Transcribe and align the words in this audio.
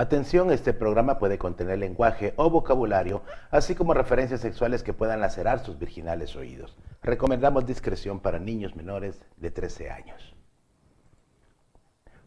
Atención, 0.00 0.50
este 0.50 0.72
programa 0.72 1.18
puede 1.18 1.36
contener 1.36 1.78
lenguaje 1.78 2.32
o 2.36 2.48
vocabulario, 2.48 3.20
así 3.50 3.74
como 3.74 3.92
referencias 3.92 4.40
sexuales 4.40 4.82
que 4.82 4.94
puedan 4.94 5.20
lacerar 5.20 5.62
sus 5.62 5.78
virginales 5.78 6.36
oídos. 6.36 6.74
Recomendamos 7.02 7.66
discreción 7.66 8.18
para 8.18 8.38
niños 8.38 8.74
menores 8.74 9.20
de 9.36 9.50
13 9.50 9.90
años. 9.90 10.34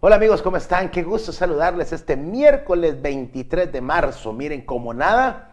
Hola 0.01 0.17
amigos, 0.17 0.43
¿cómo 0.43 0.57
están? 0.57 0.91
Qué 0.91 1.01
gusto 1.01 1.31
saludarles 1.31 1.91
este 1.93 2.15
miércoles 2.15 3.01
23 3.01 3.71
de 3.71 3.81
marzo. 3.81 4.33
Miren, 4.33 4.61
como 4.61 4.93
nada, 4.93 5.52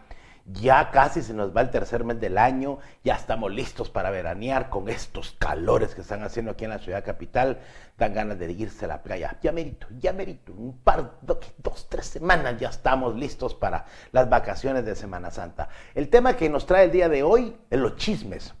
ya 0.53 0.91
casi 0.91 1.21
se 1.21 1.33
nos 1.33 1.55
va 1.55 1.61
el 1.61 1.69
tercer 1.69 2.03
mes 2.03 2.19
del 2.19 2.37
año, 2.37 2.79
ya 3.03 3.15
estamos 3.15 3.51
listos 3.51 3.89
para 3.89 4.09
veranear 4.09 4.69
con 4.69 4.89
estos 4.89 5.35
calores 5.37 5.95
que 5.95 6.01
están 6.01 6.23
haciendo 6.23 6.51
aquí 6.51 6.65
en 6.65 6.71
la 6.71 6.79
ciudad 6.79 7.03
capital. 7.03 7.59
Dan 7.97 8.13
ganas 8.13 8.39
de 8.39 8.51
irse 8.51 8.85
a 8.85 8.87
la 8.87 9.03
playa. 9.03 9.37
Ya 9.41 9.51
merito, 9.51 9.87
ya 9.99 10.13
merito, 10.13 10.53
un 10.53 10.77
par, 10.79 11.19
dos, 11.21 11.87
tres 11.89 12.07
semanas 12.07 12.59
ya 12.59 12.69
estamos 12.69 13.15
listos 13.15 13.53
para 13.53 13.85
las 14.11 14.29
vacaciones 14.29 14.85
de 14.85 14.95
Semana 14.95 15.31
Santa. 15.31 15.69
El 15.93 16.09
tema 16.09 16.35
que 16.35 16.49
nos 16.49 16.65
trae 16.65 16.85
el 16.85 16.91
día 16.91 17.09
de 17.09 17.23
hoy 17.23 17.55
es 17.69 17.79
los 17.79 17.95
chismes. 17.97 18.53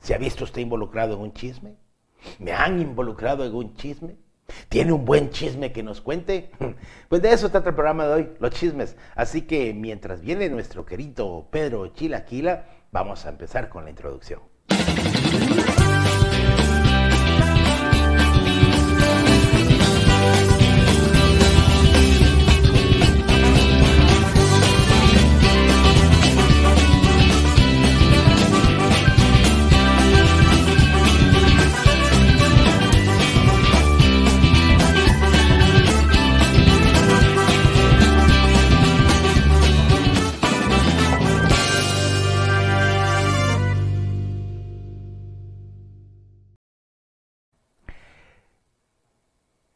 ¿Se 0.00 0.14
ha 0.14 0.18
visto 0.18 0.44
usted 0.44 0.62
involucrado 0.62 1.14
en 1.14 1.20
un 1.20 1.32
chisme? 1.32 1.76
¿Me 2.38 2.52
han 2.52 2.80
involucrado 2.80 3.44
en 3.44 3.54
un 3.54 3.74
chisme? 3.74 4.16
¿Tiene 4.68 4.92
un 4.92 5.04
buen 5.04 5.30
chisme 5.30 5.72
que 5.72 5.82
nos 5.82 6.00
cuente? 6.00 6.50
Pues 7.08 7.22
de 7.22 7.32
eso 7.32 7.50
trata 7.50 7.68
el 7.68 7.74
programa 7.76 8.06
de 8.06 8.14
hoy, 8.14 8.28
los 8.40 8.50
chismes. 8.50 8.96
Así 9.14 9.42
que 9.42 9.72
mientras 9.72 10.22
viene 10.22 10.48
nuestro 10.48 10.84
querido 10.84 11.46
Pedro 11.52 11.86
Chilaquila, 11.88 12.64
vamos 12.90 13.26
a 13.26 13.28
empezar 13.28 13.68
con 13.68 13.84
la 13.84 13.90
introducción. 13.90 14.40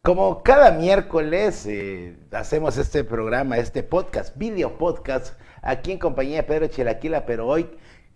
Como 0.02 0.42
cada 0.42 0.70
miércoles 0.70 1.66
eh, 1.66 2.16
hacemos 2.32 2.78
este 2.78 3.04
programa, 3.04 3.58
este 3.58 3.82
podcast, 3.82 4.34
video 4.34 4.78
podcast, 4.78 5.38
aquí 5.60 5.92
en 5.92 5.98
compañía 5.98 6.38
de 6.38 6.42
Pedro 6.44 6.68
Chilaquila, 6.68 7.26
pero 7.26 7.46
hoy 7.46 7.68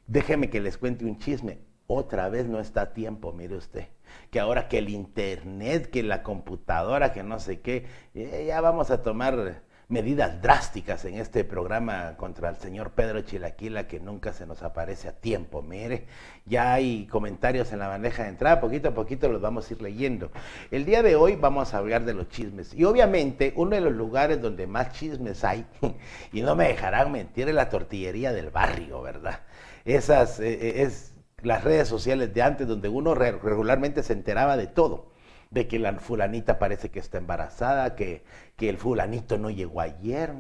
déjeme 0.07 0.49
que 0.49 0.63
les 0.63 0.79
cuente 0.79 1.05
un 1.05 1.19
chisme. 1.19 1.59
Otra 1.87 2.31
vez 2.31 2.47
no 2.47 2.59
está 2.59 2.81
a 2.81 2.93
tiempo, 2.95 3.35
mire 3.35 3.57
usted. 3.57 3.89
Que 4.31 4.41
ahora 4.41 4.67
que 4.69 4.79
el 4.79 4.89
internet, 4.89 5.91
que 5.91 6.03
la 6.03 6.23
computadora, 6.23 7.13
que 7.13 7.23
no 7.23 7.39
sé 7.39 7.61
qué, 7.61 7.85
eh, 8.15 8.45
ya 8.47 8.63
vamos 8.63 8.91
a 8.91 9.03
tomar 9.03 9.63
medidas 9.95 10.43
drásticas 10.43 11.05
en 11.05 11.15
este 11.15 11.45
programa 11.45 12.17
contra 12.17 12.49
el 12.49 12.57
señor 12.57 12.91
Pedro 12.91 13.21
Chilaquila 13.21 13.87
que 13.87 14.01
nunca 14.01 14.33
se 14.33 14.45
nos 14.45 14.65
aparece 14.65 15.07
a 15.07 15.13
tiempo. 15.13 15.63
Mire, 15.63 16.07
ya 16.47 16.73
hay 16.73 17.07
comentarios 17.07 17.73
en 17.73 17.79
la 17.79 17.87
bandeja 17.87 18.25
de 18.25 18.31
entrada, 18.31 18.61
poquito 18.61 18.89
a 18.89 18.95
poquito 18.95 19.29
los 19.29 19.41
vamos 19.41 19.71
a 19.71 19.73
ir 19.73 19.81
leyendo. 19.81 20.33
El 20.73 20.85
día 20.85 21.05
de 21.05 21.15
hoy 21.15 21.37
vamos 21.37 21.75
a 21.75 21.79
hablar 21.79 22.05
de 22.05 22.13
los 22.13 22.29
chismes 22.29 22.75
y 22.75 22.83
obviamente 22.83 23.53
uno 23.55 23.77
de 23.77 23.83
los 23.83 23.93
lugares 23.93 24.43
donde 24.43 24.67
más 24.67 24.91
chismes 24.91 25.45
hay, 25.45 25.65
y 26.33 26.43
no 26.43 26.57
me 26.57 26.67
dejarán 26.67 27.13
mentir, 27.13 27.49
es 27.49 27.55
la 27.55 27.69
tortillería 27.69 28.33
del 28.33 28.51
barrio, 28.51 29.01
¿verdad? 29.01 29.43
Esas, 29.85 30.41
eh, 30.41 30.55
eh, 30.55 30.83
es 30.83 31.15
las 31.41 31.63
redes 31.63 31.87
sociales 31.87 32.35
de 32.35 32.43
antes 32.43 32.67
donde 32.67 32.89
uno 32.89 33.15
regularmente 33.15 34.03
se 34.03 34.15
enteraba 34.15 34.57
de 34.57 34.67
todo 34.67 35.14
de 35.55 35.69
que 35.69 35.79
la 35.79 35.95
fulanita 35.95 36.59
parece 36.59 36.91
que 36.91 36.99
está 36.99 37.19
embarazada, 37.19 37.95
que, 37.95 38.25
que 38.57 38.69
el 38.69 38.77
fulanito 38.77 39.39
no 39.39 39.51
llegó 39.51 39.81
ayer, 39.81 40.35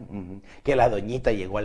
que 0.65 0.75
la 0.75 0.89
doñita 0.89 1.31
llegó 1.31 1.61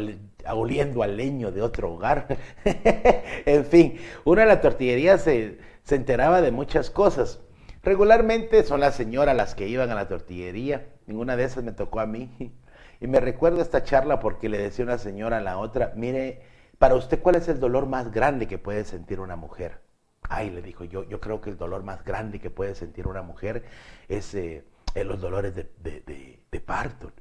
oliendo 0.53 1.03
al 1.03 1.17
leño 1.17 1.51
de 1.51 1.63
otro 1.63 1.91
hogar. 1.91 2.27
en 3.45 3.65
fin, 3.65 3.97
una 4.23 4.41
de 4.41 4.47
las 4.47 4.61
tortillerías 4.61 5.23
se, 5.23 5.57
se 5.83 5.95
enteraba 5.95 6.41
de 6.41 6.51
muchas 6.51 6.91
cosas. 6.91 7.39
Regularmente 7.81 8.63
son 8.63 8.81
las 8.81 8.95
señoras 8.95 9.35
las 9.35 9.55
que 9.55 9.67
iban 9.67 9.89
a 9.89 9.95
la 9.95 10.07
tortillería, 10.07 10.87
ninguna 11.07 11.35
de 11.35 11.45
esas 11.45 11.63
me 11.63 11.71
tocó 11.71 11.99
a 12.01 12.05
mí. 12.05 12.53
Y 13.01 13.07
me 13.07 13.19
recuerdo 13.19 13.61
esta 13.61 13.83
charla 13.83 14.19
porque 14.19 14.49
le 14.49 14.57
decía 14.57 14.85
una 14.85 14.97
señora 14.97 15.37
a 15.37 15.41
la 15.41 15.57
otra, 15.57 15.93
mire, 15.95 16.41
para 16.77 16.95
usted, 16.95 17.21
¿cuál 17.21 17.35
es 17.35 17.47
el 17.47 17.59
dolor 17.59 17.87
más 17.87 18.11
grande 18.11 18.47
que 18.47 18.57
puede 18.57 18.83
sentir 18.83 19.19
una 19.19 19.35
mujer? 19.35 19.79
Ay, 20.29 20.51
le 20.51 20.61
dijo, 20.61 20.83
yo, 20.83 21.03
yo 21.09 21.19
creo 21.19 21.41
que 21.41 21.49
el 21.49 21.57
dolor 21.57 21.83
más 21.83 22.05
grande 22.05 22.39
que 22.39 22.51
puede 22.51 22.75
sentir 22.75 23.07
una 23.07 23.23
mujer 23.23 23.65
es, 24.07 24.33
eh, 24.35 24.63
los 24.95 25.19
dolores 25.19 25.55
de, 25.55 26.61
parto. 26.65 27.11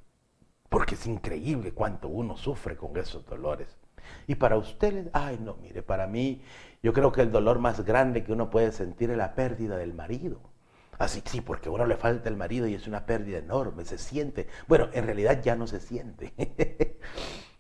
Porque 0.69 0.95
es 0.95 1.07
increíble 1.07 1.73
cuánto 1.73 2.09
uno 2.09 2.37
sufre 2.37 2.77
con 2.77 2.97
esos 2.99 3.25
dolores. 3.27 3.79
Y 4.27 4.35
para 4.35 4.59
ustedes, 4.59 5.09
ay, 5.15 5.39
no, 5.41 5.57
mire, 5.57 5.83
para 5.83 6.07
mí, 6.07 6.43
yo 6.83 6.93
creo 6.93 7.11
que 7.11 7.23
el 7.23 7.33
dolor 7.33 7.59
más 7.59 7.85
grande 7.85 8.25
que 8.25 8.33
uno 8.33 8.51
puede 8.51 8.73
sentir 8.73 9.11
es 9.11 9.17
la 9.17 9.35
pérdida 9.35 9.79
del 9.79 9.95
marido. 9.95 10.41
Así 10.99 11.23
sí, 11.25 11.41
porque 11.41 11.69
a 11.71 11.73
uno 11.73 11.87
le 11.87 11.97
falta 11.97 12.29
el 12.29 12.37
marido 12.37 12.67
y 12.67 12.75
es 12.75 12.87
una 12.87 13.07
pérdida 13.07 13.39
enorme, 13.39 13.85
se 13.87 13.99
siente. 13.99 14.49
Bueno, 14.67 14.89
en 14.93 15.07
realidad 15.07 15.41
ya 15.43 15.57
no 15.57 15.67
se 15.67 15.81
siente. 15.81 16.35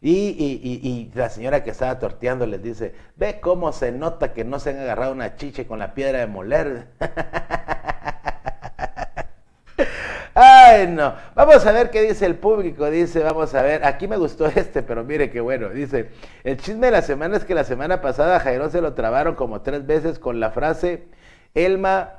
Y, 0.00 1.10
la 1.14 1.28
señora 1.28 1.64
que 1.64 1.70
estaba 1.70 1.98
torteando 1.98 2.46
les 2.46 2.62
dice, 2.62 2.94
ve 3.16 3.40
cómo 3.40 3.72
se 3.72 3.90
nota 3.90 4.32
que 4.32 4.44
no 4.44 4.60
se 4.60 4.70
han 4.70 4.78
agarrado 4.78 5.12
una 5.12 5.34
chiche 5.36 5.66
con 5.66 5.80
la 5.80 5.94
piedra 5.94 6.20
de 6.20 6.26
moler. 6.28 6.86
Ay, 10.34 10.86
no. 10.86 11.14
Vamos 11.34 11.66
a 11.66 11.72
ver 11.72 11.90
qué 11.90 12.02
dice 12.02 12.24
el 12.24 12.36
público. 12.36 12.88
Dice, 12.90 13.24
vamos 13.24 13.52
a 13.56 13.62
ver. 13.62 13.84
Aquí 13.84 14.06
me 14.06 14.16
gustó 14.16 14.46
este, 14.54 14.84
pero 14.84 15.02
mire 15.02 15.30
qué 15.30 15.40
bueno. 15.40 15.68
Dice, 15.70 16.10
el 16.44 16.56
chisme 16.58 16.86
de 16.86 16.92
la 16.92 17.02
semana 17.02 17.36
es 17.36 17.44
que 17.44 17.56
la 17.56 17.64
semana 17.64 18.00
pasada 18.00 18.36
a 18.36 18.40
Jairo 18.40 18.70
se 18.70 18.80
lo 18.80 18.94
trabaron 18.94 19.34
como 19.34 19.62
tres 19.62 19.84
veces 19.84 20.20
con 20.20 20.38
la 20.38 20.52
frase, 20.52 21.08
Elma 21.54 22.17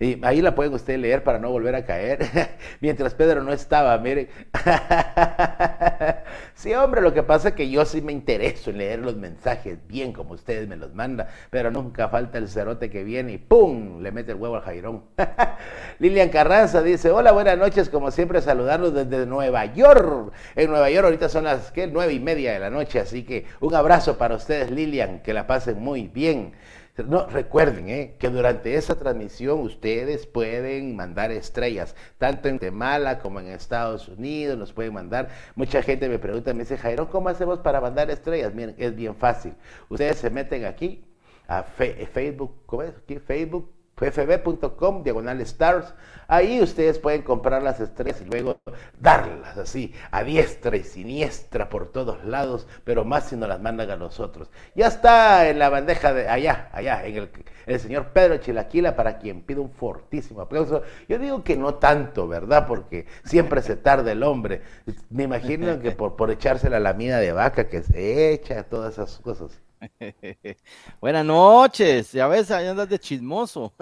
y 0.00 0.18
ahí 0.24 0.40
la 0.40 0.54
pueden 0.54 0.72
ustedes 0.72 0.98
leer 0.98 1.22
para 1.22 1.38
no 1.38 1.50
volver 1.50 1.74
a 1.74 1.84
caer. 1.84 2.26
Mientras 2.80 3.12
Pedro 3.12 3.42
no 3.42 3.52
estaba, 3.52 3.96
miren. 3.98 4.28
sí, 6.54 6.72
hombre, 6.72 7.02
lo 7.02 7.12
que 7.12 7.22
pasa 7.22 7.50
es 7.50 7.54
que 7.54 7.68
yo 7.68 7.84
sí 7.84 8.00
me 8.00 8.10
intereso 8.10 8.70
en 8.70 8.78
leer 8.78 9.00
los 9.00 9.16
mensajes 9.16 9.76
bien 9.86 10.14
como 10.14 10.32
ustedes 10.32 10.66
me 10.66 10.76
los 10.76 10.94
mandan, 10.94 11.26
pero 11.50 11.70
nunca 11.70 12.08
falta 12.08 12.38
el 12.38 12.48
cerote 12.48 12.88
que 12.88 13.04
viene 13.04 13.32
y 13.32 13.38
¡pum! 13.38 14.00
le 14.00 14.10
mete 14.10 14.32
el 14.32 14.38
huevo 14.38 14.56
al 14.56 14.62
Jairón. 14.62 15.04
Lilian 15.98 16.30
Carranza 16.30 16.80
dice, 16.80 17.10
hola, 17.10 17.32
buenas 17.32 17.58
noches, 17.58 17.90
como 17.90 18.10
siempre 18.10 18.40
saludarlos 18.40 18.94
desde 18.94 19.26
Nueva 19.26 19.66
York. 19.66 20.32
En 20.56 20.70
Nueva 20.70 20.88
York 20.88 21.04
ahorita 21.04 21.28
son 21.28 21.44
las 21.44 21.72
¿qué? 21.72 21.86
nueve 21.86 22.14
y 22.14 22.20
media 22.20 22.54
de 22.54 22.58
la 22.58 22.70
noche, 22.70 23.00
así 23.00 23.22
que 23.22 23.44
un 23.60 23.74
abrazo 23.74 24.16
para 24.16 24.36
ustedes, 24.36 24.70
Lilian, 24.70 25.20
que 25.20 25.34
la 25.34 25.46
pasen 25.46 25.78
muy 25.78 26.08
bien. 26.08 26.54
No, 26.96 27.26
recuerden 27.26 27.88
eh, 27.88 28.16
que 28.18 28.28
durante 28.28 28.74
esa 28.74 28.98
transmisión 28.98 29.60
ustedes 29.60 30.26
pueden 30.26 30.96
mandar 30.96 31.30
estrellas, 31.30 31.96
tanto 32.18 32.48
en 32.48 32.56
Guatemala 32.56 33.18
como 33.20 33.40
en 33.40 33.46
Estados 33.46 34.08
Unidos, 34.08 34.58
nos 34.58 34.72
pueden 34.72 34.92
mandar. 34.92 35.28
Mucha 35.54 35.82
gente 35.82 36.08
me 36.08 36.18
pregunta, 36.18 36.52
me 36.52 36.60
dice, 36.60 36.76
Jairo, 36.76 37.08
¿cómo 37.10 37.28
hacemos 37.28 37.60
para 37.60 37.80
mandar 37.80 38.10
estrellas? 38.10 38.54
Miren, 38.54 38.74
es 38.78 38.94
bien 38.94 39.14
fácil. 39.14 39.54
Ustedes 39.88 40.18
se 40.18 40.30
meten 40.30 40.64
aquí 40.64 41.04
a 41.48 41.62
Facebook, 41.62 42.54
¿cómo 42.66 42.82
es? 42.82 42.96
Aquí, 42.96 43.18
Facebook 43.18 43.72
fb.com, 44.04 45.02
diagonal 45.02 45.40
stars. 45.42 45.94
Ahí 46.28 46.60
ustedes 46.60 46.98
pueden 46.98 47.22
comprar 47.22 47.62
las 47.62 47.80
estrellas 47.80 48.20
y 48.20 48.30
luego 48.30 48.60
darlas 49.00 49.58
así, 49.58 49.92
a 50.12 50.22
diestra 50.22 50.76
y 50.76 50.84
siniestra 50.84 51.68
por 51.68 51.90
todos 51.90 52.24
lados, 52.24 52.68
pero 52.84 53.04
más 53.04 53.24
si 53.28 53.36
nos 53.36 53.48
las 53.48 53.60
mandan 53.60 53.90
a 53.90 53.96
nosotros. 53.96 54.48
Ya 54.76 54.86
está 54.86 55.48
en 55.48 55.58
la 55.58 55.70
bandeja 55.70 56.12
de 56.12 56.28
allá, 56.28 56.68
allá, 56.72 57.04
en 57.04 57.16
el, 57.16 57.30
el 57.66 57.80
señor 57.80 58.08
Pedro 58.12 58.36
Chilaquila, 58.36 58.94
para 58.94 59.18
quien 59.18 59.42
pido 59.42 59.62
un 59.62 59.72
fortísimo 59.72 60.40
aplauso. 60.40 60.82
Yo 61.08 61.18
digo 61.18 61.42
que 61.42 61.56
no 61.56 61.74
tanto, 61.74 62.28
¿verdad? 62.28 62.66
Porque 62.66 63.06
siempre 63.24 63.60
se 63.62 63.76
tarda 63.76 64.12
el 64.12 64.22
hombre. 64.22 64.62
Me 65.08 65.24
imagino 65.24 65.80
que 65.80 65.90
por, 65.92 66.16
por 66.16 66.30
echarse 66.30 66.70
la 66.70 66.80
lamina 66.80 67.18
de 67.18 67.32
vaca 67.32 67.68
que 67.68 67.82
se 67.82 68.32
echa, 68.32 68.62
todas 68.64 68.94
esas 68.94 69.18
cosas. 69.18 69.60
Buenas 71.00 71.24
noches, 71.24 72.12
ya 72.12 72.28
ves, 72.28 72.50
ahí 72.50 72.66
andas 72.66 72.88
de 72.88 72.98
chismoso. 72.98 73.72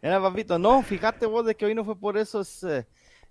Era 0.00 0.20
papito, 0.20 0.58
no, 0.58 0.82
fíjate 0.82 1.26
vos 1.26 1.46
de 1.46 1.54
que 1.54 1.64
hoy 1.66 1.74
no 1.74 1.84
fue 1.84 1.96
por 1.98 2.18
eso, 2.18 2.42
eh, 2.68 2.86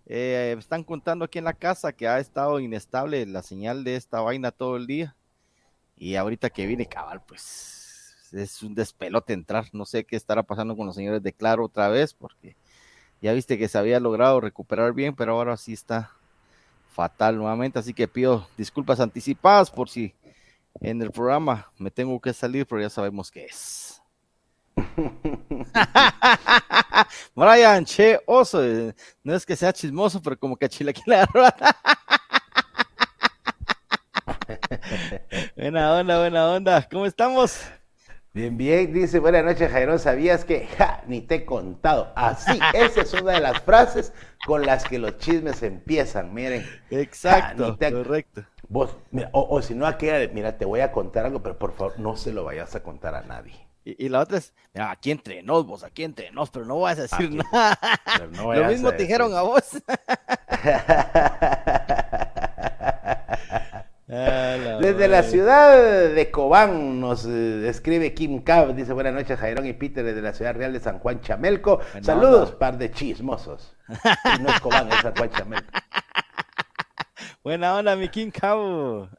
eh, 0.06 0.56
están 0.58 0.84
contando 0.84 1.26
aquí 1.26 1.38
en 1.40 1.46
la 1.46 1.54
casa 1.54 1.92
que 1.94 2.08
ha 2.08 2.20
estado 2.20 2.60
inestable 2.60 3.26
la 3.26 3.42
señal 3.44 3.84
de 3.84 3.96
esta 3.96 4.22
vaina 4.22 4.52
todo 4.52 4.78
el 4.78 4.88
día. 4.88 5.16
Y 5.98 6.16
ahorita 6.16 6.50
que 6.50 6.68
viene 6.68 6.88
cabal, 6.88 7.24
pues 7.28 8.30
es 8.34 8.64
un 8.64 8.76
despelote 8.76 9.34
entrar. 9.34 9.66
No 9.74 9.86
sé 9.86 10.06
qué 10.06 10.16
estará 10.18 10.44
pasando 10.44 10.76
con 10.78 10.88
los 10.88 10.96
señores 10.96 11.24
de 11.24 11.34
Claro 11.34 11.66
otra 11.66 11.90
vez, 11.90 12.14
porque 12.14 12.58
Ya 13.22 13.34
viste 13.34 13.58
que 13.58 13.70
se 13.70 13.78
había 13.80 14.00
logrado 14.02 14.42
recuperar 14.42 14.94
bien, 14.94 15.16
pero 15.16 15.34
ahora 15.34 15.58
sí 15.58 15.74
está 15.74 16.12
fatal 16.92 17.38
nuevamente. 17.38 17.80
Así 17.80 17.94
que 17.94 18.08
pido 18.08 18.48
disculpas 18.58 19.00
anticipadas 19.00 19.72
por 19.72 19.90
si 19.90 20.14
en 20.80 21.02
el 21.02 21.12
programa 21.12 21.72
me 21.78 21.92
tengo 21.92 22.20
que 22.20 22.34
salir, 22.34 22.66
pero 22.68 22.82
ya 22.82 22.90
sabemos 22.90 23.32
qué 23.32 23.46
es. 23.46 24.02
Brian, 27.36 27.86
che, 27.86 28.20
oso, 28.26 28.64
eh, 28.64 28.96
no 29.24 29.36
es 29.36 29.46
que 29.46 29.56
sea 29.56 29.72
chismoso, 29.74 30.22
pero 30.22 30.38
como 30.38 30.56
que 30.56 30.70
chilaquila 30.70 31.28
buena 35.56 35.94
onda, 35.94 36.20
buena 36.20 36.50
onda. 36.50 36.88
¿Cómo 36.90 37.06
estamos? 37.06 37.60
Bien, 38.34 38.56
bien, 38.56 38.94
dice, 38.94 39.20
buenas 39.20 39.44
noches, 39.44 39.70
Jairo. 39.70 40.00
¿Sabías 40.00 40.46
que, 40.46 40.66
ja, 40.66 41.04
ni 41.06 41.20
te 41.20 41.36
he 41.36 41.46
contado? 41.46 42.14
Así, 42.16 42.58
esa 42.74 43.02
es 43.02 43.14
una 43.14 43.34
de 43.34 43.42
las 43.42 43.62
frases 43.62 44.14
con 44.46 44.66
las 44.66 44.86
que 44.86 45.00
los 45.00 45.18
chismes 45.18 45.62
empiezan, 45.64 46.34
miren. 46.34 46.66
Exacto, 46.90 47.78
correcto. 47.78 48.46
Vos, 48.70 48.96
o, 49.34 49.62
si 49.62 49.76
no, 49.76 49.86
aquella, 49.86 50.32
mira, 50.34 50.58
te 50.58 50.64
voy 50.64 50.80
a 50.80 50.94
contar 50.94 51.26
algo, 51.26 51.44
pero 51.44 51.60
por 51.60 51.74
favor, 51.74 52.00
no 52.00 52.16
se 52.16 52.32
lo 52.32 52.46
vayas 52.46 52.74
a 52.74 52.82
contar 52.82 53.16
a 53.16 53.22
nadie. 53.24 53.68
Y, 53.84 54.08
la 54.08 54.22
otra 54.22 54.38
es, 54.38 54.54
mira, 54.74 54.92
aquí 54.92 55.12
entre 55.12 55.44
nos, 55.44 55.66
vos, 55.66 55.84
aquí 55.84 56.06
entre 56.06 56.32
nos, 56.32 56.52
pero 56.52 56.66
no 56.66 56.80
vas 56.80 57.00
a 57.00 57.02
decir 57.02 57.34
nada. 57.34 57.78
lo 58.34 58.66
mismo 58.66 58.92
te 58.92 59.04
dijeron 59.04 59.36
a 59.36 59.42
vos. 59.42 59.62
Ah, 64.14 64.78
Desde 64.82 65.08
la 65.08 65.24
ciudad 65.24 66.14
de 66.14 66.32
Cobán 66.32 67.00
nos 67.00 67.26
eh, 67.26 67.70
escribe 67.70 68.14
Kim 68.14 68.42
Cab, 68.42 68.76
dice 68.76 68.92
buenas 68.92 69.14
noches 69.14 69.40
Jairón 69.40 69.66
y 69.66 69.72
Peter 69.72 70.04
desde 70.04 70.22
la 70.22 70.34
ciudad 70.34 70.54
real 70.54 70.74
de 70.74 70.82
San 70.82 71.00
Juan 71.00 71.22
Chamelco. 71.22 71.80
Saludos, 72.02 72.52
par 72.52 72.78
de 72.78 72.92
chismosos. 72.92 73.78
no 74.42 74.50
es 74.50 74.60
Cobán, 74.60 74.92
es 74.92 75.00
San 75.00 75.16
Juan 75.16 75.30
Chamelco. 75.30 75.72
Buena 77.44 77.76
onda, 77.78 77.96
mi 77.96 78.10
Kim 78.10 78.32
Cab. 78.32 79.10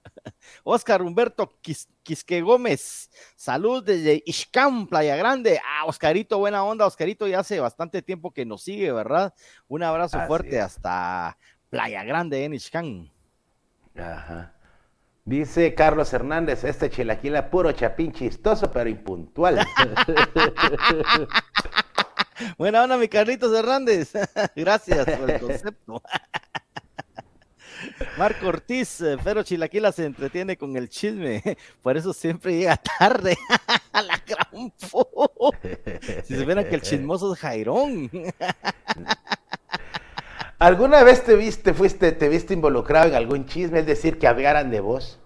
Oscar 0.62 1.00
Humberto 1.00 1.58
Quisque 2.02 2.42
Gómez, 2.42 3.10
salud 3.34 3.82
desde 3.82 4.22
Ixcán, 4.26 4.86
Playa 4.88 5.16
Grande. 5.16 5.58
Ah, 5.64 5.86
Oscarito, 5.86 6.38
buena 6.38 6.64
onda, 6.64 6.86
Oscarito, 6.86 7.26
ya 7.26 7.40
hace 7.40 7.60
bastante 7.60 8.02
tiempo 8.02 8.30
que 8.30 8.44
nos 8.44 8.62
sigue, 8.62 8.92
¿verdad? 8.92 9.32
Un 9.68 9.82
abrazo 9.82 10.20
fuerte 10.26 10.60
hasta 10.60 11.38
Playa 11.70 12.04
Grande 12.04 12.44
en 12.44 12.54
Ixcán. 12.54 13.10
Ajá. 13.96 14.52
Dice 15.24 15.74
Carlos 15.74 16.12
Hernández, 16.12 16.64
este 16.64 16.90
chilaquila 16.90 17.48
puro 17.48 17.70
chapín 17.70 18.12
chistoso, 18.12 18.72
pero 18.72 18.90
impuntual. 18.90 19.64
Buena 22.58 22.82
onda, 22.82 22.96
mi 22.96 23.06
Carlitos 23.06 23.56
Hernández. 23.56 24.14
Gracias 24.56 25.08
por 25.16 25.30
el 25.30 25.40
concepto. 25.40 26.02
Marco 28.18 28.48
Ortiz, 28.48 29.00
eh, 29.00 29.16
pero 29.22 29.42
Chilaquila 29.42 29.92
se 29.92 30.04
entretiene 30.04 30.56
con 30.56 30.76
el 30.76 30.88
chisme, 30.88 31.42
por 31.82 31.96
eso 31.96 32.12
siempre 32.12 32.56
llega 32.56 32.76
tarde 32.76 33.36
a 33.92 34.02
la 34.02 34.22
gran 34.24 34.72
Si 36.24 36.36
supieran 36.36 36.66
que 36.66 36.76
el 36.76 36.82
chismoso 36.82 37.32
es 37.32 37.40
Jairón. 37.40 38.10
¿Alguna 40.62 41.02
vez 41.02 41.24
te 41.24 41.34
viste, 41.34 41.74
fuiste, 41.74 42.12
te 42.12 42.28
viste 42.28 42.54
involucrado 42.54 43.08
en 43.08 43.16
algún 43.16 43.46
chisme, 43.46 43.80
es 43.80 43.86
decir, 43.86 44.16
que 44.16 44.28
hablaran 44.28 44.70
de 44.70 44.78
vos? 44.78 45.18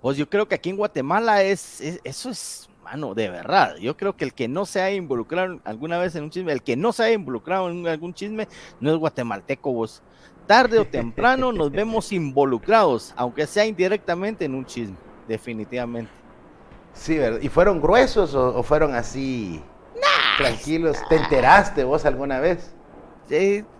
Pues 0.00 0.16
yo 0.16 0.26
creo 0.30 0.48
que 0.48 0.54
aquí 0.54 0.70
en 0.70 0.78
Guatemala 0.78 1.42
es, 1.42 1.82
eso 2.02 2.30
es, 2.30 2.66
mano, 2.82 3.14
de 3.14 3.28
verdad. 3.28 3.76
Yo 3.76 3.94
creo 3.98 4.16
que 4.16 4.24
el 4.24 4.32
que 4.32 4.48
no 4.48 4.64
se 4.64 4.80
haya 4.80 4.96
involucrado 4.96 5.60
alguna 5.64 5.98
vez 5.98 6.16
en 6.16 6.24
un 6.24 6.30
chisme, 6.30 6.52
el 6.52 6.62
que 6.62 6.76
no 6.76 6.94
se 6.94 7.02
haya 7.02 7.12
involucrado 7.12 7.68
en 7.68 7.86
algún 7.86 8.14
chisme, 8.14 8.48
no 8.80 8.90
es 8.90 8.96
guatemalteco 8.96 9.70
vos. 9.70 10.00
Tarde 10.46 10.78
o 10.78 10.86
temprano 10.86 11.52
nos 11.52 11.70
vemos 11.70 12.10
involucrados, 12.10 13.12
aunque 13.18 13.46
sea 13.46 13.66
indirectamente 13.66 14.46
en 14.46 14.54
un 14.54 14.64
chisme, 14.64 14.96
definitivamente. 15.28 16.10
Sí, 16.94 17.18
¿verdad? 17.18 17.40
¿Y 17.42 17.50
fueron 17.50 17.82
gruesos 17.82 18.34
o, 18.34 18.62
fueron 18.62 18.94
así 18.94 19.62
tranquilos? 20.38 20.96
¿Te 21.10 21.16
enteraste 21.16 21.84
vos 21.84 22.06
alguna 22.06 22.40
vez? 22.40 22.74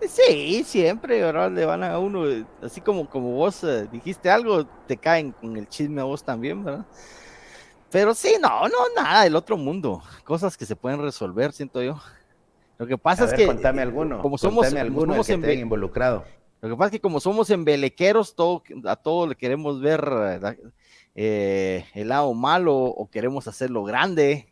Sí, 0.07 0.63
siempre, 0.63 1.21
¿verdad? 1.21 1.51
Le 1.51 1.65
van 1.65 1.83
a 1.83 1.99
uno, 1.99 2.23
así 2.61 2.81
como, 2.81 3.09
como 3.09 3.31
vos 3.31 3.63
eh, 3.63 3.87
dijiste 3.91 4.29
algo, 4.29 4.65
te 4.65 4.97
caen 4.97 5.31
con 5.31 5.57
el 5.57 5.67
chisme 5.67 6.01
a 6.01 6.05
vos 6.05 6.23
también, 6.23 6.63
¿verdad? 6.63 6.85
Pero 7.91 8.13
sí, 8.13 8.35
no, 8.41 8.67
no, 8.69 8.77
nada 8.95 9.23
del 9.23 9.35
otro 9.35 9.57
mundo. 9.57 10.01
Cosas 10.23 10.55
que 10.55 10.65
se 10.65 10.75
pueden 10.75 11.01
resolver, 11.01 11.51
siento 11.51 11.83
yo. 11.83 11.99
Lo 12.77 12.87
que 12.87 12.97
pasa 12.97 13.25
es 13.25 13.33
que. 13.33 13.45
Contame 13.45 13.81
alguno. 13.81 14.21
Como 14.21 14.37
somos, 14.37 14.73
alguno 14.73 15.21
que 15.21 15.53
involucrado. 15.53 16.23
Lo 16.61 16.69
que 16.69 16.75
pasa 16.75 16.87
es 16.87 16.91
que 16.93 17.01
como 17.01 17.19
somos 17.19 17.49
embelequeros, 17.49 18.35
todo, 18.35 18.63
a 18.85 18.95
todo 18.95 19.27
le 19.27 19.35
queremos 19.35 19.81
ver 19.81 20.01
eh, 21.15 21.85
el 21.93 22.09
lado 22.09 22.33
malo 22.33 22.75
o 22.75 23.09
queremos 23.09 23.47
hacerlo 23.47 23.83
grande 23.83 24.50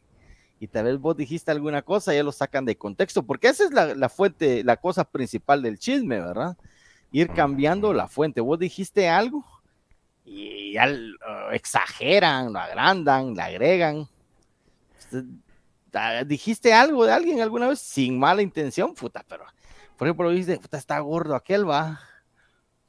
y 0.59 0.67
tal 0.67 0.85
vez 0.85 0.99
vos 0.99 1.15
dijiste 1.15 1.51
alguna 1.51 1.81
cosa, 1.81 2.13
ya 2.13 2.21
lo 2.21 2.31
sacan 2.31 2.65
de 2.65 2.77
contexto, 2.77 3.23
porque 3.23 3.47
esa 3.47 3.63
es 3.63 3.71
la, 3.71 4.09
fuente, 4.09 4.63
la 4.63 4.77
cosa 4.77 5.05
principal 5.05 5.61
del 5.61 5.79
chisme, 5.79 6.19
¿verdad? 6.19 6.57
Ir 7.11 7.29
cambiando 7.29 7.93
la 7.93 8.07
fuente. 8.07 8.41
Vos 8.41 8.59
dijiste 8.59 9.07
algo 9.07 9.45
y 10.25 10.73
ya 10.73 10.87
exageran, 11.51 12.51
lo 12.51 12.59
agrandan, 12.59 13.33
le 13.33 13.41
agregan. 13.41 14.07
Dijiste 16.27 16.73
algo 16.73 17.05
de 17.05 17.13
alguien 17.13 17.41
alguna 17.41 17.67
vez 17.67 17.79
sin 17.79 18.19
mala 18.19 18.41
intención, 18.41 18.93
puta, 18.93 19.23
pero 19.27 19.45
por 19.99 20.07
ejemplo, 20.07 20.29
dijiste, 20.29 20.57
puta, 20.57 20.77
está 20.77 20.97
gordo 20.99 21.35
aquel, 21.35 21.69
va. 21.69 21.99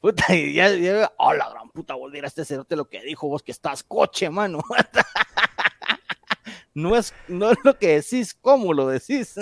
Puta, 0.00 0.24
y 0.34 0.54
ya, 0.54 0.70
ya, 0.70 1.12
oh, 1.18 1.34
la 1.34 1.50
gran 1.50 1.68
puta, 1.70 1.94
volver 1.94 2.24
a 2.24 2.28
este 2.28 2.44
cerote 2.44 2.76
lo 2.76 2.88
que 2.88 3.02
dijo 3.02 3.28
vos 3.28 3.42
que 3.42 3.52
estás 3.52 3.82
coche, 3.82 4.30
mano. 4.30 4.60
no 6.74 6.96
es, 6.96 7.14
no 7.28 7.50
es 7.50 7.58
lo 7.64 7.78
que 7.78 7.96
decís, 7.96 8.34
¿cómo 8.34 8.72
lo 8.72 8.88
decís? 8.88 9.34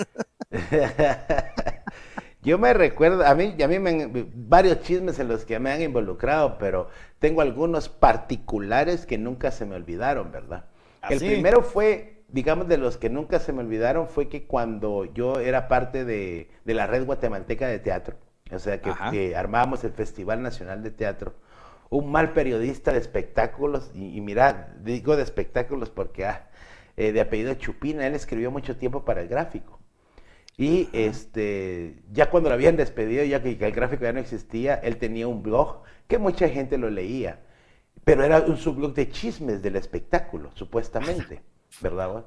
Yo 2.41 2.57
me 2.57 2.73
recuerdo, 2.73 3.25
a 3.25 3.35
mí, 3.35 3.55
a 3.61 3.67
mí 3.67 3.79
me, 3.79 4.27
varios 4.33 4.81
chismes 4.81 5.19
en 5.19 5.27
los 5.27 5.43
que 5.43 5.59
me 5.59 5.71
han 5.71 5.81
involucrado, 5.81 6.57
pero 6.57 6.87
tengo 7.19 7.41
algunos 7.41 7.89
particulares 7.89 9.05
que 9.05 9.17
nunca 9.17 9.51
se 9.51 9.65
me 9.65 9.75
olvidaron, 9.75 10.31
¿verdad? 10.31 10.65
¿Ah, 11.01 11.09
el 11.11 11.19
primero 11.19 11.63
fue, 11.63 12.23
digamos, 12.29 12.69
de 12.69 12.77
los 12.77 12.97
que 12.97 13.09
nunca 13.09 13.39
se 13.39 13.51
me 13.51 13.59
olvidaron, 13.59 14.07
fue 14.07 14.29
que 14.29 14.47
cuando 14.47 15.03
yo 15.05 15.41
era 15.41 15.67
parte 15.67 16.05
de, 16.05 16.49
la 16.63 16.87
red 16.87 17.05
guatemalteca 17.05 17.67
de 17.67 17.79
teatro, 17.79 18.15
o 18.51 18.59
sea, 18.59 18.79
que, 18.81 19.35
armábamos 19.35 19.83
el 19.83 19.91
Festival 19.91 20.41
Nacional 20.41 20.81
de 20.81 20.91
Teatro, 20.91 21.33
un 21.89 22.09
mal 22.09 22.31
periodista 22.31 22.93
de 22.93 22.99
espectáculos, 22.99 23.91
y, 23.93 24.15
y 24.15 24.21
mira, 24.21 24.75
digo 24.81 25.17
de 25.17 25.23
espectáculos 25.23 25.89
porque 25.89 26.25
ah, 26.25 26.48
eh, 26.99 27.13
de 27.13 27.21
apellido 27.21 27.53
Chupina, 27.53 28.05
él 28.05 28.13
escribió 28.13 28.51
mucho 28.51 28.75
tiempo 28.75 29.05
para 29.05 29.21
el 29.21 29.29
gráfico. 29.29 29.79
Y 30.57 30.89
este, 30.91 32.03
ya 32.11 32.29
cuando 32.29 32.49
lo 32.49 32.55
habían 32.55 32.75
despedido, 32.75 33.23
ya 33.23 33.41
que, 33.41 33.51
el 33.51 33.71
gráfico 33.71 34.03
ya 34.03 34.11
no 34.11 34.19
existía, 34.19 34.75
él 34.75 34.97
tenía 34.97 35.25
un 35.25 35.41
blog 35.41 35.83
que 36.09 36.17
mucha 36.17 36.49
gente 36.49 36.77
lo 36.77 36.89
leía. 36.89 37.39
Pero 38.03 38.25
era 38.25 38.41
un 38.41 38.57
subblog 38.57 38.93
de 38.95 39.09
chismes 39.09 39.61
del 39.61 39.77
espectáculo, 39.77 40.51
supuestamente, 40.55 41.41
¿verdad? 41.81 42.25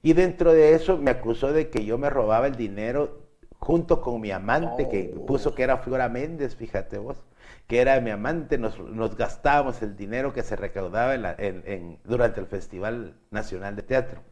Y 0.00 0.12
dentro 0.12 0.52
de 0.52 0.74
eso 0.74 0.96
me 0.96 1.10
acusó 1.10 1.52
de 1.52 1.68
que 1.68 1.84
yo 1.84 1.98
me 1.98 2.08
robaba 2.08 2.46
el 2.46 2.54
dinero 2.54 3.26
junto 3.58 4.00
con 4.00 4.20
mi 4.20 4.30
amante, 4.30 4.88
que 4.88 5.12
puso 5.26 5.56
que 5.56 5.64
era 5.64 5.78
Flora 5.78 6.08
Méndez, 6.08 6.54
fíjate 6.54 6.98
vos 6.98 7.24
que 7.66 7.80
era 7.80 8.00
mi 8.00 8.10
amante, 8.10 8.58
nos, 8.58 8.76
gastábamos 9.16 9.80
el 9.82 9.96
dinero 9.96 10.32
que 10.32 10.42
se 10.42 10.56
recaudaba 10.56 11.14
en 11.14 11.98
durante 12.04 12.40
el 12.40 12.46
Festival 12.46 13.14
Nacional 13.30 13.74
de 13.76 13.82
Teatro. 13.82 14.22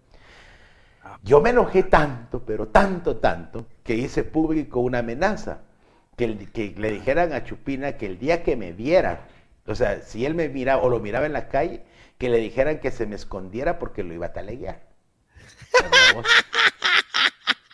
Ah. 1.02 1.18
Yo 1.22 1.40
me 1.40 1.50
enojé 1.50 1.82
tanto, 1.82 2.44
pero 2.44 2.68
tanto, 2.68 3.16
tanto, 3.16 3.66
que 3.82 3.94
hice 3.94 4.22
público 4.22 4.80
una 4.80 4.98
amenaza, 4.98 5.62
que, 6.16 6.36
que 6.50 6.74
le 6.76 6.90
dijeran 6.90 7.32
a 7.32 7.44
Chupina 7.44 7.96
que 7.96 8.06
el 8.06 8.18
día 8.18 8.42
que 8.42 8.56
me 8.56 8.72
viera, 8.72 9.26
o 9.66 9.74
sea, 9.74 10.02
si 10.02 10.26
él 10.26 10.34
me 10.34 10.48
miraba 10.48 10.82
o 10.82 10.88
lo 10.88 11.00
miraba 11.00 11.26
en 11.26 11.32
la 11.32 11.48
calle, 11.48 11.82
que 12.18 12.28
le 12.28 12.38
dijeran 12.38 12.78
que 12.78 12.90
se 12.90 13.06
me 13.06 13.16
escondiera 13.16 13.78
porque 13.78 14.04
lo 14.04 14.14
iba 14.14 14.26
a 14.26 14.32
taleguear. 14.32 14.82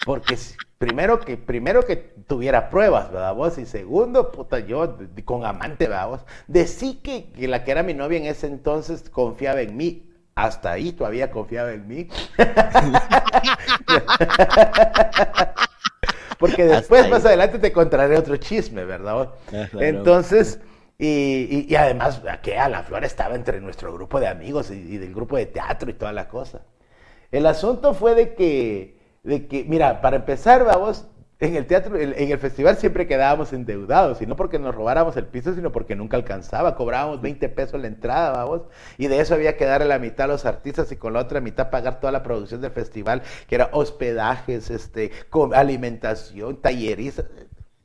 Porque 0.09 0.39
primero 0.79 1.21
que, 1.21 1.37
primero 1.37 1.85
que 1.85 1.97
tuviera 1.97 2.71
pruebas, 2.71 3.13
¿verdad 3.13 3.35
vos? 3.35 3.59
Y 3.59 3.67
segundo, 3.67 4.33
puta, 4.33 4.61
yo 4.61 4.97
con 5.27 5.45
amante, 5.45 5.87
¿verdad 5.87 6.09
vos? 6.09 6.25
Decí 6.47 6.95
que, 6.95 7.31
que 7.31 7.47
la 7.47 7.63
que 7.63 7.73
era 7.73 7.83
mi 7.83 7.93
novia 7.93 8.17
en 8.17 8.25
ese 8.25 8.47
entonces 8.47 9.11
confiaba 9.11 9.61
en 9.61 9.77
mí. 9.77 10.11
Hasta 10.35 10.73
ahí 10.73 10.93
todavía 10.93 11.31
confiaba 11.31 11.73
en 11.73 11.87
mí. 11.87 12.09
Porque 16.39 16.65
después, 16.65 17.07
más 17.11 17.27
adelante, 17.27 17.59
te 17.59 17.71
contaré 17.71 18.17
otro 18.17 18.39
chisme, 18.39 18.87
¿verdad? 18.87 19.35
Ah, 19.53 19.69
entonces, 19.79 20.59
y, 20.97 21.67
y, 21.69 21.77
además, 21.77 22.23
que 22.43 22.59
a 22.59 22.71
la 22.71 22.83
flor 22.83 23.05
estaba 23.05 23.35
entre 23.35 23.61
nuestro 23.61 23.93
grupo 23.93 24.21
de 24.21 24.29
amigos 24.29 24.71
y, 24.71 24.77
y, 24.77 24.97
del 24.97 25.15
grupo 25.15 25.37
de 25.37 25.45
teatro 25.45 25.91
y 25.91 25.93
toda 25.93 26.15
la 26.15 26.29
cosa. 26.29 26.63
El 27.31 27.45
asunto 27.45 27.93
fue 27.93 28.15
de 28.15 28.35
que 28.35 28.98
de 29.23 29.47
que, 29.47 29.65
mira, 29.65 30.01
para 30.01 30.17
empezar, 30.17 30.65
vamos, 30.65 31.07
en 31.41 31.55
el 31.55 31.67
teatro, 31.67 31.97
en 31.97 32.33
el 32.33 32.39
festival 32.39 32.79
siempre 32.79 33.07
quedábamos 33.07 33.53
endeudados, 33.53 34.21
y 34.21 34.27
no 34.27 34.35
porque 34.35 34.59
nos 34.59 34.75
robáramos 34.75 35.17
el 35.17 35.27
piso, 35.27 35.55
sino 35.55 35.71
porque 35.71 35.95
nunca 35.95 36.17
alcanzaba. 36.17 36.75
Cobrábamos 36.75 37.21
20 37.23 37.49
pesos 37.51 37.81
la 37.81 37.87
entrada, 37.87 38.33
vamos, 38.33 38.63
y 38.97 39.07
de 39.07 39.21
eso 39.21 39.35
había 39.35 39.57
que 39.57 39.65
darle 39.65 39.87
la 39.87 40.01
mitad 40.01 40.25
a 40.25 40.29
los 40.29 40.47
artistas 40.47 40.91
y 40.91 40.97
con 40.97 41.13
la 41.13 41.21
otra 41.21 41.41
mitad 41.41 41.71
pagar 41.71 42.01
toda 42.01 42.13
la 42.13 42.25
producción 42.25 42.61
del 42.61 42.73
festival, 42.73 43.23
que 43.47 43.55
era 43.55 43.71
hospedajes, 43.73 44.71
este, 44.71 45.13
alimentación, 45.55 46.61
talleres, 46.61 47.23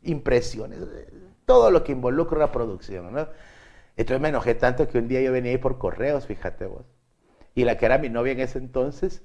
impresiones, 0.01 0.79
todo 1.45 1.69
lo 1.69 1.83
que 1.83 1.91
involucra 1.91 2.37
una 2.37 2.51
producción, 2.51 3.13
¿no? 3.13 3.27
Entonces 3.95 4.21
me 4.21 4.29
enojé 4.29 4.55
tanto 4.55 4.87
que 4.87 4.97
un 4.97 5.07
día 5.07 5.21
yo 5.21 5.31
venía 5.31 5.51
ahí 5.51 5.57
por 5.59 5.77
correos, 5.77 6.25
fíjate 6.25 6.65
vos. 6.65 6.85
Y 7.53 7.65
la 7.65 7.77
que 7.77 7.85
era 7.85 7.99
mi 7.99 8.09
novia 8.09 8.31
en 8.33 8.39
ese 8.39 8.57
entonces, 8.57 9.21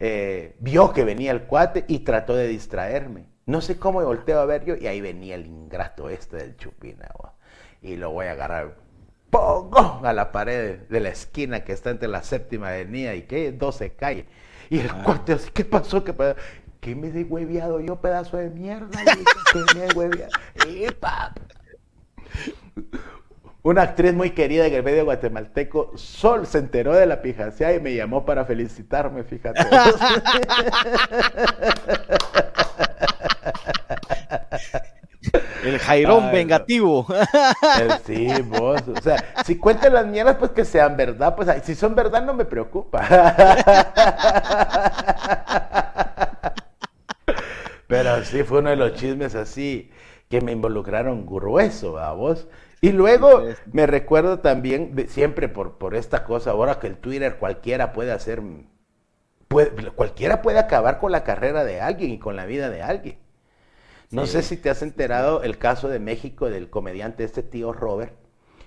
eh, 0.00 0.56
vio 0.60 0.92
que 0.92 1.04
venía 1.04 1.32
el 1.32 1.42
cuate 1.42 1.84
y 1.88 2.00
trató 2.00 2.34
de 2.34 2.48
distraerme. 2.48 3.26
No 3.46 3.60
sé 3.60 3.78
cómo 3.78 4.00
me 4.00 4.04
volteo 4.04 4.40
a 4.40 4.46
ver 4.46 4.64
yo 4.64 4.76
y 4.76 4.86
ahí 4.86 5.00
venía 5.00 5.34
el 5.34 5.46
ingrato 5.46 6.10
este 6.10 6.36
del 6.36 6.56
chupina. 6.56 7.08
Y 7.80 7.96
lo 7.96 8.10
voy 8.10 8.26
a 8.26 8.32
agarrar 8.32 8.76
¡Pongo! 9.30 10.00
a 10.04 10.12
la 10.12 10.32
pared 10.32 10.80
de 10.88 11.00
la 11.00 11.10
esquina 11.10 11.64
que 11.64 11.72
está 11.72 11.90
entre 11.90 12.08
la 12.08 12.22
séptima 12.22 12.68
avenida 12.68 13.14
y 13.14 13.22
que 13.22 13.52
12 13.52 13.92
calle. 13.92 14.26
Y 14.70 14.80
el 14.80 14.90
ah. 14.90 15.02
cuate 15.04 15.34
así, 15.34 15.50
¿qué 15.50 15.64
pasó? 15.64 16.04
¿Qué, 16.04 16.12
pasó? 16.12 16.36
¿Qué 16.80 16.94
me 16.94 17.08
he 17.08 17.24
hueviado 17.24 17.80
yo, 17.80 18.00
pedazo 18.00 18.36
de 18.36 18.50
mierda? 18.50 18.98
¿Qué 19.52 19.78
me 19.78 19.86
he 19.86 19.92
hueviado? 19.92 20.30
Y 20.68 20.86
una 23.62 23.82
actriz 23.82 24.14
muy 24.14 24.30
querida 24.30 24.66
en 24.66 24.74
el 24.74 24.82
medio 24.82 25.04
guatemalteco, 25.04 25.92
Sol, 25.96 26.46
se 26.46 26.58
enteró 26.58 26.94
de 26.94 27.06
la 27.06 27.22
pijacia 27.22 27.74
y 27.74 27.80
me 27.80 27.94
llamó 27.94 28.24
para 28.24 28.44
felicitarme, 28.44 29.24
fíjate. 29.24 29.60
El 35.64 35.78
Jairón 35.78 36.30
vengativo. 36.32 37.06
sí, 38.06 38.28
vos. 38.42 38.82
O 38.88 39.00
sea, 39.00 39.16
si 39.44 39.56
cuentan 39.56 39.94
las 39.94 40.06
mierdas, 40.06 40.36
pues 40.36 40.52
que 40.52 40.64
sean 40.64 40.96
verdad. 40.96 41.34
Pues 41.34 41.48
si 41.64 41.74
son 41.74 41.94
verdad, 41.94 42.22
no 42.24 42.32
me 42.34 42.44
preocupa. 42.44 43.06
Pero 47.86 48.24
sí, 48.24 48.42
fue 48.44 48.60
uno 48.60 48.70
de 48.70 48.76
los 48.76 48.94
chismes 48.94 49.34
así 49.34 49.90
que 50.28 50.40
me 50.40 50.52
involucraron 50.52 51.26
grueso, 51.26 51.98
a 51.98 52.12
vos. 52.12 52.46
Y 52.80 52.92
luego 52.92 53.42
me 53.72 53.86
recuerdo 53.86 54.38
también, 54.38 55.06
siempre 55.08 55.48
por, 55.48 55.78
por 55.78 55.94
esta 55.94 56.24
cosa, 56.24 56.52
ahora 56.52 56.78
que 56.78 56.86
el 56.86 56.96
Twitter 56.96 57.36
cualquiera 57.38 57.92
puede 57.92 58.12
hacer, 58.12 58.40
cualquiera 59.96 60.42
puede 60.42 60.58
acabar 60.58 60.98
con 60.98 61.10
la 61.10 61.24
carrera 61.24 61.64
de 61.64 61.80
alguien 61.80 62.12
y 62.12 62.18
con 62.18 62.36
la 62.36 62.46
vida 62.46 62.70
de 62.70 62.82
alguien. 62.82 63.18
No 64.10 64.26
sé 64.26 64.42
si 64.42 64.56
te 64.56 64.70
has 64.70 64.80
enterado 64.82 65.42
el 65.42 65.58
caso 65.58 65.88
de 65.88 65.98
México 65.98 66.48
del 66.48 66.70
comediante 66.70 67.24
este 67.24 67.42
tío 67.42 67.72
Robert, 67.72 68.14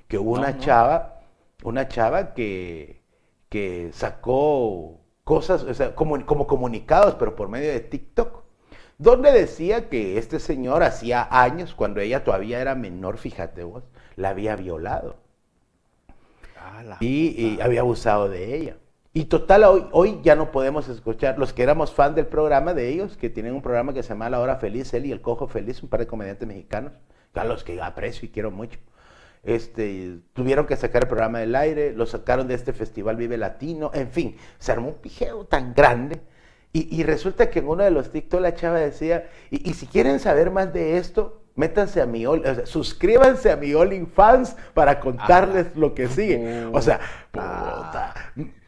que 0.08 0.20
hubo 0.20 0.34
una 0.34 0.60
chava, 0.60 1.22
una 1.63 1.88
chava 1.88 2.34
que, 2.34 3.01
que 3.50 3.89
sacó 3.94 5.00
cosas, 5.24 5.63
o 5.63 5.74
sea, 5.74 5.96
como, 5.96 6.24
como 6.25 6.46
comunicados, 6.48 7.15
pero 7.15 7.36
por 7.36 7.48
medio 7.48 7.72
de 7.72 7.80
TikTok 7.80 8.41
donde 9.01 9.32
decía 9.32 9.89
que 9.89 10.20
este 10.20 10.39
señor 10.39 10.84
hacía 10.84 11.27
años, 11.32 11.74
cuando 11.74 12.01
ella 12.01 12.24
todavía 12.24 12.62
era 12.62 12.75
menor, 12.75 13.18
fíjate 13.18 13.63
vos, 13.63 13.84
la 14.15 14.30
había 14.30 14.56
violado. 14.56 15.15
y, 17.00 17.60
había 17.62 17.82
abusado 17.82 18.30
de 18.30 18.56
ella. 18.56 18.77
Y 19.13 19.25
total, 19.25 19.65
hoy, 19.65 19.88
hoy 19.91 20.20
ya 20.24 20.36
no 20.36 20.51
podemos 20.51 20.88
escuchar, 20.88 21.38
los 21.38 21.51
que 21.51 21.63
éramos 21.63 21.94
fan 21.94 22.15
del 22.15 22.27
programa 22.27 22.74
de 22.74 22.89
ellos, 22.89 23.18
que 23.18 23.30
tienen 23.30 23.53
un 23.53 23.62
programa 23.62 23.94
que 23.94 24.03
se 24.03 24.10
llama 24.10 24.30
La 24.30 24.39
Hora 24.39 24.56
Feliz, 24.56 24.94
él 24.94 25.06
y 25.06 25.12
El 25.12 25.22
Cojo 25.22 25.48
Feliz, 25.48 25.84
un 25.84 25.89
par 25.89 26.00
de 26.00 26.08
comediantes 26.08 26.48
mexicanos, 26.48 26.94
a 27.34 27.44
los 27.44 27.63
que 27.63 27.82
aprecio 27.82 28.25
y 28.27 28.32
quiero 28.32 28.51
mucho. 28.51 28.80
Este, 29.44 30.20
tuvieron 30.34 30.65
que 30.65 30.77
sacar 30.77 31.03
el 31.03 31.10
programa 31.10 31.39
del 31.39 31.56
aire, 31.56 31.94
lo 31.94 32.06
sacaron 32.06 32.48
de 32.48 32.53
este 32.53 32.74
festival 32.74 33.18
Vive 33.18 33.38
Latino, 33.38 33.91
en 33.94 34.12
fin, 34.12 34.38
se 34.60 34.72
armó 34.72 34.89
un 34.89 34.96
pijeo 34.96 35.46
tan 35.46 35.74
grande. 35.74 36.22
Y, 36.74 37.03
resulta 37.03 37.50
que 37.50 37.60
en 37.60 37.68
uno 37.68 37.84
de 37.84 37.91
los 37.91 38.12
TikTok 38.13 38.39
la 38.39 38.56
chava 38.56 38.80
decía, 38.80 39.30
y 39.50 39.74
si 39.74 39.88
quieren 39.88 40.22
saber 40.22 40.51
más 40.51 40.72
de 40.72 40.96
esto, 40.96 41.40
métanse 41.55 42.01
a 42.01 42.05
mi 42.05 42.25
o 42.25 42.39
suscríbanse 42.65 43.51
a 43.51 43.58
mi 43.58 43.74
Fans 44.05 44.55
para 44.74 45.00
contarles 45.00 45.75
lo 45.75 45.93
que 45.93 46.08
sigue. 46.08 46.67
O 46.72 46.81
sea, 46.81 47.00
puta, 47.31 48.13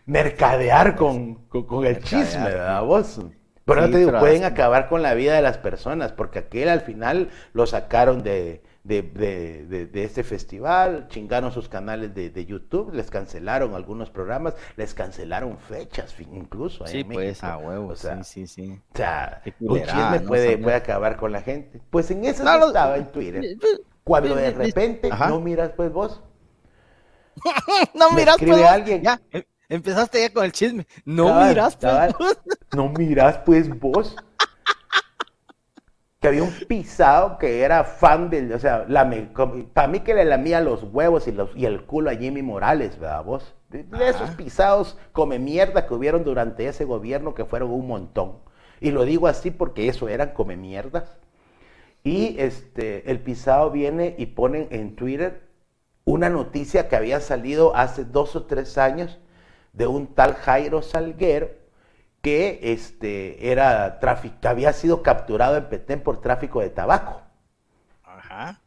mercadear 0.06 0.96
con, 0.96 1.36
con, 1.46 1.86
el 1.86 2.00
chisme, 2.00 2.44
¿verdad 2.46 2.84
vos? 2.84 3.22
Pero 3.66 3.82
no 3.82 3.90
te 3.90 3.98
digo, 4.00 4.20
pueden 4.20 4.44
acabar 4.44 4.90
con 4.90 5.02
la 5.02 5.14
vida 5.14 5.36
de 5.36 5.42
las 5.42 5.58
personas, 5.58 6.12
porque 6.12 6.40
aquel 6.40 6.68
al 6.68 6.82
final 6.82 7.30
lo 7.54 7.66
sacaron 7.66 8.22
de, 8.22 8.62
de, 8.84 9.02
de, 9.02 9.86
de, 9.86 10.04
este 10.04 10.24
festival, 10.24 11.08
chingaron 11.08 11.54
sus 11.54 11.70
canales 11.70 12.14
de, 12.14 12.46
YouTube, 12.46 12.94
les 12.94 13.10
cancelaron 13.10 13.76
algunos 13.76 14.10
programas, 14.10 14.56
les 14.76 14.94
cancelaron 14.94 15.58
fechas 15.58 16.14
incluso. 16.20 16.86
Sí, 16.86 17.04
pues 17.06 17.44
a 17.44 17.58
huevos, 17.58 18.00
sí, 18.00 18.08
sí, 18.24 18.48
sí. 18.48 18.82
O 18.94 18.98
sea, 18.98 19.42
un 19.62 19.82
chisme 19.82 20.20
puede, 20.22 20.58
puede 20.58 20.76
acabar 20.76 21.16
con 21.16 21.32
la 21.32 21.42
gente. 21.42 21.82
Pues 21.90 22.12
en 22.12 22.26
eso 22.26 22.44
estaba 22.44 22.98
en 22.98 23.12
Twitter. 23.12 23.58
Cuando 24.04 24.36
de 24.36 24.52
repente 24.52 25.10
no 25.10 25.40
miras 25.40 25.72
pues 25.78 25.92
vos. 25.92 26.22
no 27.96 28.12
miras 28.12 28.38
pues 28.38 28.66
alguien. 28.66 29.02
Ya, 29.02 29.22
em, 29.32 29.44
empezaste 29.70 30.22
ya 30.22 30.34
con 30.34 30.44
el 30.44 30.52
chisme. 30.52 30.86
No 31.06 31.46
miras 31.46 31.78
pues 31.78 32.14
vos. 32.18 32.38
No 32.76 32.90
miras 32.90 33.38
pues 33.46 33.80
vos 33.80 34.16
que 36.24 36.30
había 36.30 36.44
un 36.44 36.54
pisado 36.70 37.38
que 37.38 37.64
era 37.64 37.84
fan 37.84 38.30
del, 38.30 38.54
o 38.54 38.58
sea, 38.58 38.88
para 39.74 39.88
mí 39.90 40.00
que 40.00 40.14
le 40.14 40.24
lamía 40.24 40.62
los 40.62 40.82
huevos 40.84 41.28
y, 41.28 41.34
los, 41.34 41.54
y 41.54 41.66
el 41.66 41.84
culo 41.84 42.12
a 42.12 42.16
Jimmy 42.16 42.42
Morales, 42.42 42.98
¿verdad 42.98 43.26
vos? 43.26 43.54
De, 43.68 43.86
esos 44.08 44.30
pisados 44.30 44.98
come 45.12 45.38
mierda 45.38 45.86
que 45.86 45.94
hubieron 45.94 46.24
durante 46.24 46.66
ese 46.66 46.86
gobierno 46.86 47.36
que 47.36 47.44
fueron 47.44 47.72
un 47.72 47.88
montón. 47.88 48.38
Y 48.80 48.92
lo 48.92 49.04
digo 49.04 49.28
así 49.28 49.52
porque 49.52 49.90
eso 49.90 50.08
eran 50.08 50.30
come 50.30 50.56
mierdas. 50.56 51.20
Y 52.06 52.40
este, 52.40 53.12
el 53.12 53.20
pisado 53.20 53.70
viene 53.70 54.16
y 54.18 54.28
pone 54.28 54.70
en 54.72 54.96
Twitter 54.96 55.50
una 56.06 56.30
noticia 56.30 56.88
que 56.88 56.96
había 56.96 57.20
salido 57.20 57.76
hace 57.76 58.06
dos 58.06 58.38
o 58.38 58.46
tres 58.46 58.78
años 58.78 59.20
de 59.74 59.88
un 59.88 60.08
tal 60.08 60.36
Jairo 60.36 60.84
Salguero 60.84 61.50
que 62.24 62.60
este, 62.64 63.52
era 63.52 64.00
tráfico, 64.00 64.36
había 64.48 64.72
sido 64.72 65.04
capturado 65.04 65.58
en 65.58 65.66
Petén 65.66 66.00
por 66.00 66.22
tráfico 66.22 66.62
de 66.62 66.70
tabaco. 66.70 67.22
Ajá. 68.02 68.62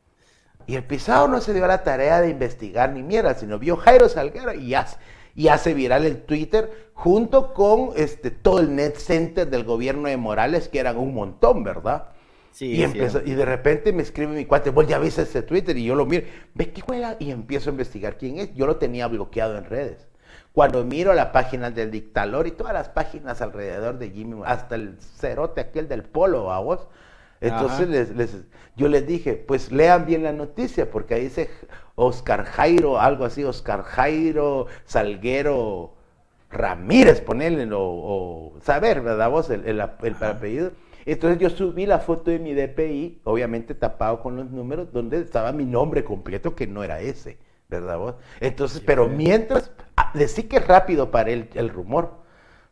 Y 0.66 0.74
el 0.74 0.84
pisado 0.84 1.26
no 1.26 1.40
se 1.40 1.54
dio 1.54 1.64
a 1.64 1.68
la 1.68 1.82
tarea 1.82 2.20
de 2.20 2.28
investigar 2.28 2.92
ni 2.92 3.02
mierda, 3.02 3.34
sino 3.34 3.58
vio 3.58 3.78
Jairo 3.78 4.10
Salguero 4.10 4.52
y 4.52 4.74
hace, 4.74 4.98
y 5.34 5.48
hace 5.48 5.72
viral 5.72 6.04
el 6.04 6.22
Twitter 6.24 6.90
junto 6.92 7.54
con 7.54 7.92
este, 7.96 8.30
todo 8.30 8.60
el 8.60 8.76
net 8.76 8.96
center 8.96 9.48
del 9.48 9.64
gobierno 9.64 10.08
de 10.08 10.18
Morales, 10.18 10.68
que 10.68 10.78
eran 10.78 10.98
un 10.98 11.14
montón, 11.14 11.64
¿verdad? 11.64 12.08
Sí, 12.52 12.72
y, 12.74 12.82
y 12.82 13.34
de 13.34 13.44
repente 13.46 13.90
me 13.94 14.02
escribe 14.02 14.34
mi 14.34 14.44
cuate, 14.44 14.68
vos 14.68 14.86
ya 14.86 14.98
viste 14.98 15.22
ese 15.22 15.40
Twitter 15.42 15.74
y 15.78 15.84
yo 15.84 15.94
lo 15.94 16.04
miro, 16.04 16.26
ve 16.52 16.72
qué 16.72 16.82
juega 16.82 17.16
y 17.18 17.30
empiezo 17.30 17.70
a 17.70 17.72
investigar 17.72 18.18
quién 18.18 18.38
es. 18.38 18.54
Yo 18.54 18.66
lo 18.66 18.76
tenía 18.76 19.06
bloqueado 19.06 19.56
en 19.56 19.64
redes. 19.64 20.08
Cuando 20.56 20.86
miro 20.86 21.12
la 21.12 21.32
página 21.32 21.70
del 21.70 21.90
dictador 21.90 22.46
y 22.46 22.50
todas 22.50 22.72
las 22.72 22.88
páginas 22.88 23.42
alrededor 23.42 23.98
de 23.98 24.08
Jimmy, 24.08 24.40
hasta 24.46 24.76
el 24.76 24.96
cerote 24.98 25.60
aquel 25.60 25.86
del 25.86 26.02
polo, 26.02 26.50
a 26.50 26.60
vos. 26.60 26.88
Entonces 27.42 28.16
les, 28.16 28.38
yo 28.74 28.88
les 28.88 29.06
dije, 29.06 29.34
pues 29.34 29.70
lean 29.70 30.06
bien 30.06 30.22
la 30.22 30.32
noticia, 30.32 30.90
porque 30.90 31.12
ahí 31.12 31.24
dice 31.24 31.50
Oscar 31.94 32.46
Jairo, 32.46 32.98
algo 32.98 33.26
así, 33.26 33.44
Oscar 33.44 33.82
Jairo 33.82 34.66
Salguero 34.86 35.92
Ramírez, 36.48 37.20
ponerle, 37.20 37.68
o, 37.74 38.54
saber, 38.62 39.02
¿verdad? 39.02 39.28
Vos, 39.30 39.50
el, 39.50 39.66
el, 39.66 39.78
apellido. 39.78 40.70
Entonces 41.04 41.38
yo 41.38 41.50
subí 41.50 41.84
la 41.84 41.98
foto 41.98 42.30
de 42.30 42.38
mi 42.38 42.54
DPI, 42.54 43.20
obviamente 43.24 43.74
tapado 43.74 44.22
con 44.22 44.36
los 44.36 44.50
números, 44.50 44.90
donde 44.90 45.20
estaba 45.20 45.52
mi 45.52 45.66
nombre 45.66 46.02
completo, 46.02 46.54
que 46.54 46.66
no 46.66 46.82
era 46.82 47.02
ese, 47.02 47.36
¿verdad 47.68 47.98
vos? 47.98 48.14
Entonces, 48.40 48.80
pero 48.80 49.06
mientras 49.06 49.70
decí 50.14 50.44
que 50.44 50.60
rápido 50.60 51.10
para 51.10 51.30
el, 51.30 51.48
el 51.54 51.68
rumor, 51.68 52.24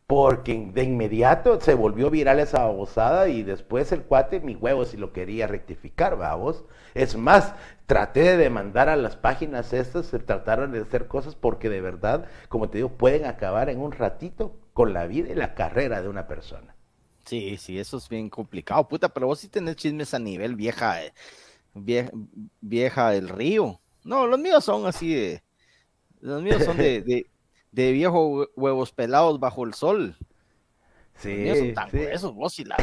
porque 0.07 0.71
de 0.73 0.83
inmediato 0.83 1.61
se 1.61 1.75
volvió 1.75 2.11
viral 2.11 2.39
esa 2.39 2.65
babosada 2.65 3.29
y 3.29 3.43
después 3.43 3.91
el 3.93 4.03
cuate, 4.03 4.41
mi 4.41 4.55
huevo, 4.55 4.85
si 4.85 4.97
lo 4.97 5.13
quería 5.13 5.47
rectificar, 5.47 6.17
vamos. 6.17 6.65
Es 6.95 7.17
más, 7.17 7.55
traté 7.87 8.21
de 8.21 8.37
demandar 8.37 8.89
a 8.89 8.97
las 8.97 9.17
páginas 9.17 9.73
estas, 9.73 10.07
se 10.07 10.19
trataron 10.19 10.73
de 10.73 10.83
hacer 10.83 11.09
cosas 11.09 11.35
porque 11.35 11.71
de 11.71 11.81
verdad, 11.81 12.27
como 12.49 12.69
te 12.69 12.79
digo, 12.79 12.91
pueden 12.91 13.25
acabar 13.25 13.71
en 13.71 13.81
un 13.81 13.93
ratito 13.93 14.57
con 14.75 14.93
la 14.93 15.07
vida 15.07 15.33
y 15.33 15.35
la 15.35 15.55
carrera 15.55 16.03
de 16.03 16.09
una 16.09 16.27
persona. 16.27 16.75
Sí, 17.25 17.57
sí, 17.57 17.79
eso 17.79 17.97
es 17.97 18.09
bien 18.09 18.29
complicado, 18.29 18.87
puta, 18.87 19.09
pero 19.09 19.27
vos 19.29 19.39
sí 19.39 19.49
tenés 19.49 19.77
chismes 19.77 20.13
a 20.13 20.19
nivel 20.19 20.57
vieja, 20.57 21.03
eh, 21.03 21.15
vieja, 21.73 22.11
vieja 22.61 23.11
del 23.11 23.31
río. 23.31 23.81
No, 24.05 24.27
los 24.27 24.39
míos 24.39 24.63
son 24.65 24.87
así 24.87 25.15
de 25.15 25.44
los 26.25 26.43
míos 26.43 26.65
son 26.65 26.79
de, 26.79 27.03
de, 27.03 27.27
de 27.71 27.93
viejos 27.93 28.49
huevos 28.57 28.93
pelados 28.93 29.39
bajo 29.39 29.65
el 29.65 29.75
sol. 29.75 30.17
Sí, 31.17 31.29
los 31.29 31.39
míos 31.39 31.59
son 31.59 31.75
tan 31.75 31.91
gruesos, 31.91 32.35
vos 32.35 32.59
y 32.59 32.65
la 32.65 32.77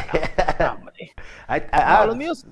hombre. 0.72 1.12
los 2.06 2.16
míos 2.16 2.46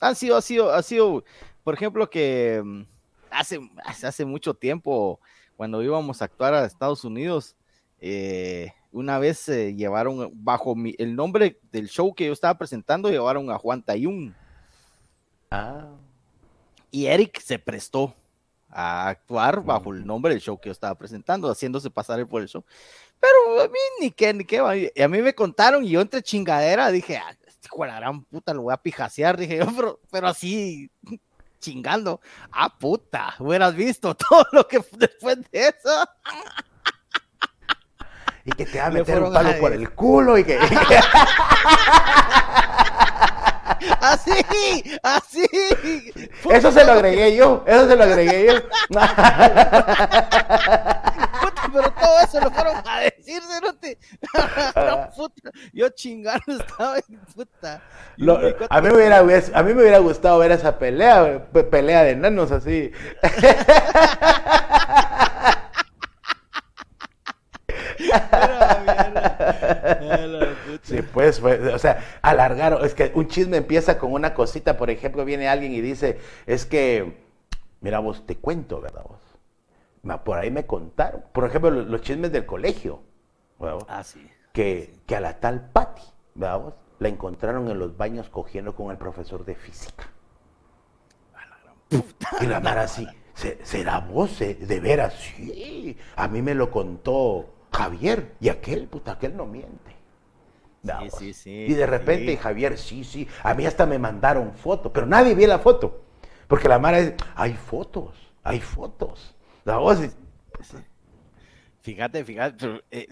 han 0.00 0.16
sido, 0.16 0.36
ha 0.36 0.42
sido, 0.42 0.72
ha 0.72 0.82
sido, 0.82 1.24
por 1.62 1.74
ejemplo, 1.74 2.10
que 2.10 2.60
mm, 2.62 2.82
hace, 3.30 3.60
hace 3.84 4.24
mucho 4.24 4.52
tiempo, 4.52 5.20
cuando 5.56 5.80
íbamos 5.80 6.20
a 6.20 6.24
actuar 6.24 6.54
a 6.54 6.64
Estados 6.64 7.04
Unidos, 7.04 7.54
eh, 8.00 8.72
una 8.90 9.20
vez 9.20 9.38
se 9.38 9.76
llevaron 9.76 10.32
bajo 10.34 10.74
el 10.98 11.14
nombre 11.14 11.60
del 11.70 11.88
show 11.88 12.12
que 12.12 12.26
yo 12.26 12.32
estaba 12.32 12.58
presentando, 12.58 13.10
llevaron 13.10 13.48
a 13.52 13.58
Juan 13.58 13.80
Tayún. 13.80 14.34
Ah. 15.52 15.86
Y 16.90 17.06
Eric 17.06 17.38
se 17.38 17.60
prestó 17.60 18.12
a 18.78 19.08
actuar 19.08 19.64
bajo 19.64 19.94
el 19.94 20.06
nombre 20.06 20.34
del 20.34 20.42
show 20.42 20.60
que 20.60 20.68
yo 20.68 20.72
estaba 20.72 20.94
presentando, 20.94 21.50
haciéndose 21.50 21.88
pasar 21.88 22.26
por 22.26 22.42
el 22.42 22.48
show. 22.48 22.62
Pero 23.18 23.62
a 23.62 23.68
mí 23.68 23.78
ni 24.02 24.10
qué, 24.10 24.34
ni 24.34 24.44
qué, 24.44 24.92
y 24.94 25.00
a 25.00 25.08
mí 25.08 25.22
me 25.22 25.34
contaron 25.34 25.82
y 25.82 25.88
yo 25.88 26.02
entre 26.02 26.22
chingadera 26.22 26.90
dije, 26.90 27.16
ah, 27.16 27.34
este 27.46 27.70
gran 27.74 28.22
puta, 28.24 28.52
lo 28.52 28.62
voy 28.62 28.74
a 28.74 28.76
pijasear, 28.76 29.38
dije 29.38 29.56
yo, 29.56 29.66
pero, 29.74 29.98
pero 30.10 30.28
así 30.28 30.90
chingando, 31.58 32.20
ah 32.52 32.78
puta, 32.78 33.34
hubieras 33.38 33.74
visto 33.74 34.14
todo 34.14 34.46
lo 34.52 34.68
que 34.68 34.84
después 34.92 35.38
de 35.50 35.58
eso. 35.58 36.04
Y 38.44 38.52
que 38.52 38.66
te 38.66 38.78
va 38.78 38.86
a 38.86 38.90
meter 38.90 39.22
un 39.22 39.32
palo 39.32 39.58
por 39.58 39.72
el 39.72 39.90
culo 39.94 40.36
y 40.36 40.44
que... 40.44 40.58
Así, 44.00 44.32
así. 45.02 45.46
Eso 46.50 46.72
se 46.72 46.84
lo 46.84 46.92
agregué 46.92 47.36
yo, 47.36 47.62
eso 47.66 47.88
se 47.88 47.96
lo 47.96 48.04
agregué 48.04 48.46
yo. 48.46 48.54
pero 51.72 51.90
todo 51.92 52.20
eso 52.20 52.40
lo 52.40 52.50
fueron 52.50 52.76
a 52.86 53.00
decir, 53.00 53.42
te... 53.80 53.98
puta, 55.16 55.50
yo 55.72 55.88
chingando 55.90 56.58
estaba 56.60 56.96
en 56.96 57.20
puta. 57.34 57.82
a, 58.70 58.80
mí 58.80 58.88
me 58.88 58.94
hubiera, 58.94 59.18
a 59.18 59.62
mí 59.62 59.74
me 59.74 59.82
hubiera 59.82 59.98
gustado 59.98 60.38
ver 60.38 60.52
esa 60.52 60.78
pelea, 60.78 61.46
pelea 61.70 62.04
de 62.04 62.12
enanos 62.12 62.52
así. 62.52 62.92
Sí, 70.82 71.02
pues, 71.02 71.42
o 71.42 71.78
sea, 71.78 72.18
alargaron, 72.22 72.84
es 72.84 72.94
que 72.94 73.12
un 73.14 73.28
chisme 73.28 73.58
empieza 73.58 73.98
con 73.98 74.12
una 74.12 74.34
cosita, 74.34 74.76
por 74.76 74.90
ejemplo, 74.90 75.24
viene 75.24 75.48
alguien 75.48 75.72
y 75.72 75.80
dice, 75.80 76.18
es 76.46 76.66
que, 76.66 77.24
mira 77.80 77.98
vos, 77.98 78.26
te 78.26 78.36
cuento, 78.36 78.80
¿verdad 78.80 79.04
vos? 79.04 80.22
Por 80.24 80.38
ahí 80.38 80.50
me 80.50 80.66
contaron, 80.66 81.24
por 81.32 81.44
ejemplo, 81.44 81.70
los, 81.70 82.00
chismes 82.00 82.32
del 82.32 82.46
colegio, 82.46 83.02
Ah, 83.88 84.04
sí. 84.04 84.30
Que, 84.52 85.00
que 85.06 85.16
a 85.16 85.20
la 85.20 85.40
tal 85.40 85.70
Patty, 85.70 86.02
¿verdad 86.34 86.60
vos? 86.60 86.74
La 86.98 87.08
encontraron 87.08 87.70
en 87.70 87.78
los 87.78 87.96
baños 87.96 88.28
cogiendo 88.28 88.74
con 88.74 88.90
el 88.90 88.98
profesor 88.98 89.44
de 89.44 89.54
física. 89.54 90.10
Y 92.40 92.46
la 92.46 92.60
Mara 92.60 92.82
así, 92.82 93.06
¿será 93.62 94.00
vos? 94.00 94.38
¿De 94.38 94.80
veras? 94.80 95.14
Sí. 95.14 95.96
A 96.16 96.28
mí 96.28 96.42
me 96.42 96.54
lo 96.54 96.70
contó 96.70 97.46
Javier, 97.72 98.34
y 98.40 98.48
aquel, 98.48 98.88
puta, 98.88 99.12
aquel 99.12 99.36
no 99.36 99.46
miente. 99.46 99.95
Sí, 100.86 101.10
sí, 101.18 101.32
sí, 101.34 101.50
y 101.50 101.74
de 101.74 101.86
repente 101.86 102.36
Javier, 102.36 102.78
sí, 102.78 103.04
sí, 103.04 103.28
a 103.42 103.54
mí 103.54 103.66
hasta 103.66 103.86
me 103.86 103.98
mandaron 103.98 104.52
foto, 104.54 104.92
pero 104.92 105.06
nadie 105.06 105.34
vio 105.34 105.48
la 105.48 105.58
foto, 105.58 106.02
porque 106.48 106.68
la 106.68 106.78
Mara 106.78 106.98
es, 106.98 107.14
hay 107.34 107.54
fotos, 107.54 108.14
hay 108.42 108.60
fotos. 108.60 109.34
La 109.64 109.78
voz 109.78 109.98
Fíjate, 111.82 112.24
fíjate, 112.24 112.82
eh, 112.90 113.06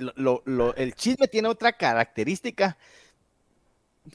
el 0.77 0.95
chisme 0.95 1.29
tiene 1.29 1.49
otra 1.49 1.73
característica 1.73 2.77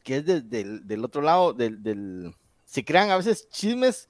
que 0.03 0.17
es 0.17 0.25
del, 0.25 1.03
otro 1.03 1.21
lado, 1.21 1.53
del, 1.53 2.33
se 2.65 2.83
crean 2.83 3.09
a 3.09 3.17
veces 3.17 3.49
chismes 3.49 4.09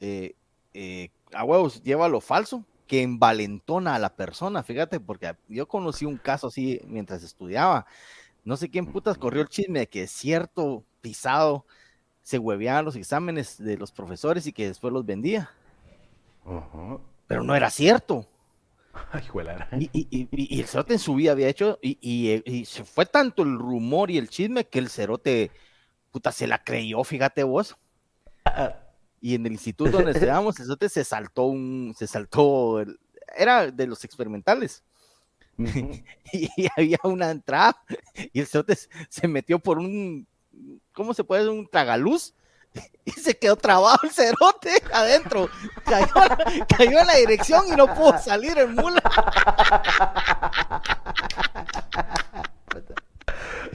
eh, 0.00 0.34
eh, 0.74 1.10
a 1.32 1.44
huevos, 1.44 1.82
lleva 1.82 2.08
lo 2.08 2.20
falso, 2.20 2.64
que 2.86 3.02
envalentona 3.02 3.94
a 3.94 3.98
la 3.98 4.14
persona, 4.14 4.62
fíjate, 4.62 5.00
porque 5.00 5.36
yo 5.48 5.66
conocí 5.68 6.04
un 6.04 6.16
caso 6.16 6.48
así 6.48 6.80
mientras 6.86 7.22
estudiaba. 7.22 7.86
No 8.44 8.56
sé 8.56 8.70
quién 8.70 8.86
putas 8.86 9.18
corrió 9.18 9.42
el 9.42 9.48
chisme 9.48 9.80
de 9.80 9.88
que 9.88 10.06
cierto 10.06 10.84
pisado 11.00 11.66
se 12.22 12.38
hueveaba 12.38 12.82
los 12.82 12.96
exámenes 12.96 13.58
de 13.58 13.76
los 13.76 13.92
profesores 13.92 14.46
y 14.46 14.52
que 14.52 14.66
después 14.66 14.92
los 14.92 15.04
vendía. 15.04 15.50
Pero 17.26 17.42
no 17.42 17.54
era 17.54 17.70
cierto. 17.70 18.26
Ay, 19.12 19.24
y, 19.92 20.08
y, 20.10 20.28
y, 20.32 20.60
el 20.60 20.66
cerote 20.66 20.94
en 20.94 20.98
su 20.98 21.14
vida 21.14 21.32
había 21.32 21.48
hecho, 21.48 21.78
y, 21.80 22.64
se 22.66 22.84
fue 22.84 23.06
tanto 23.06 23.42
el 23.42 23.58
rumor 23.58 24.10
y 24.10 24.18
el 24.18 24.28
chisme 24.28 24.64
que 24.64 24.80
el 24.80 24.88
cerote, 24.88 25.50
puta, 26.10 26.32
se 26.32 26.46
la 26.46 26.62
creyó, 26.62 27.02
fíjate 27.04 27.42
vos. 27.42 27.76
Y 29.22 29.34
en 29.34 29.44
el 29.44 29.52
instituto 29.52 29.90
donde 29.90 30.12
estudiábamos, 30.12 30.54
se 30.54 31.04
saltó 31.04 31.44
un, 31.44 31.94
se 31.94 32.06
saltó, 32.06 32.82
era 33.36 33.70
de 33.70 33.86
los 33.86 34.02
experimentales. 34.02 34.82
y, 36.32 36.68
había 36.76 36.98
una 37.04 37.30
entrada 37.30 37.76
y 38.32 38.40
el 38.40 38.46
cerote 38.46 38.76
se 39.08 39.28
metió 39.28 39.58
por 39.58 39.78
un, 39.78 40.26
¿cómo 40.92 41.14
se 41.14 41.24
puede 41.24 41.42
decir? 41.42 41.58
Un 41.58 41.68
tragaluz 41.68 42.34
y 43.04 43.10
se 43.12 43.36
quedó 43.36 43.56
trabado 43.56 43.98
el 44.02 44.10
cerote 44.10 44.82
adentro. 44.92 45.48
Cayó, 45.84 46.14
cayó 46.76 47.00
en 47.00 47.06
la 47.06 47.16
dirección 47.16 47.64
y 47.68 47.72
no 47.72 47.92
pudo 47.94 48.18
salir 48.18 48.58
en 48.58 48.74
mula. 48.74 49.02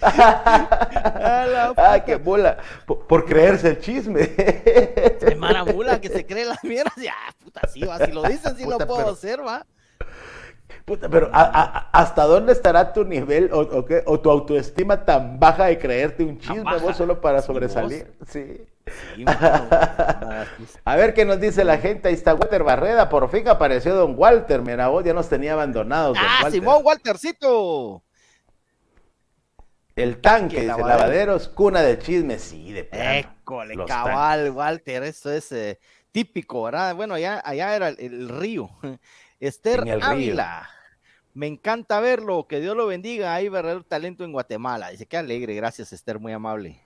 ah, 0.01 2.01
qué 2.05 2.17
mula. 2.17 2.57
Por, 2.85 3.25
creerse 3.25 3.69
el 3.69 3.79
chisme. 3.79 4.25
Se 5.19 5.35
mala 5.35 5.65
mula 5.65 5.99
que 5.99 6.09
se 6.09 6.25
cree 6.25 6.45
la 6.45 6.57
mierda. 6.63 6.91
Ya, 6.97 7.15
puta, 7.43 7.67
sí, 7.67 7.81
va. 7.81 8.05
Si 8.05 8.11
lo 8.11 8.23
dicen, 8.23 8.55
sí 8.55 8.65
lo 8.65 8.77
puedo 8.77 9.09
hacer, 9.09 9.45
va. 9.45 9.65
Puta, 10.85 11.09
pero 11.09 11.31
¿hasta 11.33 12.23
dónde 12.25 12.53
estará 12.53 12.93
tu 12.93 13.03
nivel 13.03 13.51
o, 13.51 13.85
o, 14.05 14.19
tu 14.19 14.29
autoestima 14.29 15.03
tan 15.03 15.39
baja 15.39 15.65
de 15.65 15.79
creerte 15.79 16.23
un 16.23 16.37
chisme 16.37 16.77
vos 16.77 16.95
solo 16.95 17.19
para 17.19 17.41
sobresalir? 17.41 18.13
Sí. 18.27 18.61
a 20.85 20.95
ver 20.95 21.15
qué 21.15 21.25
nos 21.25 21.39
dice 21.39 21.63
la 21.63 21.79
gente. 21.79 22.09
Ahí 22.09 22.13
está 22.13 22.35
Walter 22.35 22.63
Barreda. 22.63 23.09
Por 23.09 23.27
fin 23.31 23.47
apareció 23.47 23.95
Don 23.95 24.13
Walter. 24.15 24.61
Mira, 24.61 24.89
vos 24.89 25.03
ya 25.03 25.13
nos 25.13 25.27
tenía 25.27 25.53
abandonados. 25.53 26.19
ah, 26.21 26.49
Simón 26.51 26.81
Waltercito. 26.83 28.03
El 29.95 30.19
tanque, 30.19 30.61
dice 30.61 30.77
Lavaderos, 30.77 31.47
cuna 31.47 31.81
de 31.81 31.97
chismes, 31.97 32.41
sí, 32.41 32.73
de 32.73 32.83
plano. 32.83 33.11
École, 33.11 33.85
cabal, 33.85 34.51
Walter, 34.51 35.03
eso 35.03 35.31
es 35.31 35.49
eh, 35.53 35.79
típico, 36.11 36.63
¿verdad? 36.63 36.93
Bueno, 36.95 37.13
allá, 37.13 37.41
allá 37.43 37.75
era 37.75 37.87
el, 37.89 38.27
río. 38.27 38.69
Esther 39.39 39.99
Ávila, 40.01 40.69
me 41.35 41.47
encanta 41.47 41.99
verlo, 41.99 42.47
que 42.47 42.61
Dios 42.61 42.77
lo 42.77 42.87
bendiga, 42.87 43.35
hay 43.35 43.49
verdadero 43.49 43.83
talento 43.83 44.23
en 44.23 44.31
Guatemala. 44.31 44.89
Dice, 44.89 45.05
qué 45.05 45.17
alegre, 45.17 45.53
gracias 45.53 45.91
Esther, 45.91 46.17
muy 46.17 46.31
amable. 46.31 46.81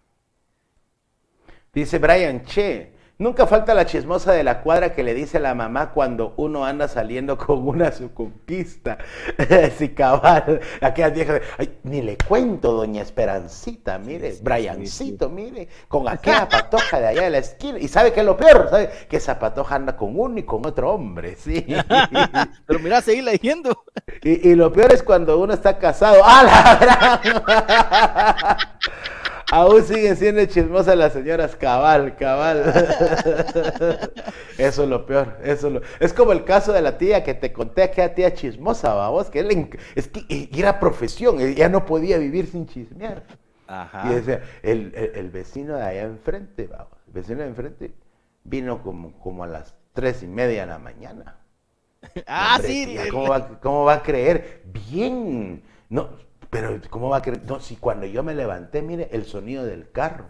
Dice 1.71 1.99
Brian 1.99 2.43
Che, 2.43 2.91
Nunca 3.21 3.45
falta 3.45 3.73
la 3.73 3.85
chismosa 3.85 4.31
de 4.31 4.45
la 4.45 4.61
cuadra 4.61 4.93
que 4.93 5.03
le 5.03 5.13
dice 5.13 5.39
a 5.39 5.41
la 5.41 5.53
mamá 5.53 5.91
cuando 5.91 6.33
uno 6.37 6.63
anda 6.63 6.87
saliendo 6.87 7.37
con 7.45 7.67
una 7.67 7.91
su 7.91 8.13
conquista. 8.13 8.97
sí, 9.77 9.89
cabal. 9.89 10.61
Aquellas 10.79 11.13
viejas, 11.13 11.41
ay, 11.57 11.79
ni 11.83 12.01
le 12.01 12.15
cuento, 12.17 12.71
doña 12.71 13.01
Esperancita, 13.01 13.97
mire, 13.99 14.33
Briancito, 14.41 15.29
mire, 15.29 15.67
con 15.89 16.07
aquella 16.07 16.47
patoja 16.47 17.01
de 17.01 17.07
allá 17.07 17.23
de 17.23 17.29
la 17.31 17.39
esquina. 17.39 17.77
Y 17.77 17.89
sabe 17.89 18.13
que 18.13 18.21
es 18.21 18.25
lo 18.25 18.37
peor, 18.37 18.69
¿sabe? 18.69 18.89
Que 19.09 19.17
esa 19.17 19.37
patoja 19.37 19.75
anda 19.75 19.97
con 19.97 20.17
uno 20.17 20.39
y 20.39 20.43
con 20.43 20.65
otro 20.65 20.93
hombre, 20.93 21.35
sí. 21.35 21.65
Pero 22.67 22.79
mira, 22.79 23.01
seguí 23.01 23.21
leyendo. 23.21 23.83
Y, 24.23 24.49
y, 24.49 24.55
lo 24.55 24.71
peor 24.71 24.93
es 24.93 25.03
cuando 25.03 25.37
uno 25.39 25.53
está 25.53 25.77
casado. 25.77 26.21
¡Ah, 26.23 26.79
la 26.85 28.57
Aún 29.51 29.83
siguen 29.83 30.15
siendo 30.15 30.45
chismosas 30.45 30.95
las 30.95 31.13
señoras, 31.13 31.55
cabal, 31.55 32.15
cabal. 32.17 32.63
Eso 34.57 34.83
es 34.83 34.89
lo 34.89 35.05
peor. 35.05 35.37
Eso 35.43 35.69
es, 35.69 35.81
es 35.99 36.13
como 36.13 36.33
el 36.33 36.43
caso 36.43 36.71
de 36.71 36.81
la 36.81 36.97
tía 36.97 37.23
que 37.23 37.33
te 37.33 37.51
conté, 37.51 37.83
aquella 37.83 38.13
tía 38.13 38.33
chismosa, 38.33 38.93
vamos, 38.93 39.29
que 39.29 39.39
él, 39.39 39.69
es 39.95 40.07
que 40.07 40.49
era 40.53 40.79
profesión, 40.79 41.39
ya 41.55 41.67
no 41.67 41.85
podía 41.85 42.17
vivir 42.19 42.47
sin 42.47 42.67
chismear. 42.67 43.23
Ajá. 43.67 44.03
Y 44.05 44.15
decía, 44.15 44.43
el, 44.61 45.29
vecino 45.31 45.75
de 45.75 45.83
allá 45.83 46.01
enfrente, 46.03 46.67
vamos, 46.67 46.97
el 47.07 47.13
vecino 47.13 47.41
de 47.41 47.47
enfrente 47.47 47.93
vino 48.43 48.81
como, 48.83 49.13
como 49.19 49.43
a 49.43 49.47
las 49.47 49.75
tres 49.93 50.21
y 50.23 50.27
media 50.27 50.61
de 50.61 50.67
la 50.67 50.79
mañana. 50.79 51.37
ah, 52.27 52.59
sí. 52.63 52.97
¿cómo, 53.11 53.29
va, 53.29 53.59
¿Cómo 53.59 53.83
va 53.83 53.95
a 53.95 54.03
creer? 54.03 54.63
Bien. 54.65 55.63
No, 55.89 56.09
pero, 56.49 56.79
¿cómo 56.89 57.09
va 57.09 57.17
a 57.17 57.21
creer? 57.21 57.43
No, 57.45 57.59
si 57.59 57.75
cuando 57.75 58.05
yo 58.05 58.23
me 58.23 58.33
levanté, 58.33 58.81
mire, 58.81 59.09
el 59.11 59.25
sonido 59.25 59.63
del 59.65 59.91
carro. 59.91 60.25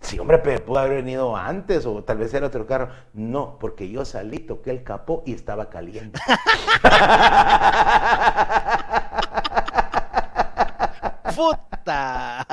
Sí, 0.00 0.18
hombre, 0.18 0.38
pero 0.38 0.64
pudo 0.64 0.78
haber 0.78 0.96
venido 0.96 1.36
antes 1.36 1.86
o 1.86 2.04
tal 2.04 2.18
vez 2.18 2.32
era 2.34 2.46
otro 2.46 2.66
carro. 2.66 2.90
No, 3.12 3.58
porque 3.58 3.90
yo 3.90 4.04
salí, 4.04 4.38
toqué 4.38 4.70
el 4.70 4.84
capó 4.84 5.22
y 5.26 5.32
estaba 5.34 5.70
caliente. 5.70 6.20
¡Puta! 11.34 12.46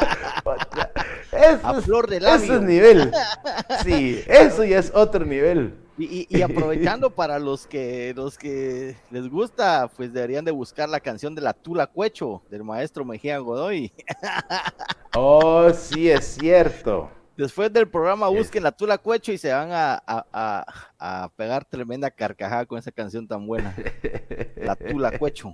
Eso 1.35 1.67
A 1.67 1.77
es, 1.77 1.85
flor 1.85 2.09
de 2.09 2.17
eso 2.17 2.25
labio. 2.25 2.53
es 2.55 2.61
nivel. 2.61 3.11
Sí, 3.83 4.23
eso 4.27 4.63
ya 4.63 4.79
es 4.79 4.91
otro 4.93 5.25
nivel. 5.25 5.75
Y, 5.97 6.05
y- 6.05 6.27
y 6.29 6.41
aprovechando 6.41 7.11
para 7.11 7.37
los 7.37 7.67
que 7.67 8.13
los 8.15 8.37
que 8.37 8.95
les 9.11 9.29
gusta, 9.29 9.87
pues 9.95 10.11
deberían 10.11 10.43
de 10.43 10.51
buscar 10.51 10.89
la 10.89 10.99
canción 10.99 11.35
de 11.35 11.41
la 11.41 11.53
Tula 11.53 11.85
Cuecho 11.87 12.41
del 12.49 12.63
maestro 12.63 13.05
Mejía 13.05 13.37
Godoy. 13.39 13.91
Oh, 15.15 15.69
sí, 15.71 16.09
es 16.09 16.25
cierto. 16.39 17.11
Después 17.37 17.71
del 17.71 17.87
programa 17.87 18.27
busquen 18.29 18.63
la 18.63 18.71
Tula 18.71 18.97
Cuecho 18.97 19.31
y 19.31 19.37
se 19.37 19.51
van 19.53 19.71
a, 19.71 19.93
a- 20.07 20.25
a- 20.33 21.23
a 21.23 21.29
pegar 21.35 21.65
tremenda 21.65 22.09
carcajada 22.11 22.65
con 22.65 22.77
esa 22.79 22.91
canción 22.91 23.27
tan 23.27 23.45
buena. 23.45 23.75
La 24.57 24.75
Tula 24.75 25.17
Cuecho. 25.17 25.53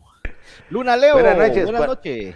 Luna 0.70 0.96
Leo, 0.98 1.14
Buenas 1.14 1.36
buenas 1.36 1.56
noches, 1.56 1.72
noches. 1.72 2.36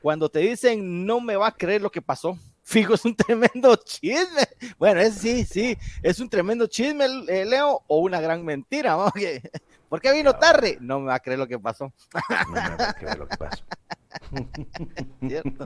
Cuando 0.00 0.28
te 0.28 0.38
dicen 0.40 1.04
no 1.06 1.20
me 1.20 1.36
va 1.36 1.48
a 1.48 1.52
creer 1.56 1.82
lo 1.82 1.90
que 1.90 2.02
pasó, 2.02 2.36
fijo, 2.62 2.94
es 2.94 3.04
un 3.04 3.14
tremendo 3.16 3.76
chisme. 3.76 4.48
Bueno, 4.78 5.00
es 5.00 5.14
sí, 5.14 5.44
sí, 5.44 5.76
es 6.02 6.20
un 6.20 6.28
tremendo 6.28 6.66
chisme, 6.66 7.06
eh, 7.28 7.44
Leo, 7.44 7.82
o 7.86 7.98
una 7.98 8.20
gran 8.20 8.44
mentira. 8.44 8.92
¿no? 8.92 9.12
¿Por 9.88 10.00
qué 10.00 10.12
vino 10.12 10.34
tarde? 10.34 10.78
No 10.80 11.00
me 11.00 11.06
va 11.06 11.16
a 11.16 11.20
creer 11.20 11.38
lo 11.38 11.46
que 11.46 11.58
pasó. 11.58 11.92
No, 12.48 12.54
no, 12.54 12.70
no, 12.70 12.94
qué 12.98 13.04
ver 13.04 13.18
lo 13.18 13.28
que 13.28 13.36
pasó. 13.36 13.64
¿cierto? 15.28 15.64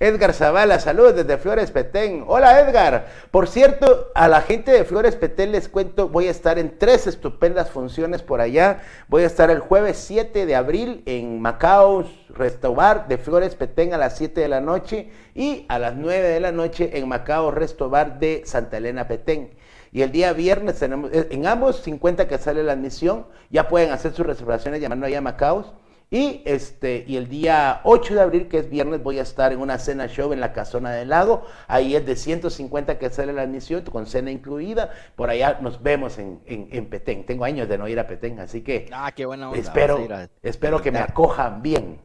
Edgar 0.00 0.32
Zavala, 0.32 0.78
saludos 0.78 1.16
desde 1.16 1.38
Flores 1.38 1.72
Petén. 1.72 2.22
Hola 2.28 2.60
Edgar. 2.60 3.08
Por 3.32 3.48
cierto, 3.48 4.12
a 4.14 4.28
la 4.28 4.42
gente 4.42 4.70
de 4.70 4.84
Flores 4.84 5.16
Petén 5.16 5.50
les 5.50 5.68
cuento, 5.68 6.08
voy 6.08 6.28
a 6.28 6.30
estar 6.30 6.56
en 6.56 6.78
tres 6.78 7.08
estupendas 7.08 7.70
funciones 7.70 8.22
por 8.22 8.40
allá. 8.40 8.80
Voy 9.08 9.24
a 9.24 9.26
estar 9.26 9.50
el 9.50 9.58
jueves 9.58 9.96
7 9.96 10.46
de 10.46 10.54
abril 10.54 11.02
en 11.06 11.40
Macao 11.40 12.04
Restobar 12.28 13.08
de 13.08 13.18
Flores 13.18 13.56
Petén 13.56 13.92
a 13.92 13.98
las 13.98 14.16
7 14.16 14.40
de 14.40 14.46
la 14.46 14.60
noche 14.60 15.10
y 15.34 15.66
a 15.68 15.80
las 15.80 15.96
9 15.96 16.28
de 16.28 16.38
la 16.38 16.52
noche 16.52 16.96
en 16.96 17.08
Macao 17.08 17.50
Restobar 17.50 18.20
de 18.20 18.42
Santa 18.44 18.76
Elena 18.76 19.08
Petén. 19.08 19.50
Y 19.90 20.02
el 20.02 20.12
día 20.12 20.32
viernes 20.32 20.78
tenemos, 20.78 21.10
eh, 21.12 21.26
en 21.30 21.44
ambos 21.44 21.82
50 21.82 22.28
que 22.28 22.38
sale 22.38 22.62
la 22.62 22.74
admisión, 22.74 23.26
ya 23.50 23.66
pueden 23.66 23.90
hacer 23.90 24.12
sus 24.12 24.24
reservaciones 24.24 24.80
llamando 24.80 25.06
allá 25.06 25.18
a 25.18 25.22
Macaos. 25.22 25.72
Y 26.10 26.40
este, 26.46 27.04
y 27.06 27.16
el 27.16 27.28
día 27.28 27.82
8 27.84 28.14
de 28.14 28.20
abril, 28.22 28.48
que 28.48 28.56
es 28.58 28.70
viernes, 28.70 29.02
voy 29.02 29.18
a 29.18 29.22
estar 29.22 29.52
en 29.52 29.60
una 29.60 29.78
cena 29.78 30.06
show 30.08 30.32
en 30.32 30.40
la 30.40 30.54
Casona 30.54 30.90
del 30.92 31.10
Lago. 31.10 31.44
Ahí 31.66 31.94
es 31.94 32.06
de 32.06 32.16
150 32.16 32.98
que 32.98 33.10
sale 33.10 33.34
la 33.34 33.42
admisión, 33.42 33.82
con 33.82 34.06
cena 34.06 34.30
incluida. 34.30 34.90
Por 35.16 35.28
allá 35.28 35.58
nos 35.60 35.82
vemos 35.82 36.18
en, 36.18 36.40
en, 36.46 36.68
en 36.72 36.86
Petén. 36.88 37.26
Tengo 37.26 37.44
años 37.44 37.68
de 37.68 37.76
no 37.76 37.86
ir 37.88 38.00
a 38.00 38.06
Petén, 38.06 38.40
así 38.40 38.62
que 38.62 38.88
Ah, 38.90 39.12
qué 39.14 39.26
buena 39.26 39.50
onda. 39.50 39.60
espero, 39.60 39.98
a 40.10 40.28
espero 40.42 40.80
que 40.80 40.90
me 40.90 40.98
acojan 40.98 41.60
bien. 41.60 42.00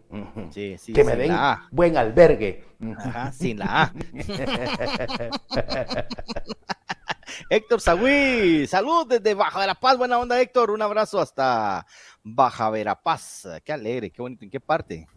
Sí, 0.51 0.77
sí, 0.77 0.91
que 0.91 1.05
me 1.05 1.15
den 1.15 1.33
buen 1.71 1.95
albergue. 1.95 2.65
Ajá, 2.97 3.31
sin 3.31 3.59
la 3.59 3.83
A. 3.83 3.93
Héctor 7.49 7.81
Sagüí, 7.81 8.67
salud 8.67 9.07
desde 9.07 9.33
Baja 9.33 9.59
Verapaz, 9.59 9.97
buena 9.97 10.19
onda 10.19 10.39
Héctor, 10.39 10.71
un 10.71 10.81
abrazo 10.81 11.19
hasta 11.19 11.85
Baja 12.23 12.69
Verapaz, 12.69 13.47
qué 13.63 13.73
alegre, 13.73 14.09
qué 14.11 14.21
bonito, 14.21 14.43
¿en 14.43 14.51
qué 14.51 14.59
parte? 14.59 15.07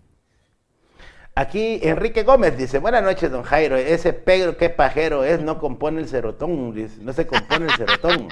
Aquí 1.38 1.80
Enrique 1.82 2.22
Gómez 2.22 2.56
dice, 2.56 2.78
buenas 2.78 3.02
noches, 3.02 3.30
don 3.30 3.42
Jairo. 3.42 3.76
Ese 3.76 4.14
Pedro, 4.14 4.56
qué 4.56 4.70
pajero 4.70 5.22
es, 5.22 5.38
no 5.38 5.58
compone 5.58 6.00
el 6.00 6.08
serotón, 6.08 6.74
dice, 6.74 6.96
no 7.02 7.12
se 7.12 7.26
compone 7.26 7.66
el 7.66 7.76
serotón. 7.76 8.28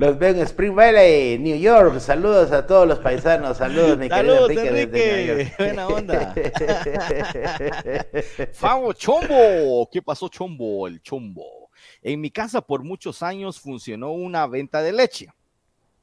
Los 0.00 0.18
veo 0.18 0.30
en 0.30 0.38
Spring 0.38 0.74
Valley, 0.74 1.38
New 1.38 1.58
York. 1.58 2.00
Saludos 2.00 2.52
a 2.52 2.66
todos 2.66 2.88
los 2.88 3.00
paisanos. 3.00 3.58
Saludos, 3.58 3.98
mi 3.98 4.08
querido 4.08 4.46
Saludos, 4.46 4.64
Enrique, 4.64 5.26
New 5.26 5.38
Enrique. 5.40 5.54
Buena 5.58 5.88
onda. 5.88 6.34
Favo 8.54 8.94
Chombo, 8.94 9.90
¿qué 9.92 10.00
pasó 10.00 10.30
Chombo? 10.30 10.88
El 10.88 11.02
Chombo. 11.02 11.68
En 12.02 12.20
mi 12.20 12.30
casa 12.30 12.60
por 12.60 12.82
muchos 12.82 13.22
años 13.22 13.60
funcionó 13.60 14.10
una 14.12 14.46
venta 14.46 14.82
de 14.82 14.92
leche 14.92 15.32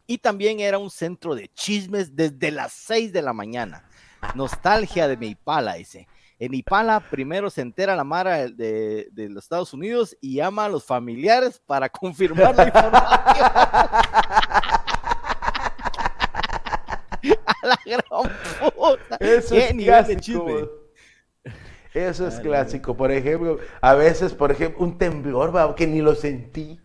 y 0.05 0.19
también 0.19 0.60
era 0.60 0.77
un 0.77 0.89
centro 0.89 1.36
de 1.36 1.49
chismes 1.49 2.15
desde 2.15 2.51
las 2.51 2.73
6 2.73 3.12
de 3.12 3.21
la 3.21 3.33
mañana. 3.33 3.89
Nostalgia 4.36 5.07
de 5.07 5.17
mi 5.17 5.36
pala, 5.36 5.73
dice. 5.75 6.07
En 6.39 6.53
Ipala 6.53 6.99
primero 6.99 7.49
se 7.49 7.62
entera 7.62 7.95
la 7.95 8.03
Mara 8.03 8.47
de, 8.47 9.10
los 9.15 9.43
Estados 9.43 9.73
Unidos 9.73 10.15
y 10.21 10.36
llama 10.36 10.65
a 10.65 10.69
los 10.69 10.86
familiares 10.86 11.60
para 11.65 11.89
confirmar 11.93 12.55
la 12.55 12.67
información. 12.67 13.51
a 17.45 17.67
la 17.67 17.79
gran 17.86 18.03
puta. 18.75 19.17
Eso 19.19 19.55
¿Qué 19.55 19.69
es 19.69 19.75
nivel 19.75 20.05
de 20.05 20.17
chisme? 20.17 20.87
Eso 22.05 22.27
es 22.27 22.36
Ay, 22.38 22.43
clásico. 22.43 22.95
Por 22.95 23.12
ejemplo, 23.12 23.57
a 23.81 23.93
veces, 23.95 24.33
por 24.33 24.51
ejemplo, 24.51 24.83
un 24.83 24.97
temblor, 24.97 25.55
va, 25.55 25.73
que 25.75 25.88
ni 25.88 26.01
lo 26.01 26.13
sentí. 26.15 26.79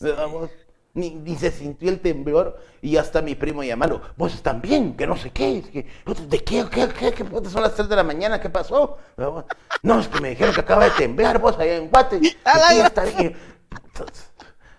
Vamos, 0.00 0.50
ni, 0.94 1.10
ni 1.14 1.36
se 1.36 1.50
sintió 1.50 1.88
el 1.90 2.00
temblor 2.00 2.58
y 2.82 2.92
ya 2.92 3.00
está 3.00 3.22
mi 3.22 3.34
primo 3.34 3.62
llamando. 3.64 4.02
Vos 4.16 4.34
están 4.34 4.60
bien, 4.60 4.96
que 4.96 5.06
no 5.06 5.16
sé 5.16 5.30
qué. 5.30 5.62
que- 5.72 5.86
¿De 6.28 6.44
qué? 6.44 6.64
¿Qué? 6.70 6.88
¿Qué? 6.88 7.12
¿Qué 7.12 7.24
puta 7.24 7.48
son 7.50 7.62
las 7.62 7.74
3 7.74 7.88
de 7.88 7.96
la 7.96 8.04
mañana? 8.04 8.40
¿Qué 8.40 8.50
pasó? 8.50 8.98
Vamos, 9.16 9.44
No, 9.82 10.00
es 10.00 10.08
que 10.08 10.20
me 10.20 10.30
dijeron 10.30 10.54
que 10.54 10.60
acaba 10.60 10.84
de 10.84 10.90
temblar 10.92 11.38
vos 11.40 11.58
allá 11.58 11.76
en 11.76 11.88
Guate. 11.88 12.18
y 12.20 12.36
A 12.44 12.58
la 12.58 12.68
que 12.68 12.74
ya 12.74 12.74
gran- 12.74 12.86
está 12.86 13.04
bien. 13.04 13.36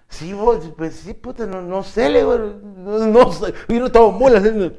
Sí, 0.10 0.34
vos, 0.34 0.72
pues 0.76 0.96
sí, 0.96 1.14
puta, 1.14 1.46
no, 1.46 1.62
no 1.62 1.84
sé, 1.84 2.10
le 2.10 2.20
digo, 2.20 2.36
no, 2.38 2.98
no 3.06 3.32
sé. 3.32 3.54
Y 3.68 3.74
no 3.80 3.86
estaba 3.86 4.10
mulas. 4.10 4.42
No, 4.44 4.72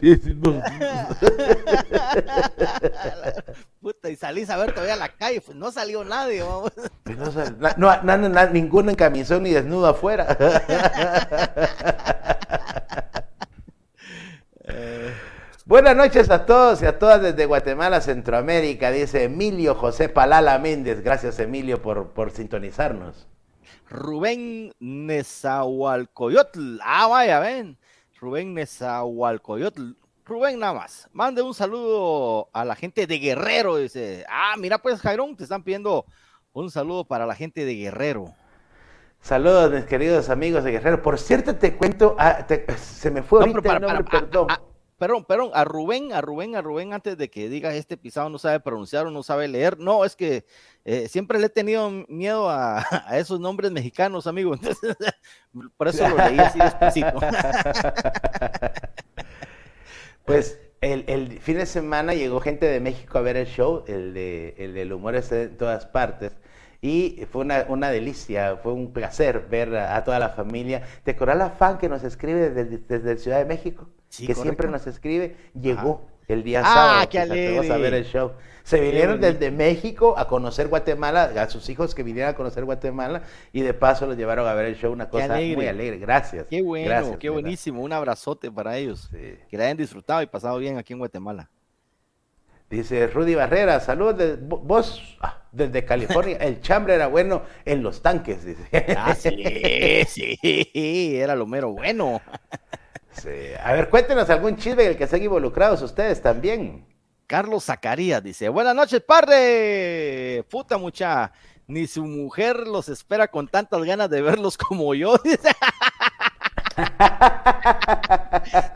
Puta, 3.81 4.11
y 4.11 4.17
salís 4.17 4.51
a 4.51 4.57
ver 4.57 4.73
todavía 4.73 4.95
a 4.95 4.99
la 4.99 5.09
calle, 5.09 5.41
pues 5.41 5.57
no 5.57 5.71
salió 5.73 6.05
nadie, 6.05 6.43
vamos. 6.43 6.73
Pues 7.05 7.17
no, 7.17 7.31
sal- 7.31 7.57
na- 7.59 7.75
no, 7.79 8.03
na- 8.03 8.17
na- 8.19 8.29
na- 8.29 8.47
ninguno 8.47 8.91
en 8.91 8.97
camisón 8.97 9.45
ni 9.45 9.51
desnudo 9.53 9.87
afuera. 9.87 10.37
Buenas 15.67 15.97
noches 15.97 16.31
a 16.31 16.47
todos 16.47 16.83
y 16.83 16.87
a 16.87 16.99
todas 16.99 17.23
desde 17.23 17.47
Guatemala, 17.47 18.01
Centroamérica, 18.01 18.91
dice 18.91 19.25
Emilio 19.25 19.75
José 19.75 20.09
Palala 20.09 20.59
Méndez. 20.59 21.03
Gracias, 21.03 21.39
Emilio, 21.39 21.81
por, 21.81 22.09
por 22.09 22.31
sintonizarnos. 22.33 23.29
Rubén 23.91 24.73
Nezahualcoyotl. 24.79 26.79
Ah, 26.83 27.09
vaya, 27.09 27.41
ven. 27.41 27.77
Rubén 28.21 28.55
Nezahualcoyotl. 28.55 29.93
Rubén 30.25 30.61
nada 30.61 30.75
más. 30.75 31.09
Mande 31.13 31.43
un 31.43 31.55
saludo 31.55 32.49
a 32.53 32.65
la 32.65 32.77
gente 32.77 33.07
de 33.07 33.19
Guerrero. 33.19 33.77
Dice, 33.77 34.25
ah, 34.29 34.55
mira 34.59 34.79
pues, 34.79 35.01
Jairón, 35.01 35.37
te 35.37 35.43
están 35.43 35.65
pidiendo 35.65 36.07
un 36.53 36.71
saludo 36.71 37.05
para 37.05 37.27
la 37.27 37.35
gente 37.35 37.65
de 37.65 37.75
Guerrero. 37.75 38.33
Saludos, 39.21 39.73
mis 39.73 39.85
queridos 39.85 40.31
amigos 40.31 40.65
de 40.65 40.71
Guerrero. 40.73 41.03
Por 41.03 41.19
cierto, 41.19 41.57
te 41.57 41.77
cuento, 41.77 42.15
ah, 42.19 42.47
te- 42.47 42.65
se 42.79 43.11
me 43.11 43.23
fue 43.23 43.41
No, 43.41 43.47
ahorita 43.47 43.77
el 43.77 43.83
nombre, 43.83 44.05
para- 44.05 44.21
perdón. 44.21 44.47
ah, 44.51 44.61
ah, 44.61 44.65
Perdón, 45.01 45.25
perdón, 45.25 45.51
a 45.55 45.65
Rubén, 45.65 46.13
a 46.13 46.21
Rubén, 46.21 46.55
a 46.57 46.61
Rubén, 46.61 46.93
antes 46.93 47.17
de 47.17 47.31
que 47.31 47.49
diga 47.49 47.75
este 47.75 47.97
pisado 47.97 48.29
no 48.29 48.37
sabe 48.37 48.61
pronunciar 48.61 49.07
o 49.07 49.11
no 49.11 49.23
sabe 49.23 49.49
leer. 49.49 49.79
No, 49.79 50.05
es 50.05 50.15
que 50.15 50.45
eh, 50.85 51.09
siempre 51.09 51.39
le 51.39 51.47
he 51.47 51.49
tenido 51.49 51.91
miedo 52.07 52.51
a, 52.51 52.85
esos 53.13 53.41
nombres 53.41 53.71
mexicanos, 53.71 54.27
amigo. 54.27 54.53
Entonces, 54.61 54.95
por 55.79 55.89
eso 55.89 56.07
lo 56.07 56.19
leí 56.19 56.39
así 56.39 56.59
despacito. 56.59 57.19
Pues 60.27 60.61
el, 60.83 61.41
fin 61.41 61.57
de 61.57 61.65
semana 61.65 62.13
llegó 62.13 62.39
gente 62.41 62.67
de 62.67 62.81
México 62.81 63.17
a 63.17 63.23
ver 63.23 63.39
el 63.39 63.47
show, 63.47 63.85
el 63.87 64.13
de 64.13 64.55
el 64.59 64.75
del 64.75 64.93
humor 64.93 65.15
está 65.15 65.41
en 65.41 65.57
todas 65.57 65.87
partes. 65.87 66.33
Y 66.83 67.27
fue 67.33 67.41
una, 67.41 67.65
una 67.69 67.91
delicia, 67.91 68.59
fue 68.59 68.75
un 68.75 68.93
placer 68.93 69.47
ver 69.49 69.75
a, 69.75 70.05
toda 70.05 70.19
la 70.19 70.29
familia. 70.29 70.83
¿Te 71.05 71.13
acuerdas 71.13 71.39
la 71.39 71.51
fan 71.53 71.79
que 71.79 71.89
nos 71.89 72.05
escribe 72.05 72.51
desde, 72.51 72.77
desde 72.77 73.17
Ciudad 73.17 73.39
de 73.39 73.47
México? 73.47 73.89
Sí, 74.11 74.27
que 74.27 74.35
correcto. 74.35 74.43
siempre 74.43 74.69
nos 74.69 74.87
escribe, 74.87 75.37
llegó 75.59 76.03
el 76.29 76.43
día 76.43 76.61
Ah, 76.65 76.75
sábado. 76.75 77.09
qué 77.11 77.19
a 77.19 77.23
alegre. 77.23 77.79
ver 77.79 77.95
el 77.95 78.05
show. 78.05 78.33
Se 78.65 78.79
vinieron 78.81 79.21
desde 79.21 79.51
México 79.51 80.15
a 80.19 80.29
conocer 80.29 80.69
Guatemala, 80.69 81.25
a 81.41 81.49
sus 81.49 81.69
hijos 81.71 81.95
que 81.95 82.03
vinieron 82.03 82.31
a 82.33 82.37
conocer 82.37 82.65
Guatemala 82.65 83.23
y 83.53 83.63
de 83.63 83.73
paso 83.73 84.07
los 84.07 84.17
llevaron 84.17 84.47
a 84.47 84.55
ver 84.55 84.67
el 84.67 84.77
show, 84.77 84.93
una 84.93 85.09
cosa 85.09 85.25
alegre. 85.35 85.57
muy 85.57 85.67
alegre. 85.67 85.99
Gracias. 85.99 86.47
Qué 86.51 86.61
bueno, 86.61 86.87
gracias, 86.87 87.17
qué 87.17 87.31
buenísimo. 87.31 87.83
Un 87.83 87.93
abrazote 87.93 88.51
para 88.51 88.77
ellos. 88.77 89.09
Sí. 89.11 89.39
Que 89.49 89.57
la 89.57 89.65
hayan 89.65 89.77
disfrutado 89.79 90.23
y 90.23 90.27
pasado 90.27 90.59
bien 90.59 90.77
aquí 90.77 90.93
en 90.93 90.99
Guatemala. 90.99 91.49
Dice 92.69 93.09
Rudy 93.09 93.35
Barrera, 93.35 93.81
saludos 93.81 94.19
de, 94.19 94.37
vos 94.37 95.17
ah, 95.21 95.43
desde 95.51 95.85
California. 95.85 96.37
El 96.41 96.61
chambre 96.61 96.95
era 96.95 97.09
bueno 97.09 97.43
en 97.65 97.83
los 97.83 98.03
tanques, 98.03 98.45
dice. 98.45 98.63
Ah, 98.97 99.15
sí, 99.17 100.05
sí, 100.07 101.17
era 101.17 101.35
lo 101.35 101.47
mero 101.47 101.73
bueno. 101.73 102.21
A 103.63 103.73
ver, 103.73 103.91
cuéntenos 103.91 104.31
algún 104.31 104.57
chisme 104.57 104.85
en 104.85 104.91
el 104.91 104.97
que 104.97 105.05
estén 105.05 105.23
involucrados 105.23 105.83
ustedes 105.83 106.23
también. 106.23 106.87
Carlos 107.27 107.65
Zacarías 107.65 108.23
dice, 108.23 108.49
buenas 108.49 108.75
noches, 108.75 109.03
padre. 109.03 110.45
Puta 110.51 110.79
mucha, 110.79 111.33
ni 111.67 111.87
su 111.87 112.05
mujer 112.05 112.67
los 112.67 112.89
espera 112.89 113.29
con 113.29 113.47
tantas 113.47 113.83
ganas 113.85 114.11
de 114.11 114.23
verlos 114.23 114.57
como 114.59 114.95
yo. 114.95 115.15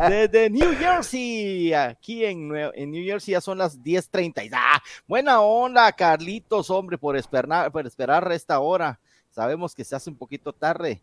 Desde 0.08 0.50
New 0.50 0.76
Jersey, 0.76 1.72
aquí 1.72 2.24
en, 2.24 2.54
en, 2.74 2.90
New 2.90 3.04
Jersey 3.04 3.32
ya 3.32 3.40
son 3.40 3.58
las 3.58 3.80
10:30. 3.80 4.50
Ah, 4.52 4.80
buena 5.06 5.40
onda, 5.40 5.90
Carlitos, 5.92 6.70
hombre, 6.70 6.98
por 6.98 7.16
esperar, 7.16 7.72
por 7.72 7.86
esperar 7.86 8.30
esta 8.32 8.60
hora. 8.60 9.00
Sabemos 9.30 9.74
que 9.74 9.84
se 9.84 9.96
hace 9.96 10.10
un 10.10 10.16
poquito 10.16 10.52
tarde, 10.52 11.02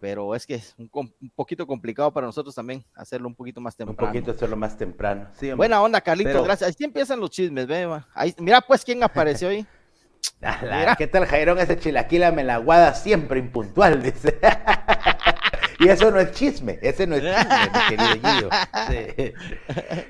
pero 0.00 0.34
es 0.34 0.46
que 0.46 0.54
es 0.54 0.74
un, 0.78 0.90
poquito 1.34 1.66
complicado 1.66 2.10
para 2.12 2.26
nosotros 2.26 2.54
también 2.54 2.84
hacerlo 2.94 3.28
un 3.28 3.34
poquito 3.34 3.60
más 3.60 3.76
temprano. 3.76 4.00
Un 4.00 4.08
poquito 4.08 4.30
hacerlo 4.32 4.56
más 4.56 4.76
temprano. 4.76 5.28
buena 5.56 5.82
onda, 5.82 6.00
Carlitos, 6.00 6.44
gracias. 6.44 6.70
Así 6.70 6.84
empiezan 6.84 7.20
los 7.20 7.30
chismes, 7.30 7.66
ve. 7.66 8.00
Ahí, 8.14 8.34
mira 8.38 8.60
pues 8.60 8.84
quién 8.84 9.02
apareció 9.02 9.48
ahí. 9.48 9.66
¿Qué 10.98 11.06
tal, 11.06 11.26
Jairón? 11.26 11.58
Ese 11.58 11.78
chilaquila 11.78 12.32
me 12.32 12.44
la 12.44 12.56
guada 12.56 12.94
siempre 12.94 13.38
impuntual, 13.38 14.02
dice. 14.02 14.38
y 15.78 15.88
eso 15.88 16.10
no 16.10 16.20
es 16.20 16.32
chisme, 16.32 16.78
ese 16.82 17.06
no 17.06 17.16
es 17.16 17.22
chisme, 17.22 17.70
mi 17.72 17.96
querido 17.96 18.30
Gillo. 18.30 19.34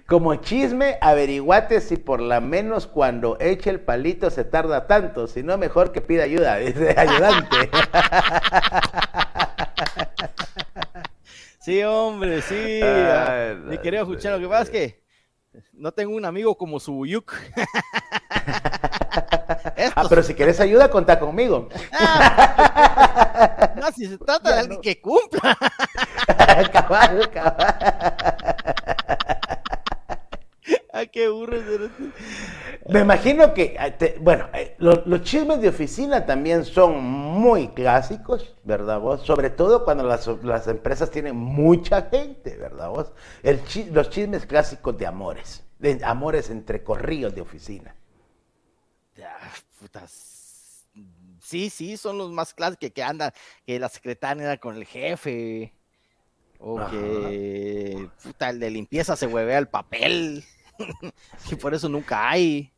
Como 0.06 0.36
chisme, 0.36 0.98
averiguate 1.00 1.80
si 1.80 1.96
por 1.96 2.20
lo 2.20 2.40
menos 2.40 2.86
cuando 2.86 3.38
eche 3.40 3.70
el 3.70 3.80
palito 3.80 4.30
se 4.30 4.44
tarda 4.44 4.86
tanto, 4.86 5.26
si 5.26 5.42
no 5.42 5.58
mejor 5.58 5.92
que 5.92 6.00
pida 6.00 6.24
ayuda, 6.24 6.56
dice 6.56 6.94
ayudante. 6.96 7.70
Sí, 11.60 11.82
hombre, 11.82 12.40
sí. 12.40 12.80
mi 13.66 13.76
querido 13.78 14.06
Juchano, 14.06 14.36
lo 14.36 14.42
que 14.42 14.48
pasa 14.48 14.62
es 14.62 14.70
que 14.70 15.04
no 15.74 15.92
tengo 15.92 16.16
un 16.16 16.24
amigo 16.24 16.56
como 16.56 16.80
su 16.80 17.04
Yuk. 17.06 17.34
Ah, 19.96 20.04
pero 20.08 20.22
si 20.22 20.34
quieres 20.34 20.60
ayuda, 20.60 20.88
contá 20.90 21.18
conmigo. 21.18 21.68
no, 23.76 23.90
si 23.92 24.06
se 24.06 24.18
trata 24.18 24.52
de 24.54 24.60
alguien 24.60 24.80
que 24.80 25.00
cumpla. 25.00 25.56
cabal, 26.72 27.28
cabal. 27.30 27.74
Ah, 30.92 31.06
qué 31.06 31.28
burro. 31.28 31.56
Me 32.88 33.00
imagino 33.00 33.54
que, 33.54 33.76
eh, 33.78 34.16
bueno, 34.20 34.48
eh, 34.52 34.74
los, 34.78 35.22
chismes 35.22 35.60
de 35.60 35.68
oficina 35.68 36.26
también 36.26 36.64
son 36.64 37.00
muy 37.00 37.68
clásicos, 37.68 38.56
¿verdad 38.64 38.98
vos? 38.98 39.22
Sobre 39.22 39.50
todo 39.50 39.84
cuando 39.84 40.02
las, 40.02 40.66
empresas 40.66 41.08
tienen 41.12 41.36
mucha 41.36 42.02
gente, 42.10 42.56
¿verdad 42.56 42.88
vos? 42.88 43.12
El, 43.44 43.60
los 43.92 44.10
chismes 44.10 44.46
clásicos 44.46 44.98
de 44.98 45.06
amores, 45.06 45.62
de 45.78 46.00
amores 46.02 46.50
entre 46.50 46.82
corrillos 46.82 47.36
de 47.36 47.40
oficina 47.40 47.94
putas. 49.80 50.86
Sí, 51.42 51.70
sí, 51.70 51.96
son 51.96 52.18
los 52.18 52.30
más 52.30 52.54
clásicos 52.54 52.90
que, 52.94 53.02
andan, 53.02 53.32
que 53.66 53.78
la 53.78 53.88
secretaria 53.88 54.44
anda 54.44 54.58
con 54.58 54.76
el 54.76 54.84
jefe. 54.84 55.72
O 56.58 56.78
que 56.90 58.06
puta, 58.22 58.50
el 58.50 58.60
de 58.60 58.70
limpieza 58.70 59.16
se 59.16 59.26
huevea 59.26 59.58
el 59.58 59.68
papel. 59.68 60.44
y 61.50 61.54
por 61.56 61.74
eso 61.74 61.88
nunca 61.88 62.28
hay. 62.28 62.72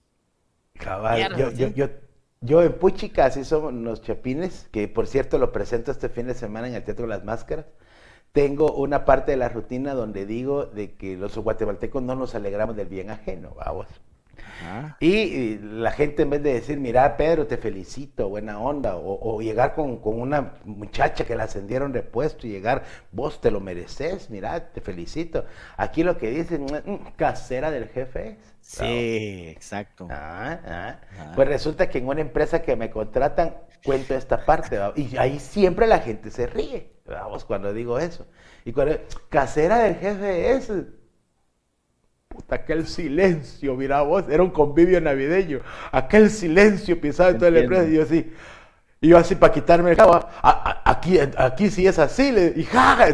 Cabal, 0.74 1.36
yo, 1.36 1.50
yo, 1.52 1.68
yo, 1.68 1.88
yo, 2.40 2.62
en 2.62 2.72
Puchica, 2.78 3.26
así 3.26 3.44
somos 3.44 3.72
los 3.72 4.02
chapines, 4.02 4.68
que 4.72 4.88
por 4.88 5.06
cierto 5.06 5.38
lo 5.38 5.52
presento 5.52 5.90
este 5.90 6.08
fin 6.08 6.26
de 6.26 6.34
semana 6.34 6.68
en 6.68 6.74
el 6.74 6.82
Teatro 6.82 7.04
de 7.04 7.10
las 7.10 7.24
Máscaras. 7.24 7.66
Tengo 8.32 8.72
una 8.72 9.04
parte 9.04 9.32
de 9.32 9.36
la 9.36 9.50
rutina 9.50 9.94
donde 9.94 10.24
digo 10.24 10.64
de 10.64 10.94
que 10.94 11.16
los 11.16 11.36
guatemaltecos 11.36 12.02
no 12.02 12.14
nos 12.14 12.34
alegramos 12.34 12.76
del 12.76 12.88
bien 12.88 13.10
ajeno, 13.10 13.54
vamos. 13.54 13.86
Y, 15.00 15.58
la 15.58 15.92
gente 15.92 16.22
en 16.22 16.30
vez 16.30 16.42
de 16.42 16.54
decir, 16.54 16.78
mira 16.78 17.16
Pedro, 17.16 17.46
te 17.46 17.56
felicito, 17.56 18.28
buena 18.28 18.58
onda, 18.58 18.96
o, 18.96 19.40
llegar 19.40 19.74
con, 19.74 20.00
una 20.02 20.54
muchacha 20.64 21.24
que 21.24 21.36
la 21.36 21.44
ascendieron 21.44 21.92
de 21.92 22.02
puesto 22.02 22.46
y 22.46 22.50
llegar, 22.50 22.84
vos 23.10 23.40
te 23.40 23.50
lo 23.50 23.60
mereces, 23.60 24.30
mira, 24.30 24.72
te 24.72 24.80
felicito. 24.80 25.44
Aquí 25.76 26.02
lo 26.02 26.18
que 26.18 26.30
dicen, 26.30 26.64
mm, 26.64 26.90
mm, 26.90 27.12
casera 27.16 27.70
del 27.70 27.88
jefe 27.88 28.38
Sí, 28.62 29.48
exacto. 29.48 30.06
Ah, 30.08 30.60
ah. 30.64 31.32
Pues 31.34 31.48
resulta 31.48 31.90
que 31.90 31.98
en 31.98 32.06
una 32.06 32.20
empresa 32.20 32.62
que 32.62 32.76
me 32.76 32.90
contratan, 32.90 33.56
cuento 33.84 34.14
esta 34.14 34.44
parte, 34.46 34.78
y 34.94 35.16
ahí 35.16 35.40
siempre 35.40 35.86
la 35.88 35.98
gente 35.98 36.30
se 36.30 36.46
ríe, 36.46 36.92
vamos, 37.04 37.44
cuando 37.44 37.72
digo 37.72 37.98
eso. 37.98 38.26
Y 38.64 38.72
cuando, 38.72 39.00
casera 39.28 39.80
del 39.80 39.96
jefe 39.96 40.52
es 40.52 40.72
Puta, 42.32 42.54
aquel 42.56 42.86
silencio, 42.86 43.74
mira 43.76 44.00
vos, 44.02 44.24
era 44.28 44.42
un 44.42 44.50
convivio 44.50 45.00
navideño. 45.00 45.60
Aquel 45.90 46.30
silencio 46.30 47.00
pisado 47.00 47.30
en 47.30 47.38
toda 47.38 47.50
la 47.50 47.60
empresa. 47.60 47.84
Y 47.84 47.94
yo 47.94 48.02
así, 48.02 48.32
y 49.00 49.08
yo 49.08 49.18
así 49.18 49.34
para 49.34 49.52
quitarme 49.52 49.90
el 49.90 49.96
cabo, 49.96 50.18
aquí, 50.42 51.18
aquí 51.36 51.70
sí 51.70 51.86
es 51.86 51.98
así, 51.98 52.34
y 52.56 52.68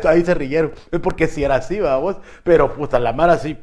ahí 0.06 0.24
se 0.24 0.34
rieron. 0.34 0.72
Es 0.92 1.00
porque 1.00 1.26
si 1.26 1.42
era 1.42 1.56
así, 1.56 1.80
vamos. 1.80 2.16
Pero 2.44 2.72
puta, 2.74 2.98
la 2.98 3.12
mar 3.12 3.30
así. 3.30 3.56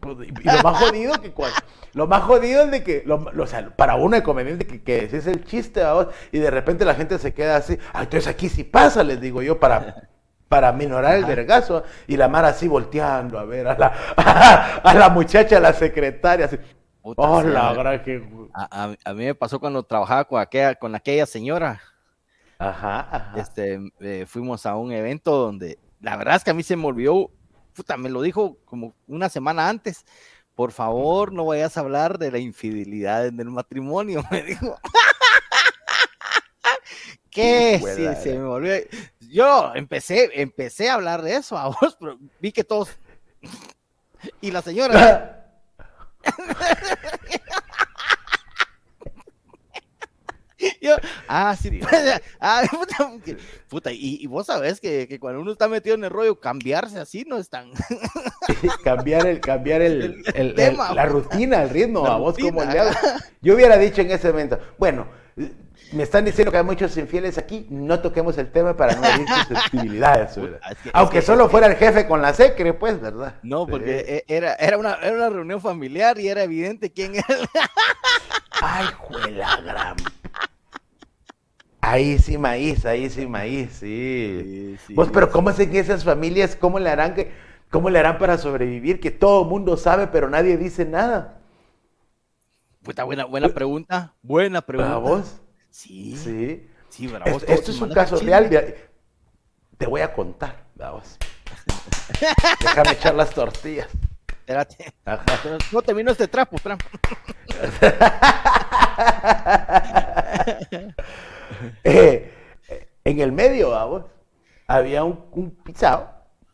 Y 0.00 0.48
lo 0.48 0.62
más 0.62 0.78
jodido 0.78 1.12
que 1.20 1.32
cuando, 1.32 1.56
lo 1.92 2.06
más 2.06 2.22
jodido 2.22 2.62
es 2.62 2.70
de 2.70 2.84
que, 2.84 3.04
o 3.08 3.46
sea, 3.46 3.70
para 3.74 3.96
uno 3.96 4.14
de 4.14 4.22
conveniente 4.22 4.66
que, 4.66 4.80
que 4.82 5.04
es 5.04 5.26
el 5.26 5.44
chiste, 5.44 5.82
vamos, 5.82 6.06
y 6.30 6.38
de 6.38 6.50
repente 6.50 6.84
la 6.84 6.94
gente 6.94 7.18
se 7.18 7.34
queda 7.34 7.56
así, 7.56 7.76
ah, 7.92 8.04
entonces 8.04 8.28
aquí 8.28 8.48
sí 8.48 8.62
pasa, 8.62 9.02
les 9.02 9.20
digo 9.20 9.42
yo, 9.42 9.58
para, 9.58 10.08
para 10.48 10.72
minorar 10.72 11.16
el 11.16 11.24
vergazo 11.24 11.84
y 12.06 12.16
la 12.16 12.28
mar 12.28 12.44
así 12.44 12.68
volteando 12.68 13.38
a 13.38 13.44
ver 13.44 13.68
a 13.68 13.78
la, 13.78 13.86
a, 14.82 14.94
la 14.94 15.08
muchacha, 15.10 15.58
a 15.58 15.60
la 15.60 15.72
secretaria. 15.72 16.46
Así. 16.46 16.56
oh, 17.02 17.42
la 17.42 17.72
verdad 17.72 18.02
que... 18.02 18.26
A, 18.54 18.94
a, 19.04 19.14
mí 19.14 19.24
me 19.24 19.34
pasó 19.34 19.60
cuando 19.60 19.82
trabajaba 19.82 20.24
con 20.24 20.40
aquella, 20.40 20.74
con 20.74 20.94
aquella 20.94 21.26
señora. 21.26 21.80
Ajá, 22.58 23.00
ajá. 23.10 23.32
Este, 23.36 23.78
eh, 24.00 24.24
fuimos 24.26 24.66
a 24.66 24.76
un 24.76 24.90
evento 24.92 25.36
donde 25.36 25.78
la 26.00 26.16
verdad 26.16 26.36
es 26.36 26.44
que 26.44 26.50
a 26.50 26.54
mí 26.54 26.62
se 26.62 26.76
me 26.76 26.86
olvidó, 26.86 27.30
puta, 27.74 27.96
me 27.96 28.08
lo 28.08 28.22
dijo 28.22 28.58
como 28.64 28.94
una 29.06 29.28
semana 29.28 29.68
antes. 29.68 30.04
Por 30.54 30.72
favor, 30.72 31.32
no 31.32 31.46
vayas 31.46 31.76
a 31.76 31.80
hablar 31.80 32.18
de 32.18 32.32
la 32.32 32.38
infidelidad 32.38 33.26
en 33.26 33.38
el 33.38 33.50
matrimonio, 33.50 34.24
me 34.30 34.42
dijo. 34.42 34.76
¿Qué? 37.30 37.78
Sí, 37.78 38.22
se 38.22 38.38
me 38.38 38.44
volvió 38.44 38.74
yo 39.28 39.72
empecé, 39.74 40.30
empecé 40.34 40.88
a 40.88 40.94
hablar 40.94 41.22
de 41.22 41.36
eso 41.36 41.56
a 41.58 41.68
vos, 41.68 41.96
pero 41.98 42.18
vi 42.40 42.52
que 42.52 42.64
todos. 42.64 42.90
y 44.40 44.50
la 44.50 44.62
señora. 44.62 45.44
Yo, 50.80 50.96
ah, 51.28 51.54
sí, 51.54 51.80
ah, 52.40 52.62
puta, 53.68 53.92
y, 53.92 54.26
vos 54.26 54.46
sabés 54.46 54.80
que, 54.80 55.18
cuando 55.20 55.40
uno 55.40 55.52
está 55.52 55.68
metido 55.68 55.94
en 55.94 56.02
el 56.02 56.10
rollo, 56.10 56.40
cambiarse 56.40 56.98
así 56.98 57.24
no 57.24 57.38
es 57.38 57.48
tan. 57.48 57.70
cambiar 58.82 59.28
el, 59.28 59.40
cambiar 59.40 59.82
el, 59.82 60.20
el, 60.34 60.54
tema, 60.56 60.92
la 60.92 61.06
rutina, 61.06 61.62
el 61.62 61.70
ritmo, 61.70 62.04
a 62.06 62.16
vos 62.16 62.36
como. 62.36 62.60
Yo 63.40 63.54
hubiera 63.54 63.78
dicho 63.78 64.00
en 64.00 64.10
ese 64.10 64.30
momento, 64.30 64.58
bueno, 64.78 65.06
me 65.92 66.02
están 66.02 66.24
diciendo 66.24 66.50
que 66.50 66.58
hay 66.58 66.64
muchos 66.64 66.96
infieles 66.96 67.38
aquí, 67.38 67.66
no 67.70 68.00
toquemos 68.00 68.36
el 68.38 68.50
tema 68.50 68.76
para 68.76 68.94
no 68.94 69.04
herir 69.04 69.26
susceptibilidades. 69.28 70.38
Aunque 70.92 71.22
solo 71.22 71.48
fuera 71.48 71.66
el 71.66 71.76
jefe 71.76 72.06
con 72.06 72.20
la 72.20 72.34
secre, 72.34 72.74
pues, 72.74 73.00
¿verdad? 73.00 73.36
No, 73.42 73.66
porque 73.66 74.24
e, 74.28 74.34
era, 74.34 74.54
era, 74.54 74.76
una, 74.76 74.94
era 74.94 75.14
una 75.14 75.28
reunión 75.30 75.60
familiar 75.60 76.18
y 76.18 76.28
era 76.28 76.42
evidente 76.42 76.92
quién 76.92 77.16
era. 77.16 77.26
Ay, 78.60 78.86
juela 78.98 79.60
gran. 79.64 79.96
Ahí 81.80 82.18
sí 82.18 82.36
maíz, 82.36 82.84
ahí 82.84 83.08
sí 83.08 83.26
maíz, 83.26 83.72
sí. 83.72 84.76
pues, 84.94 85.08
pero 85.12 85.30
¿cómo 85.30 85.50
es 85.50 85.58
en 85.60 85.74
esas 85.74 86.04
familias? 86.04 86.56
¿Cómo 86.56 86.78
le 86.78 86.90
harán 86.90 87.14
que, 87.14 87.32
cómo 87.70 87.88
le 87.88 87.98
harán 87.98 88.18
para 88.18 88.36
sobrevivir? 88.36 89.00
Que 89.00 89.10
todo 89.10 89.42
el 89.42 89.48
mundo 89.48 89.76
sabe, 89.76 90.08
pero 90.08 90.28
nadie 90.28 90.56
dice 90.56 90.84
nada. 90.84 91.40
Puta, 92.82 93.04
buena, 93.04 93.24
buena 93.24 93.48
pregunta. 93.48 94.14
Buena 94.22 94.60
pregunta. 94.60 94.94
¿Para 94.94 94.98
vos? 94.98 95.40
Sí. 95.70 96.16
Sí. 96.16 96.68
Sí, 96.88 97.12
esto 97.46 97.70
es 97.70 97.80
un 97.80 97.92
caso 97.92 98.16
real. 98.16 98.48
Te 99.76 99.86
voy 99.86 100.00
a 100.00 100.12
contar, 100.12 100.64
vamos. 100.74 101.18
Déjame 102.60 102.92
echar 102.92 103.14
las 103.14 103.30
tortillas. 103.30 103.88
Espérate. 104.26 104.92
No 105.72 105.82
termino 105.82 106.10
este 106.10 106.28
trapo, 106.28 106.56
trapo. 106.62 106.84
Eh, 111.82 112.32
en 113.04 113.20
el 113.20 113.32
medio, 113.32 113.70
vamos, 113.70 114.04
había 114.66 115.02
un, 115.02 115.24
un 115.32 115.50
pisado, 115.50 116.10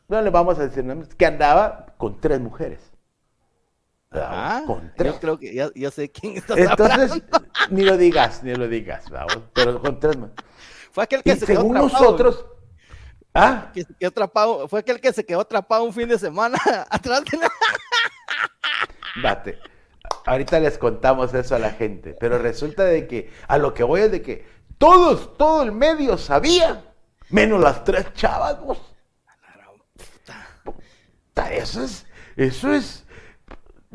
no 0.08 0.22
le 0.22 0.30
vamos 0.30 0.58
a 0.58 0.62
decir 0.62 0.84
nombres, 0.84 1.14
que 1.14 1.26
andaba 1.26 1.94
con 1.98 2.20
tres 2.20 2.40
mujeres. 2.40 2.93
Ah. 4.14 4.62
Yo 4.98 5.18
creo 5.20 5.38
que 5.38 5.54
ya, 5.74 5.90
sé 5.90 6.10
quién 6.10 6.36
estás 6.36 6.56
Entonces, 6.56 7.22
ni 7.70 7.82
lo 7.82 7.96
digas, 7.96 8.42
ni 8.42 8.54
lo 8.54 8.68
digas, 8.68 9.08
vamos, 9.10 9.38
pero 9.52 9.80
con 9.80 9.98
tres 9.98 10.16
más. 10.16 10.30
Fue 10.92 11.04
aquel 11.04 11.22
que 11.22 11.36
se 11.36 11.46
quedó 11.46 11.60
atrapado. 11.60 11.88
nosotros. 11.88 12.46
¿Ah? 13.34 13.70
Que 13.74 13.82
se 13.82 13.94
quedó 13.94 14.10
atrapado, 14.10 14.68
fue 14.68 14.80
aquel 14.80 15.00
que 15.00 15.12
se 15.12 15.24
quedó 15.24 15.40
atrapado 15.40 15.82
un 15.82 15.92
fin 15.92 16.08
de 16.08 16.18
semana 16.18 16.58
atrás 16.90 17.24
de 17.24 17.38
la... 17.38 17.50
Bate. 19.22 19.58
Ahorita 20.26 20.60
les 20.60 20.78
contamos 20.78 21.34
eso 21.34 21.56
a 21.56 21.58
la 21.58 21.70
gente, 21.70 22.16
pero 22.18 22.38
resulta 22.38 22.84
de 22.84 23.06
que 23.06 23.32
a 23.48 23.58
lo 23.58 23.74
que 23.74 23.82
voy 23.82 24.02
es 24.02 24.12
de 24.12 24.22
que 24.22 24.46
todos, 24.78 25.36
todo 25.36 25.62
el 25.62 25.72
medio 25.72 26.16
sabía, 26.16 26.82
menos 27.30 27.60
las 27.60 27.84
tres 27.84 28.12
chavas, 28.14 28.60
vos. 28.60 28.94
Eso 31.64 31.82
es, 31.82 32.06
eso 32.36 32.72
es, 32.72 33.03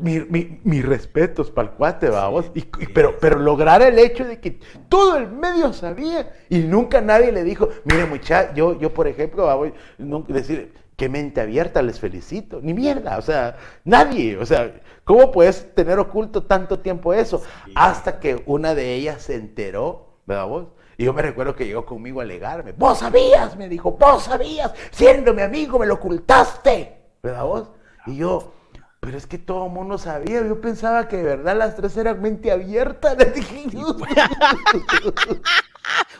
mi, 0.00 0.20
mi, 0.20 0.60
mis 0.64 0.84
respetos 0.84 1.50
para 1.50 1.68
el 1.68 1.74
cuate, 1.74 2.08
vamos. 2.08 2.50
Y, 2.54 2.62
pero, 2.62 3.18
pero 3.20 3.38
lograr 3.38 3.82
el 3.82 3.98
hecho 3.98 4.24
de 4.24 4.40
que 4.40 4.58
todo 4.88 5.16
el 5.16 5.28
medio 5.28 5.72
sabía 5.72 6.32
y 6.48 6.58
nunca 6.60 7.00
nadie 7.00 7.32
le 7.32 7.44
dijo, 7.44 7.68
mire 7.84 8.06
muchacho, 8.06 8.52
yo, 8.54 8.78
yo 8.78 8.92
por 8.92 9.06
ejemplo, 9.06 9.46
vamos, 9.46 9.72
decir, 10.28 10.72
qué 10.96 11.08
mente 11.08 11.40
abierta, 11.40 11.82
les 11.82 12.00
felicito. 12.00 12.60
Ni 12.62 12.74
mierda, 12.74 13.18
o 13.18 13.22
sea, 13.22 13.56
nadie, 13.84 14.36
o 14.36 14.46
sea, 14.46 14.80
¿cómo 15.04 15.30
puedes 15.30 15.74
tener 15.74 15.98
oculto 15.98 16.42
tanto 16.42 16.80
tiempo 16.80 17.14
eso? 17.14 17.42
Hasta 17.74 18.18
que 18.18 18.42
una 18.46 18.74
de 18.74 18.94
ellas 18.94 19.22
se 19.22 19.34
enteró, 19.34 20.18
¿verdad 20.26 20.46
vos? 20.46 20.66
Y 20.98 21.04
yo 21.04 21.14
me 21.14 21.22
recuerdo 21.22 21.56
que 21.56 21.64
llegó 21.66 21.86
conmigo 21.86 22.20
a 22.20 22.24
alegarme. 22.24 22.72
Vos 22.72 22.98
sabías, 22.98 23.56
me 23.56 23.70
dijo, 23.70 23.92
vos 23.92 24.24
sabías, 24.24 24.74
siendo 24.90 25.32
mi 25.32 25.40
amigo 25.40 25.78
me 25.78 25.86
lo 25.86 25.94
ocultaste, 25.94 26.98
¿verdad 27.22 27.44
vos? 27.44 27.70
Y 28.06 28.16
yo, 28.16 28.52
pero 29.00 29.16
es 29.16 29.26
que 29.26 29.38
todo 29.38 29.66
el 29.66 29.72
mundo 29.72 29.96
sabía, 29.96 30.46
yo 30.46 30.60
pensaba 30.60 31.08
que 31.08 31.16
de 31.16 31.22
verdad 31.22 31.56
las 31.56 31.74
tres 31.74 31.96
eran 31.96 32.20
mente 32.20 32.52
abierta, 32.52 33.14
le 33.18 33.24
dije 33.26 33.66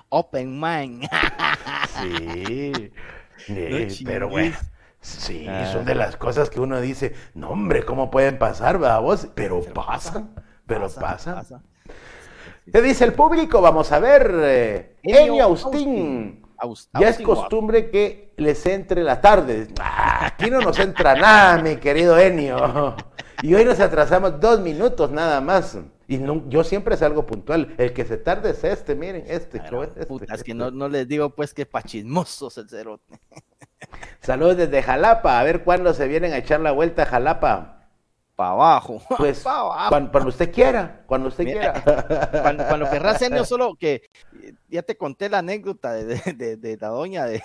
Open 0.09 0.61
mind. 0.61 1.09
sí, 2.01 2.93
pero 4.05 4.29
bueno. 4.29 4.57
Sí, 5.03 5.47
son 5.73 5.87
de 5.87 5.95
las 5.95 6.17
cosas 6.17 6.51
que 6.51 6.61
uno 6.61 6.79
dice, 6.81 7.15
no 7.35 7.51
hombre, 7.51 7.85
¿cómo 7.87 8.11
pueden 8.11 8.39
pasar, 8.39 8.79
¿verdad 8.79 9.01
vos? 9.01 9.29
Pero, 9.35 9.63
pasan, 9.63 10.35
pero 10.67 10.91
pasan. 10.91 11.63
¿Qué 12.71 12.83
dice 12.83 13.05
el 13.05 13.15
público? 13.15 13.63
Vamos 13.63 13.93
a 13.93 13.99
ver. 13.99 14.31
Eh, 14.43 14.97
Enio 15.03 15.45
Austin. 15.45 16.43
Ya 16.99 17.09
es 17.09 17.19
costumbre 17.21 17.91
que 17.91 18.33
les 18.37 18.65
entre 18.67 19.03
la 19.03 19.21
tarde. 19.21 19.69
Ah, 19.81 20.27
aquí 20.27 20.51
no 20.51 20.61
nos 20.61 20.79
entra 20.79 21.15
nada, 21.15 21.63
mi 21.63 21.77
querido 21.77 22.19
Enio. 22.19 22.97
Y 23.43 23.55
hoy 23.55 23.65
nos 23.65 23.81
atrasamos 23.81 24.41
dos 24.41 24.61
minutos 24.61 25.11
nada 25.11 25.41
más. 25.41 25.79
Y 26.07 26.21
yo 26.49 26.65
siempre 26.65 26.97
salgo 26.97 27.25
puntual. 27.25 27.75
El 27.79 27.93
que 27.93 28.05
se 28.05 28.17
tarde 28.17 28.51
es 28.51 28.65
este, 28.65 28.95
miren, 28.95 29.25
este. 29.29 29.63
este 29.97 30.35
es 30.35 30.43
que 30.43 30.55
no, 30.55 30.71
no, 30.71 30.89
les 30.89 31.07
digo 31.07 31.31
pues 31.31 31.55
que 31.55 31.67
pachismosos 31.67 32.59
el 32.59 32.69
cerote. 32.69 33.21
Saludos 34.21 34.57
desde 34.57 34.83
Jalapa. 34.83 35.39
A 35.41 35.45
ver 35.45 35.65
cuándo 35.65 35.95
se 35.95 36.09
vienen 36.09 36.33
a 36.33 36.39
echar 36.39 36.61
la 36.61 36.73
vuelta 36.73 37.05
a 37.05 37.07
Jalapa 37.07 37.80
para 38.41 38.53
abajo. 38.53 39.03
Pues 39.19 39.43
Cuando, 39.43 40.29
usted 40.29 40.51
quiera, 40.51 41.05
cuando 41.07 41.29
usted 41.29 41.45
quiera. 41.45 41.83
Cuando, 42.43 42.67
cuando 42.67 42.89
querrás, 42.89 43.21
solo 43.47 43.75
que 43.75 44.09
ya 44.67 44.81
te 44.81 44.97
conté 44.97 45.29
la 45.29 45.41
anécdota 45.41 45.93
de, 45.93 46.79
la 46.81 46.89
doña 46.89 47.27
de, 47.27 47.43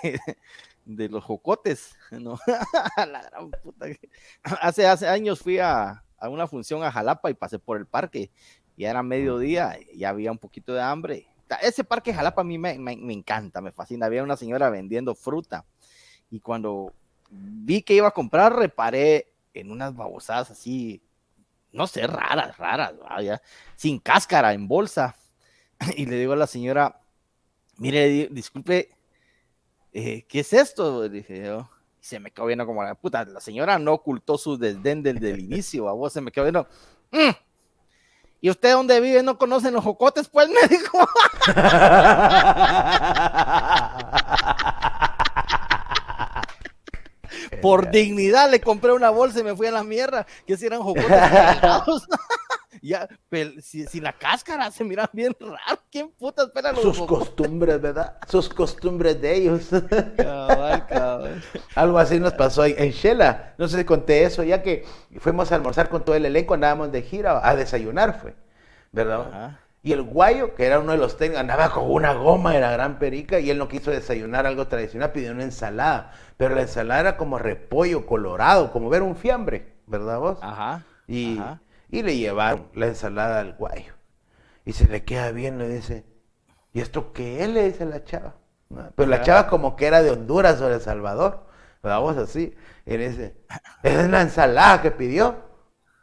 los 0.86 1.22
jocotes, 1.22 1.94
¿no? 2.10 2.38
Hace, 4.42 4.86
hace 4.86 5.06
años 5.06 5.40
fui 5.40 5.58
a, 5.58 6.02
una 6.22 6.46
función 6.46 6.82
a 6.82 6.90
Jalapa 6.90 7.30
y 7.30 7.34
pasé 7.34 7.58
por 7.58 7.76
el 7.76 7.84
parque. 7.84 8.30
Ya 8.78 8.88
era 8.88 9.02
mediodía, 9.02 9.78
ya 9.94 10.08
había 10.08 10.32
un 10.32 10.38
poquito 10.38 10.72
de 10.72 10.80
hambre. 10.80 11.26
Ese 11.60 11.84
parque 11.84 12.14
Jalapa 12.14 12.40
a 12.40 12.44
mí 12.44 12.56
me, 12.56 12.78
me, 12.78 12.96
me 12.96 13.12
encanta, 13.12 13.60
me 13.60 13.70
fascina. 13.70 14.06
Había 14.06 14.22
una 14.22 14.38
señora 14.38 14.70
vendiendo 14.70 15.14
fruta. 15.14 15.66
Y 16.30 16.40
cuando 16.40 16.94
vi 17.28 17.82
que 17.82 17.92
iba 17.92 18.08
a 18.08 18.12
comprar, 18.12 18.56
reparé 18.56 19.35
en 19.60 19.70
unas 19.70 19.94
babosadas 19.94 20.50
así, 20.50 21.02
no 21.72 21.86
sé, 21.86 22.06
raras, 22.06 22.56
raras, 22.56 22.94
sin 23.76 23.98
cáscara, 23.98 24.52
en 24.52 24.68
bolsa. 24.68 25.16
Y 25.96 26.06
le 26.06 26.16
digo 26.16 26.32
a 26.32 26.36
la 26.36 26.46
señora, 26.46 27.00
mire, 27.76 28.28
disculpe, 28.30 28.90
eh, 29.92 30.24
¿qué 30.28 30.40
es 30.40 30.52
esto? 30.52 31.08
Dije 31.08 31.44
yo. 31.44 31.68
Y 32.00 32.04
se 32.04 32.18
me 32.18 32.30
quedó 32.30 32.46
viendo 32.46 32.66
como 32.66 32.82
la 32.82 32.94
puta. 32.94 33.24
La 33.24 33.40
señora 33.40 33.78
no 33.78 33.94
ocultó 33.94 34.38
su 34.38 34.56
desdén 34.56 35.02
desde 35.02 35.30
el 35.30 35.40
inicio, 35.40 35.88
a 35.88 35.92
vos 35.92 36.12
se 36.12 36.20
me 36.20 36.32
quedó 36.32 36.44
viendo. 36.44 36.66
Mm". 37.12 37.30
¿Y 38.40 38.50
usted 38.50 38.72
dónde 38.72 39.00
vive? 39.00 39.22
¿No 39.22 39.38
conocen 39.38 39.74
los 39.74 39.84
jocotes? 39.84 40.28
Pues 40.28 40.48
me 40.48 40.68
dijo. 40.68 40.98
Por 47.66 47.90
dignidad 47.90 48.48
le 48.48 48.60
compré 48.60 48.92
una 48.92 49.10
bolsa 49.10 49.40
y 49.40 49.42
me 49.42 49.56
fui 49.56 49.66
a 49.66 49.72
la 49.72 49.82
mierda. 49.82 50.24
Que 50.46 50.56
si 50.56 50.66
eran 50.66 50.82
jocotes 50.82 51.06
ya, 52.82 53.08
si, 53.60 54.00
la 54.00 54.12
cáscara 54.12 54.70
se 54.70 54.84
miran 54.84 55.08
bien 55.12 55.34
raro. 55.40 55.80
¿Quién 55.90 56.10
puta 56.10 56.44
espera 56.44 56.70
los 56.70 56.82
Sus 56.82 57.02
costumbres, 57.02 57.80
¿verdad? 57.80 58.18
Sus 58.28 58.48
costumbres 58.48 59.20
de 59.20 59.34
ellos. 59.34 59.70
Algo 61.74 61.98
así 61.98 62.20
nos 62.20 62.34
pasó 62.34 62.64
en 62.64 62.90
Shela. 62.90 63.54
No 63.58 63.66
sé 63.66 63.78
si 63.78 63.84
conté 63.84 64.22
eso, 64.22 64.44
ya 64.44 64.62
que 64.62 64.84
fuimos 65.18 65.50
a 65.50 65.56
almorzar 65.56 65.88
con 65.88 66.04
todo 66.04 66.14
el 66.14 66.24
elenco, 66.24 66.54
andábamos 66.54 66.92
de 66.92 67.02
gira, 67.02 67.40
a 67.42 67.56
desayunar 67.56 68.20
fue, 68.20 68.36
¿verdad? 68.92 69.58
Y 69.86 69.92
el 69.92 70.02
guayo, 70.02 70.56
que 70.56 70.66
era 70.66 70.80
uno 70.80 70.90
de 70.90 70.98
los 70.98 71.16
técnicos, 71.16 71.42
andaba 71.42 71.70
con 71.70 71.88
una 71.88 72.12
goma, 72.12 72.56
era 72.56 72.72
gran 72.72 72.98
perica, 72.98 73.38
y 73.38 73.50
él 73.50 73.58
no 73.58 73.68
quiso 73.68 73.92
desayunar 73.92 74.44
algo 74.44 74.66
tradicional, 74.66 75.12
pidió 75.12 75.30
una 75.30 75.44
ensalada. 75.44 76.10
Pero 76.36 76.56
la 76.56 76.62
ensalada 76.62 76.98
era 76.98 77.16
como 77.16 77.38
repollo 77.38 78.04
colorado, 78.04 78.72
como 78.72 78.88
ver 78.88 79.02
un 79.02 79.14
fiambre, 79.14 79.76
¿verdad 79.86 80.18
vos? 80.18 80.40
Ajá. 80.42 80.82
Y, 81.06 81.40
y 81.88 82.02
le 82.02 82.16
llevaron 82.16 82.66
la 82.74 82.88
ensalada 82.88 83.38
al 83.38 83.54
guayo. 83.54 83.92
Y 84.64 84.72
se 84.72 84.88
le 84.88 85.04
queda 85.04 85.30
bien, 85.30 85.56
le 85.56 85.68
dice, 85.68 86.04
¿y 86.72 86.80
esto 86.80 87.12
qué 87.12 87.44
es? 87.44 87.48
Le 87.48 87.62
dice 87.62 87.84
la 87.84 88.02
chava. 88.02 88.34
Pero 88.96 89.08
la 89.08 89.22
chava 89.22 89.46
como 89.46 89.76
que 89.76 89.86
era 89.86 90.02
de 90.02 90.10
Honduras 90.10 90.60
o 90.62 90.68
de 90.68 90.74
El 90.74 90.80
Salvador, 90.80 91.46
¿verdad 91.80 92.00
vos? 92.00 92.16
Así. 92.16 92.56
Y 92.86 92.96
le 92.96 93.10
dice, 93.10 93.36
es 93.84 94.10
la 94.10 94.22
ensalada 94.22 94.82
que 94.82 94.90
pidió. 94.90 95.36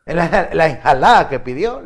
Es 0.06 0.16
la, 0.16 0.52
la 0.54 0.68
ensalada 0.68 1.28
que 1.28 1.42
pidió. 1.42 1.84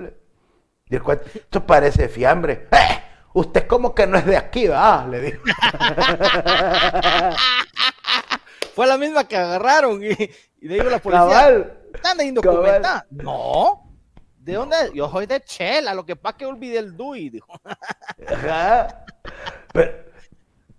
Y 0.89 0.95
el 0.95 1.02
esto 1.34 1.65
parece 1.65 2.08
fiambre. 2.08 2.67
¡Eh! 2.71 3.04
Usted 3.34 3.67
como 3.67 3.93
que 3.93 4.08
no 4.08 4.17
es 4.17 4.26
de 4.26 4.38
aquí, 4.38 4.67
¿va? 4.67 5.06
Le 5.08 5.21
dijo. 5.21 5.43
Fue 8.73 8.88
la 8.88 8.97
misma 8.97 9.28
que 9.28 9.38
agarraron 9.38 10.04
y, 10.04 10.10
le 10.10 10.73
digo 10.73 10.88
a 10.88 10.91
la 10.91 11.00
policía. 11.00 11.67
¿Están 11.93 12.21
indocumentada? 12.21 13.06
No. 13.12 13.84
¿De 14.38 14.54
dónde? 14.54 14.78
Yo 14.93 15.12
soy 15.12 15.26
de 15.26 15.41
Chela, 15.41 15.93
lo 15.93 16.06
que 16.06 16.15
pasa 16.15 16.38
que 16.38 16.45
olvidé 16.45 16.80
el 16.80 16.95
DUI, 16.95 17.30
dijo. 17.30 17.52
Ajá. 18.28 19.06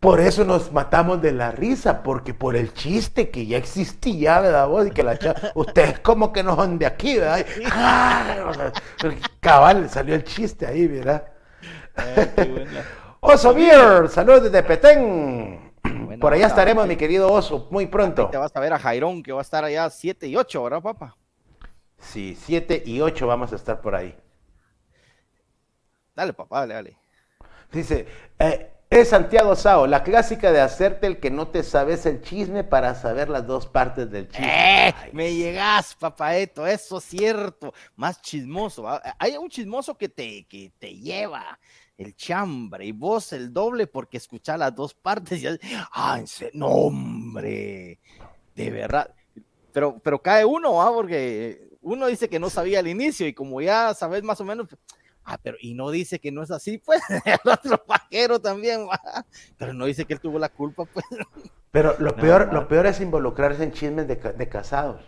Por 0.01 0.21
eso 0.21 0.45
nos 0.45 0.73
matamos 0.73 1.21
de 1.21 1.33
la 1.33 1.51
risa, 1.51 2.03
porque 2.05 2.33
por 2.33 2.55
el 2.55 2.73
chiste 2.73 3.31
que 3.31 3.47
ya 3.47 3.59
existía, 3.59 4.41
¿verdad 4.41 4.69
vos? 4.69 4.87
Y 4.87 4.91
que 4.91 5.03
la 5.03 5.19
chava, 5.19 5.41
ustedes 5.57 5.99
como 5.99 6.33
que 6.33 6.45
no 6.45 6.55
son 6.55 6.79
de 6.79 6.87
aquí, 6.87 7.19
¿verdad? 7.19 7.45
cabal, 9.41 9.91
salió 9.91 10.15
el 10.15 10.23
chiste 10.23 10.67
ahí, 10.67 10.87
¿verdad? 10.87 11.25
Oso 13.21 13.53
Beer, 13.53 14.09
saludos 14.09 14.45
desde 14.45 14.63
Petén. 14.63 15.73
por 16.21 16.33
allá 16.33 16.47
estaremos, 16.47 16.87
mi 16.87 16.95
querido 16.95 17.33
Oso, 17.33 17.67
muy 17.71 17.87
pronto. 17.87 18.29
Te 18.29 18.37
vas 18.37 18.55
a 18.55 18.61
ver 18.61 18.73
a 18.73 18.79
Jairón, 18.79 19.25
que 19.25 19.33
va 19.33 19.41
a 19.41 19.43
estar 19.43 19.65
allá 19.65 19.91
7 19.91 20.29
y 20.29 20.37
8, 20.37 20.63
¿verdad, 20.63 20.81
papá? 20.81 21.17
Sí, 21.99 22.39
7 22.41 22.85
y 22.87 23.01
8 23.01 23.27
vamos 23.27 23.53
a 23.53 23.57
estar 23.57 23.81
por 23.81 23.97
ahí. 23.97 24.17
Dale, 26.15 26.33
papá, 26.33 26.61
dale, 26.61 26.75
dale. 26.75 26.97
Dice, 27.73 28.07
eh, 28.39 28.78
es 28.91 29.11
Santiago 29.11 29.55
Sao, 29.55 29.87
la 29.87 30.03
clásica 30.03 30.51
de 30.51 30.61
hacerte 30.61 31.07
el 31.07 31.19
que 31.19 31.31
no 31.31 31.49
te 31.49 31.63
sabes 31.63 32.07
el 32.07 32.23
chisme 32.23 32.65
para 32.65 32.95
saber 32.95 33.29
las 33.29 33.47
dos 33.47 33.67
partes 33.67 34.11
del 34.11 34.29
chisme. 34.29 34.89
Eh, 34.89 34.95
me 35.13 35.35
llegas, 35.35 35.95
papaeto, 35.95 36.67
eso 36.67 36.99
es 36.99 37.05
cierto. 37.05 37.75
Más 37.97 38.21
chismoso. 38.23 38.87
Hay 39.19 39.37
un 39.37 39.51
chismoso 39.51 39.97
que 39.97 40.09
te, 40.09 40.47
que 40.47 40.73
te 40.79 40.95
lleva 40.97 41.59
el 41.99 42.17
chambre 42.17 42.87
y 42.87 42.93
vos 42.93 43.33
el 43.33 43.53
doble 43.53 43.87
porque 43.87 44.17
escuchar 44.17 44.59
las 44.61 44.75
dos 44.75 44.95
partes 44.95 45.43
y 45.43 45.47
ah, 45.93 46.23
no 46.55 46.69
hombre, 46.69 47.99
de 48.55 48.71
verdad. 48.71 49.15
Pero, 49.73 49.99
pero 49.99 50.23
cae 50.23 50.45
uno, 50.45 50.81
¿ah? 50.81 50.93
porque 50.93 51.69
uno 51.83 52.07
dice 52.07 52.29
que 52.29 52.39
no 52.39 52.49
sabía 52.51 52.79
al 52.79 52.89
inicio 52.89 53.27
y 53.27 53.35
como 53.35 53.61
ya 53.61 53.93
sabes 53.95 54.23
más 54.23 54.41
o 54.41 54.45
menos, 54.45 54.69
Ah, 55.31 55.39
pero 55.43 55.59
y 55.61 55.75
no 55.75 55.91
dice 55.91 56.21
que 56.21 56.33
no 56.33 56.43
es 56.43 56.51
así, 56.51 56.79
pues, 56.79 57.03
el 57.27 57.39
otro 57.45 57.85
pajero 57.85 58.41
también, 58.41 58.87
pero 59.59 59.75
no 59.75 59.85
dice 59.85 60.07
que 60.07 60.15
él 60.15 60.21
tuvo 60.21 60.39
la 60.39 60.49
culpa, 60.49 60.87
pues. 60.87 61.05
Pero 61.71 61.95
lo 61.99 62.17
peor, 62.17 62.51
lo 62.51 62.67
peor 62.67 62.87
es 62.87 62.99
involucrarse 63.03 63.63
en 63.63 63.73
chismes 63.73 64.09
de, 64.09 64.17
de 64.17 64.49
casados. 64.49 65.03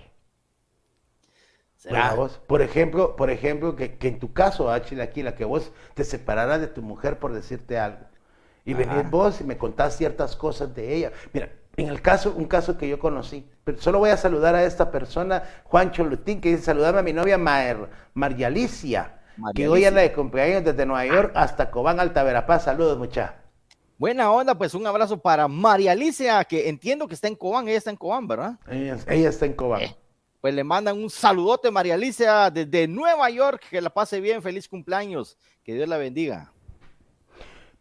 Vos? 2.14 2.38
Por 2.46 2.60
ejemplo, 2.60 3.16
por 3.16 3.30
ejemplo, 3.30 3.76
que, 3.76 3.96
que 3.96 4.08
en 4.08 4.18
tu 4.18 4.34
caso, 4.34 4.70
Achille, 4.70 5.00
aquí, 5.00 5.22
la 5.22 5.34
que 5.34 5.46
vos 5.46 5.72
te 5.94 6.04
separaras 6.04 6.60
de 6.60 6.66
tu 6.66 6.82
mujer 6.82 7.18
por 7.18 7.32
decirte 7.32 7.78
algo. 7.78 8.04
Y 8.66 8.74
venís 8.74 9.08
vos 9.10 9.40
y 9.40 9.44
me 9.44 9.56
contás 9.56 9.96
ciertas 9.96 10.36
cosas 10.36 10.74
de 10.74 10.94
ella. 10.94 11.12
Mira, 11.32 11.50
en 11.78 11.88
el 11.88 12.02
caso, 12.02 12.34
un 12.36 12.44
caso 12.44 12.76
que 12.76 12.86
yo 12.86 12.98
conocí, 12.98 13.48
pero 13.64 13.80
solo 13.80 13.98
voy 13.98 14.10
a 14.10 14.18
saludar 14.18 14.54
a 14.54 14.64
esta 14.64 14.90
persona, 14.90 15.44
Juancho 15.64 16.04
Lutín, 16.04 16.42
que 16.42 16.50
dice, 16.50 16.64
saludame 16.64 16.98
a 16.98 17.02
mi 17.02 17.14
novia 17.14 17.38
Mar, 17.38 17.88
María 19.36 19.54
que 19.54 19.68
hoy 19.68 19.84
anda 19.84 20.00
de 20.00 20.12
cumpleaños 20.12 20.64
desde 20.64 20.86
Nueva 20.86 21.06
York 21.06 21.32
hasta 21.34 21.70
Cobán, 21.70 22.00
Alta 22.00 22.22
Verapaz. 22.22 22.64
Saludos, 22.64 22.98
muchachos. 22.98 23.36
Buena 23.98 24.32
onda, 24.32 24.56
pues 24.56 24.72
un 24.74 24.86
abrazo 24.86 25.18
para 25.18 25.46
María 25.46 25.92
Alicia, 25.92 26.42
que 26.44 26.70
entiendo 26.70 27.06
que 27.06 27.12
está 27.12 27.28
en 27.28 27.36
Cobán, 27.36 27.68
ella 27.68 27.76
está 27.76 27.90
en 27.90 27.96
Cobán, 27.96 28.26
¿verdad? 28.26 28.54
Ella, 28.66 28.96
ella 29.06 29.28
está 29.28 29.44
en 29.44 29.52
Cobán. 29.52 29.82
Eh, 29.82 29.96
pues 30.40 30.54
le 30.54 30.64
mandan 30.64 30.96
un 30.96 31.10
saludote, 31.10 31.70
María 31.70 31.94
Alicia, 31.94 32.50
desde 32.50 32.88
Nueva 32.88 33.28
York, 33.28 33.62
que 33.68 33.80
la 33.80 33.90
pase 33.90 34.20
bien, 34.22 34.40
feliz 34.40 34.66
cumpleaños, 34.68 35.36
que 35.62 35.74
Dios 35.74 35.86
la 35.86 35.98
bendiga. 35.98 36.50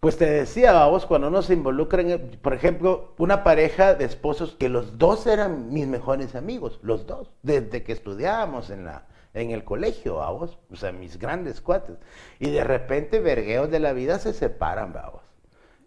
Pues 0.02 0.18
te 0.18 0.30
decía, 0.30 0.86
vos, 0.88 1.06
cuando 1.06 1.30
uno 1.30 1.42
se 1.42 1.54
involucra 1.54 2.02
en, 2.02 2.38
por 2.42 2.54
ejemplo, 2.54 3.14
una 3.18 3.44
pareja 3.44 3.96
de 3.96 4.06
esposos 4.06 4.56
que 4.60 4.68
los 4.68 4.98
dos 4.98 5.26
eran 5.26 5.72
mis 5.72 5.88
mejores 5.88 6.36
amigos, 6.36 6.80
los 6.82 7.08
dos, 7.08 7.30
desde 7.44 7.84
que 7.84 7.94
estudiábamos 7.94 8.70
en 8.70 8.86
la, 8.86 9.08
en 9.42 9.52
el 9.52 9.64
colegio, 9.64 10.16
vos, 10.16 10.60
o 10.72 10.76
sea, 10.76 10.92
mis 10.92 11.18
grandes 11.18 11.62
cuates. 11.62 11.98
Y 12.40 12.50
de 12.50 12.64
repente, 12.64 13.20
vergueos 13.20 13.70
de 13.72 13.80
la 13.80 13.94
vida 13.94 14.20
se 14.20 14.34
separan, 14.34 14.94
vos. 14.94 15.22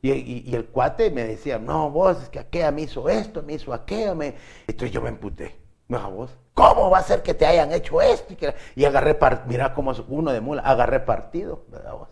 Y, 0.03 0.55
el 0.55 0.67
cuate 0.67 1.11
me 1.11 1.25
decía, 1.25 1.59
no, 1.59 1.91
vos, 1.91 2.23
es 2.23 2.29
que 2.29 2.41
aquella 2.41 2.73
me 2.73 2.83
hizo 2.83 3.09
esto, 3.09 3.43
me 3.43 3.55
hizo 3.55 3.73
aquello, 3.73 4.17
me... 4.17 4.35
Entonces 4.67 4.91
yo 4.91 5.01
me 5.01 5.11
emputé. 5.11 5.57
No, 5.87 6.11
vos, 6.11 6.37
¿cómo 6.55 6.91
va 6.91 6.99
a 6.99 7.03
ser 7.03 7.23
que 7.23 7.35
te 7.35 7.47
hayan 7.47 7.73
hecho 7.73 8.03
esto? 8.03 8.35
Y, 8.35 8.81
y 8.81 8.85
agarré, 8.85 9.15
part... 9.15 9.47
mira 9.47 9.75
cómo 9.75 9.93
es 9.93 10.03
uno 10.09 10.33
de 10.33 10.41
mula, 10.41 10.63
agarré 10.63 11.01
partido, 11.01 11.65
¿verdad 11.69 11.93
vos? 11.93 12.12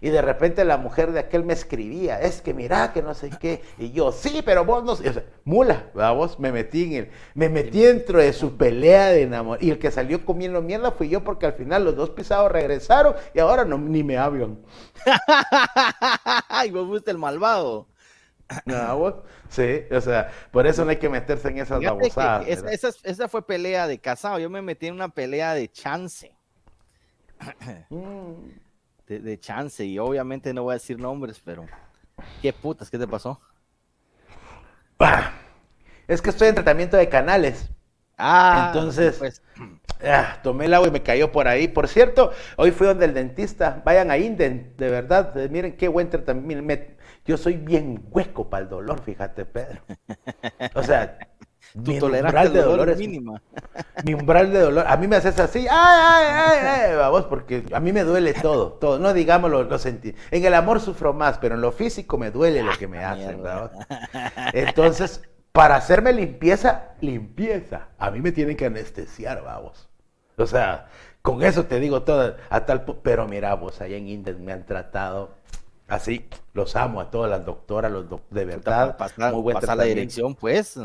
Y 0.00 0.10
de 0.10 0.22
repente 0.22 0.64
la 0.64 0.76
mujer 0.76 1.12
de 1.12 1.20
aquel 1.20 1.44
me 1.44 1.52
escribía, 1.52 2.20
es 2.20 2.42
que 2.42 2.52
mira, 2.54 2.92
que 2.92 3.02
no 3.02 3.14
sé 3.14 3.30
qué. 3.40 3.62
Y 3.78 3.92
yo, 3.92 4.12
sí, 4.12 4.42
pero 4.44 4.64
vos 4.64 4.84
no 4.84 4.96
sé. 4.96 5.08
O 5.08 5.12
sea, 5.12 5.24
mula, 5.44 5.90
vos 5.94 6.38
me 6.38 6.52
metí 6.52 6.84
en 6.84 6.92
el, 6.92 7.10
me 7.34 7.48
metí 7.48 7.82
dentro 7.82 8.18
de 8.18 8.32
su 8.32 8.56
pelea 8.56 9.08
de 9.08 9.22
enamor. 9.22 9.62
Y 9.62 9.70
el 9.70 9.78
que 9.78 9.90
salió 9.90 10.24
comiendo 10.24 10.60
mierda 10.62 10.92
fui 10.92 11.08
yo 11.08 11.24
porque 11.24 11.46
al 11.46 11.54
final 11.54 11.84
los 11.84 11.96
dos 11.96 12.10
pisados 12.10 12.52
regresaron 12.52 13.14
y 13.34 13.38
ahora 13.40 13.64
no, 13.64 13.78
ni 13.78 14.02
me 14.02 14.18
hablan. 14.18 14.58
y 16.66 16.70
vos 16.70 16.86
fuiste 16.88 17.10
el 17.10 17.18
malvado. 17.18 17.88
No, 18.64 18.96
vos, 18.96 19.14
sí, 19.48 19.82
o 19.90 20.00
sea, 20.00 20.30
por 20.52 20.68
eso 20.68 20.84
no 20.84 20.92
hay 20.92 20.98
que 20.98 21.08
meterse 21.08 21.48
en 21.48 21.58
esas 21.58 21.82
babosadas. 21.82 22.46
Esa, 22.46 22.70
esa, 22.70 22.90
esa, 23.02 23.28
fue 23.28 23.44
pelea 23.44 23.88
de 23.88 23.98
casado, 23.98 24.38
yo 24.38 24.48
me 24.48 24.62
metí 24.62 24.86
en 24.86 24.94
una 24.94 25.08
pelea 25.08 25.54
de 25.54 25.68
chance. 25.68 26.32
Mm 27.90 28.65
de, 29.06 29.20
de, 29.20 29.38
chance 29.38 29.84
y 29.84 29.98
obviamente 29.98 30.52
no 30.52 30.64
voy 30.64 30.72
a 30.72 30.74
decir 30.74 30.98
nombres, 30.98 31.40
pero 31.44 31.66
qué 32.42 32.52
putas, 32.52 32.90
¿qué 32.90 32.98
te 32.98 33.06
pasó? 33.06 33.40
Ah, 34.98 35.32
es 36.08 36.22
que 36.22 36.30
estoy 36.30 36.48
en 36.48 36.54
tratamiento 36.54 36.96
de 36.96 37.08
canales. 37.08 37.70
Ah, 38.18 38.70
entonces 38.72 39.16
pues. 39.18 39.42
ah, 40.02 40.38
tomé 40.42 40.64
el 40.64 40.74
agua 40.74 40.88
y 40.88 40.90
me 40.90 41.02
cayó 41.02 41.32
por 41.32 41.48
ahí. 41.48 41.68
Por 41.68 41.88
cierto, 41.88 42.32
hoy 42.56 42.70
fui 42.70 42.86
donde 42.86 43.04
el 43.04 43.14
dentista. 43.14 43.82
Vayan 43.84 44.10
a 44.10 44.16
Inden, 44.16 44.74
de 44.76 44.90
verdad. 44.90 45.34
Miren 45.50 45.76
qué 45.76 45.88
buen 45.88 46.08
tratamiento. 46.08 46.94
Yo 47.26 47.36
soy 47.36 47.56
bien 47.56 48.06
hueco 48.10 48.48
para 48.48 48.62
el 48.62 48.70
dolor, 48.70 49.02
fíjate, 49.02 49.44
Pedro. 49.44 49.82
O 50.74 50.82
sea, 50.82 51.18
tu 51.84 51.90
mi 51.92 51.98
umbral 51.98 52.52
de 52.52 52.62
dolor 52.62 52.88
es 52.88 52.98
mínima. 52.98 53.42
Mi 54.04 54.14
umbral 54.14 54.52
de 54.52 54.60
dolor. 54.60 54.84
A 54.86 54.96
mí 54.96 55.08
me 55.08 55.16
haces 55.16 55.38
así, 55.40 55.66
ay, 55.70 56.26
ay, 56.30 56.58
ay, 56.66 56.96
vamos, 56.96 57.24
porque 57.24 57.64
a 57.72 57.80
mí 57.80 57.92
me 57.92 58.04
duele 58.04 58.34
todo, 58.34 58.72
todo. 58.72 58.98
No 58.98 59.12
digamos 59.12 59.50
lo, 59.50 59.64
lo 59.64 59.78
sentí. 59.78 60.14
En 60.30 60.44
el 60.44 60.54
amor 60.54 60.80
sufro 60.80 61.12
más, 61.12 61.38
pero 61.38 61.54
en 61.54 61.60
lo 61.60 61.72
físico 61.72 62.18
me 62.18 62.30
duele 62.30 62.62
lo 62.62 62.72
que 62.78 62.88
me 62.88 63.04
ah, 63.04 63.12
hacen, 63.12 63.42
¿verdad? 63.42 63.72
Entonces, 64.52 65.22
para 65.52 65.76
hacerme 65.76 66.12
limpieza, 66.12 66.94
limpieza. 67.00 67.88
A 67.98 68.10
mí 68.10 68.20
me 68.20 68.32
tienen 68.32 68.56
que 68.56 68.66
anestesiar, 68.66 69.42
vamos. 69.42 69.88
O 70.36 70.46
sea, 70.46 70.88
con 71.22 71.42
eso 71.42 71.64
te 71.64 71.80
digo 71.80 72.02
todo, 72.02 72.36
a 72.50 72.66
tal, 72.66 72.84
pero 73.02 73.26
mira, 73.26 73.54
vos 73.54 73.80
allá 73.80 73.96
en 73.96 74.08
Indes 74.08 74.38
me 74.38 74.52
han 74.52 74.66
tratado 74.66 75.30
así, 75.88 76.28
los 76.52 76.76
amo 76.76 77.00
a 77.00 77.10
todas 77.10 77.30
las 77.30 77.44
doctoras, 77.44 77.90
los 77.90 78.06
de 78.30 78.44
verdad. 78.44 78.96
Pasar, 78.96 79.32
muy 79.32 79.42
buen 79.42 79.54
pasar 79.54 79.76
la 79.76 79.84
dirección, 79.84 80.34
pues. 80.34 80.78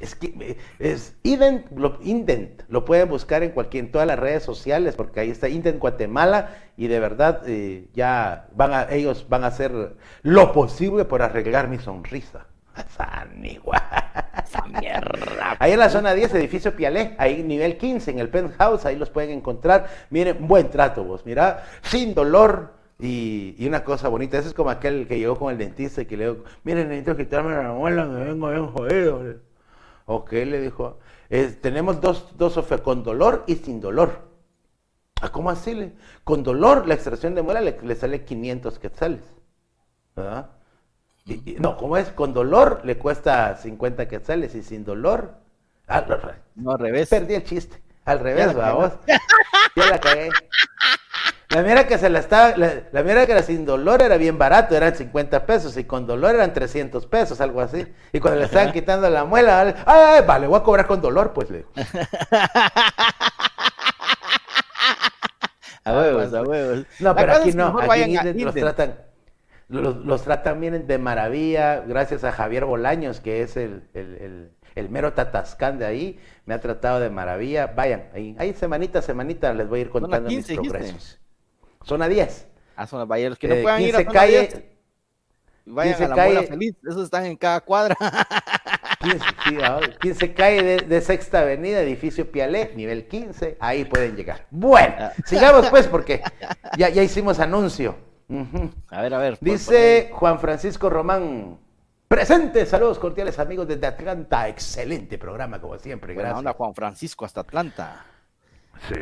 Es 0.00 0.14
que 0.14 0.58
es 0.78 1.16
Ident, 1.22 1.70
lo, 1.74 1.98
Indent, 2.02 2.62
lo 2.68 2.84
pueden 2.84 3.08
buscar 3.08 3.42
en 3.42 3.52
cualquier, 3.52 3.84
en 3.84 3.90
todas 3.90 4.06
las 4.06 4.18
redes 4.18 4.42
sociales, 4.42 4.96
porque 4.96 5.20
ahí 5.20 5.30
está 5.30 5.48
Indent 5.48 5.78
Guatemala, 5.78 6.56
y 6.76 6.88
de 6.88 7.00
verdad 7.00 7.42
eh, 7.46 7.88
ya 7.94 8.48
van 8.54 8.74
a, 8.74 8.90
ellos 8.90 9.26
van 9.30 9.44
a 9.44 9.46
hacer 9.46 9.96
lo 10.22 10.52
posible 10.52 11.06
por 11.06 11.22
arreglar 11.22 11.68
mi 11.68 11.78
sonrisa. 11.78 12.46
Esa 12.76 14.66
mierda. 14.68 15.56
Ahí 15.58 15.72
en 15.72 15.78
la 15.78 15.88
zona 15.88 16.12
10, 16.12 16.34
edificio 16.34 16.74
Pialé, 16.76 17.14
ahí 17.18 17.42
nivel 17.42 17.78
15, 17.78 18.10
en 18.10 18.18
el 18.18 18.28
penthouse, 18.28 18.84
ahí 18.84 18.96
los 18.96 19.08
pueden 19.08 19.30
encontrar. 19.30 19.88
Miren, 20.10 20.46
buen 20.46 20.70
trato 20.70 21.04
vos, 21.04 21.24
mira, 21.24 21.64
sin 21.82 22.14
dolor, 22.14 22.74
y, 22.98 23.56
y, 23.58 23.66
una 23.66 23.84
cosa 23.84 24.08
bonita, 24.08 24.38
eso 24.38 24.48
es 24.48 24.54
como 24.54 24.70
aquel 24.70 25.08
que 25.08 25.18
llegó 25.18 25.36
con 25.36 25.50
el 25.50 25.58
dentista 25.58 26.02
y 26.02 26.06
que 26.06 26.16
le 26.16 26.28
dijo, 26.28 26.44
miren, 26.62 26.88
necesito 26.88 27.16
quitarme 27.16 27.56
la 27.56 27.72
muela, 27.72 28.04
me 28.04 28.24
vengo 28.24 28.50
bien 28.50 28.66
jodido. 28.68 29.51
Ok, 30.14 30.32
le 30.32 30.60
dijo, 30.60 30.98
tenemos 31.62 32.00
dos, 32.02 32.36
dos 32.36 32.58
ofertas, 32.58 32.84
con 32.84 33.02
dolor 33.02 33.44
y 33.46 33.56
sin 33.56 33.80
dolor. 33.80 34.28
¿A 35.22 35.30
¿Cómo 35.30 35.48
así? 35.48 35.94
Con 36.22 36.42
dolor, 36.42 36.86
la 36.86 36.92
extracción 36.94 37.34
de 37.34 37.40
muela 37.40 37.62
le, 37.62 37.94
sale 37.94 38.22
500 38.22 38.78
quetzales. 38.78 39.22
¿verdad? 40.14 40.50
Y, 41.24 41.56
no, 41.60 41.78
¿cómo 41.78 41.96
es? 41.96 42.10
Con 42.10 42.34
dolor 42.34 42.82
le 42.84 42.98
cuesta 42.98 43.56
50 43.56 44.06
quetzales 44.06 44.54
y 44.54 44.62
sin 44.62 44.84
dolor. 44.84 45.36
Ah, 45.88 46.04
no, 46.56 46.72
al 46.72 46.78
revés. 46.78 47.08
Perdí 47.08 47.34
el 47.34 47.44
chiste. 47.44 47.80
Al 48.04 48.18
revés, 48.18 48.54
vamos. 48.54 48.92
Ya 49.76 49.86
la 49.86 49.98
cagué. 49.98 50.28
La 51.52 51.62
mira 51.62 51.86
que 51.86 51.98
se 51.98 52.08
la 52.08 52.20
estaba, 52.20 52.56
la, 52.56 53.02
mira 53.02 53.26
que 53.26 53.32
era 53.32 53.42
sin 53.42 53.66
dolor 53.66 54.00
era 54.00 54.16
bien 54.16 54.38
barato, 54.38 54.74
eran 54.74 54.94
50 54.94 55.44
pesos, 55.44 55.76
y 55.76 55.84
con 55.84 56.06
dolor 56.06 56.34
eran 56.34 56.54
300 56.54 57.04
pesos, 57.06 57.42
algo 57.42 57.60
así. 57.60 57.86
Y 58.10 58.20
cuando 58.20 58.40
le 58.40 58.46
estaban 58.46 58.72
quitando 58.72 59.10
la 59.10 59.26
muela, 59.26 59.60
ay, 59.60 59.74
ay, 59.84 60.24
vale, 60.26 60.46
voy 60.46 60.58
a 60.58 60.62
cobrar 60.62 60.86
con 60.86 61.02
dolor, 61.02 61.34
pues 61.34 61.50
le 61.50 61.58
digo. 61.58 61.70
a 65.84 65.92
huevos, 65.92 66.32
a 66.32 66.42
huevos. 66.42 66.86
No, 67.00 67.14
pero 67.14 67.34
aquí 67.34 67.52
no, 67.52 67.78
aquí 67.78 68.44
los 68.44 68.54
tratan, 68.54 68.94
los, 69.68 69.96
los, 69.96 70.22
tratan 70.22 70.58
bien 70.58 70.86
de 70.86 70.96
maravilla, 70.96 71.80
gracias 71.80 72.24
a 72.24 72.32
Javier 72.32 72.64
Bolaños, 72.64 73.20
que 73.20 73.42
es 73.42 73.58
el, 73.58 73.82
el, 73.92 74.14
el, 74.14 74.52
el 74.74 74.88
mero 74.88 75.12
tatascán 75.12 75.78
de 75.78 75.84
ahí, 75.84 76.18
me 76.46 76.54
ha 76.54 76.60
tratado 76.60 76.98
de 76.98 77.10
maravilla. 77.10 77.66
Vayan, 77.66 78.04
ahí, 78.14 78.34
ahí 78.38 78.54
semanita, 78.54 79.02
semanita 79.02 79.52
les 79.52 79.68
voy 79.68 79.80
a 79.80 79.82
ir 79.82 79.90
contando 79.90 80.30
15, 80.30 80.56
mis 80.56 80.70
progresos. 80.70 81.21
Zona 81.84 82.08
10. 82.08 82.48
Ah, 82.76 82.86
zona 82.86 83.04
Valle. 83.04 83.30
Los 83.30 83.38
que 83.38 83.48
no 83.48 83.54
eh, 83.54 83.62
puedan 83.62 83.82
ir 83.82 83.94
a 83.94 83.98
zona 83.98 84.12
calle, 84.12 84.40
10, 84.40 84.62
vayan 85.66 86.02
a 86.02 86.08
la 86.08 86.14
calle, 86.16 86.46
feliz. 86.46 86.74
Esos 86.86 87.04
están 87.04 87.26
en 87.26 87.36
cada 87.36 87.60
cuadra. 87.60 87.96
15, 90.00 90.34
calle 90.34 90.62
de, 90.62 90.76
de, 90.86 91.00
Sexta 91.00 91.40
Avenida, 91.40 91.80
edificio 91.80 92.30
Pialé, 92.30 92.72
nivel 92.76 93.08
15. 93.08 93.56
Ahí 93.60 93.84
pueden 93.84 94.16
llegar. 94.16 94.46
Bueno, 94.50 94.94
ah. 94.98 95.12
sigamos 95.24 95.68
pues 95.70 95.86
porque 95.88 96.22
ya, 96.76 96.88
ya 96.88 97.02
hicimos 97.02 97.40
anuncio. 97.40 97.96
Uh 98.28 98.44
-huh. 98.44 98.72
A 98.90 99.02
ver, 99.02 99.14
a 99.14 99.18
ver. 99.18 99.38
Dice 99.40 100.10
Juan 100.12 100.38
Francisco 100.38 100.88
Román. 100.88 101.58
Presente, 102.08 102.66
saludos 102.66 102.98
cordiales 102.98 103.38
amigos 103.38 103.66
desde 103.66 103.86
Atlanta. 103.86 104.48
Excelente 104.48 105.18
programa, 105.18 105.60
como 105.60 105.78
siempre. 105.78 106.14
Gracias. 106.14 106.34
Buena 106.34 106.38
onda, 106.38 106.52
Juan 106.52 106.74
Francisco, 106.74 107.24
hasta 107.24 107.40
Atlanta. 107.40 108.04
Sí. 108.88 108.94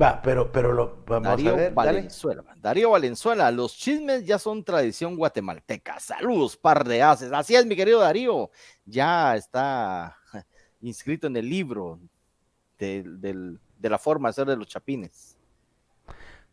Va, 0.00 0.22
pero, 0.22 0.50
pero 0.50 0.72
lo 0.72 1.04
vamos 1.06 1.28
Darío 1.28 1.52
a 1.52 1.56
ver. 1.56 1.74
Valenzuela. 1.74 2.42
Dale. 2.42 2.60
Darío 2.60 2.90
Valenzuela, 2.90 3.50
los 3.50 3.76
chismes 3.76 4.24
ya 4.24 4.38
son 4.38 4.64
tradición 4.64 5.16
guatemalteca. 5.16 6.00
Saludos, 6.00 6.56
par 6.56 6.84
de 6.84 7.02
haces. 7.02 7.30
Así 7.32 7.54
es, 7.54 7.66
mi 7.66 7.76
querido 7.76 8.00
Darío. 8.00 8.50
Ya 8.86 9.36
está 9.36 10.16
inscrito 10.80 11.26
en 11.26 11.36
el 11.36 11.48
libro 11.48 12.00
de, 12.78 13.04
de, 13.06 13.56
de 13.76 13.90
la 13.90 13.98
forma 13.98 14.30
de 14.30 14.32
ser 14.32 14.46
de 14.46 14.56
los 14.56 14.66
chapines. 14.66 15.36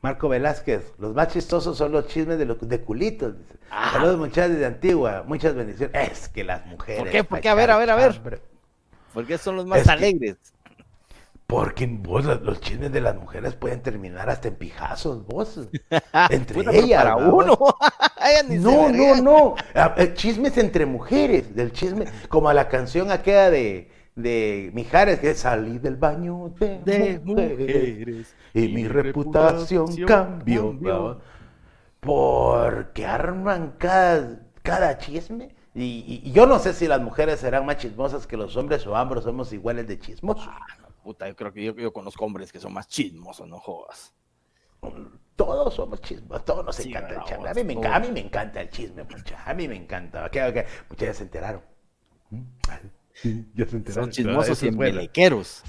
Marco 0.02 0.30
Velázquez, 0.30 0.94
los 0.98 1.14
más 1.14 1.28
chistosos 1.28 1.78
son 1.78 1.92
los 1.92 2.08
chismes 2.08 2.38
de, 2.38 2.46
los, 2.46 2.58
de 2.68 2.82
culitos. 2.82 3.36
Ah. 3.70 3.92
Saludos 3.94 4.18
muchachos 4.18 4.58
de 4.58 4.66
Antigua, 4.66 5.24
muchas 5.26 5.56
bendiciones. 5.56 6.12
Es 6.12 6.30
que 6.30 6.44
las 6.44 6.66
mujeres. 6.66 7.02
¿Por 7.02 7.10
qué? 7.10 7.24
¿Por 7.24 7.42
qué? 7.42 7.50
A 7.50 7.54
ver, 7.54 7.72
a 7.72 7.78
ver, 7.78 7.90
a 7.90 7.96
ver. 7.96 8.42
¿Por 9.14 9.26
qué 9.26 9.38
son 9.38 9.58
los 9.58 9.66
más 9.66 9.82
es 9.82 9.88
alegres? 9.90 10.38
Que 10.38 10.59
porque 11.50 11.88
vos, 11.88 12.26
los 12.26 12.62
chismes 12.62 12.92
de 12.92 13.02
las 13.02 13.16
mujeres 13.16 13.56
pueden 13.56 13.82
terminar 13.82 14.30
hasta 14.30 14.50
en 14.50 14.56
pijazos, 14.56 15.26
vos. 15.26 15.60
Entre 16.30 16.62
ellas. 16.78 17.04
Para 17.04 17.16
uno. 17.16 17.58
no, 18.50 18.92
no, 18.92 19.16
no. 19.16 19.56
Ah, 19.74 19.96
eh, 19.98 20.14
chismes 20.14 20.56
entre 20.60 20.86
mujeres. 20.86 21.56
Del 21.56 21.72
chisme. 21.72 22.06
Como 22.28 22.50
a 22.50 22.54
la 22.54 22.68
canción 22.68 23.10
aquella 23.10 23.50
de, 23.50 23.90
de 24.16 24.70
Mijares, 24.76 25.22
que 25.22 25.34
salí 25.34 25.80
del 25.80 25.96
baño 25.96 26.54
de, 26.60 26.82
de 26.86 27.20
mujeres, 27.26 28.36
y, 28.54 28.68
mi, 28.68 28.88
reputación, 28.88 29.88
reputación 29.88 30.06
cambió. 30.06 30.68
cambió. 30.68 31.22
Porque 32.00 33.08
arman 33.08 33.74
cada, 33.80 34.44
cada 34.62 35.00
chisme. 35.00 35.56
Y, 35.74 36.22
y, 36.24 36.32
yo 36.32 36.46
no 36.46 36.60
sé 36.60 36.74
si 36.74 36.88
las 36.88 37.02
mujeres 37.02 37.40
serán 37.40 37.66
más 37.66 37.78
chismosas 37.78 38.28
que 38.28 38.38
los 38.38 38.56
hombres 38.56 38.86
o 38.86 38.96
ambos 38.96 39.24
somos 39.24 39.52
iguales 39.52 39.88
de 39.88 39.98
chismosos. 39.98 40.48
Puta, 41.10 41.28
yo 41.28 41.36
creo 41.36 41.52
que 41.52 41.64
yo, 41.64 41.76
yo, 41.76 41.92
conozco 41.92 42.24
hombres 42.24 42.52
que 42.52 42.60
son 42.60 42.72
más 42.72 42.88
chismosos, 42.88 43.48
no 43.48 43.58
jodas. 43.60 44.14
todos 45.36 45.74
somos 45.74 46.00
chismos, 46.02 46.46
todos 46.46 46.64
nos 46.64 46.76
Sí, 46.76 46.90
encanta 46.90 47.10
el 47.10 47.16
¿verdad, 47.16 47.26
chisme. 47.26 47.50
A 47.50 47.54
mí, 47.56 47.64
me, 47.64 47.74
enca- 47.74 47.82
Todos. 47.82 47.96
a 47.96 48.00
mí 48.00 48.12
me 48.12 48.20
encanta 48.20 48.62
el 48.62 48.70
chisme, 48.70 49.04
mucha. 49.06 49.44
A 49.44 49.54
mí 49.56 49.68
me 49.68 49.76
encanta. 49.76 50.30
Que, 50.30 50.68
muchas 50.88 51.08
ya 51.08 51.14
se 51.16 51.24
enteraron. 51.24 51.64
¿Mm? 52.30 52.42
Ya 53.56 53.66
se 53.66 53.78
enteraron. 53.78 54.04
Son 54.04 54.12
chismosos 54.12 54.62
y 54.62 54.68
embelequeros. 54.68 55.64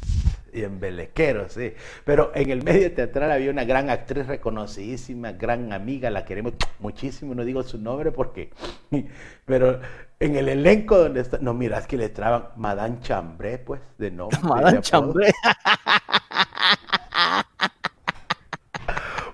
Y 0.53 0.63
embelequeros, 0.63 1.53
sí. 1.55 1.73
Pero 2.05 2.33
en 2.35 2.51
el 2.51 2.63
medio 2.63 2.93
teatral 2.93 3.33
había 3.33 3.51
una 3.51 3.65
gran 3.65 3.89
actriz 3.89 4.27
reconocidísima, 4.27 5.33
gran 5.33 5.73
amiga, 5.73 6.11
la 6.11 6.27
queremos 6.27 6.53
muchísimo, 6.81 7.35
no 7.35 7.47
digo 7.47 7.63
su 7.63 7.79
nombre 7.79 8.13
porque... 8.13 8.51
Pero 9.47 9.81
en 10.21 10.37
el 10.37 10.49
elenco 10.51 10.99
donde 10.99 11.23
está... 11.23 11.39
No, 11.41 11.55
miras 11.55 11.87
que 11.87 11.97
le 11.97 12.11
traban 12.11 12.51
Madame 12.57 12.99
Chambré, 13.01 13.57
pues, 13.59 13.81
de 13.97 14.11
nombre. 14.11 14.39
de 14.39 14.49
Madame. 14.49 14.81
Chambré. 14.83 15.33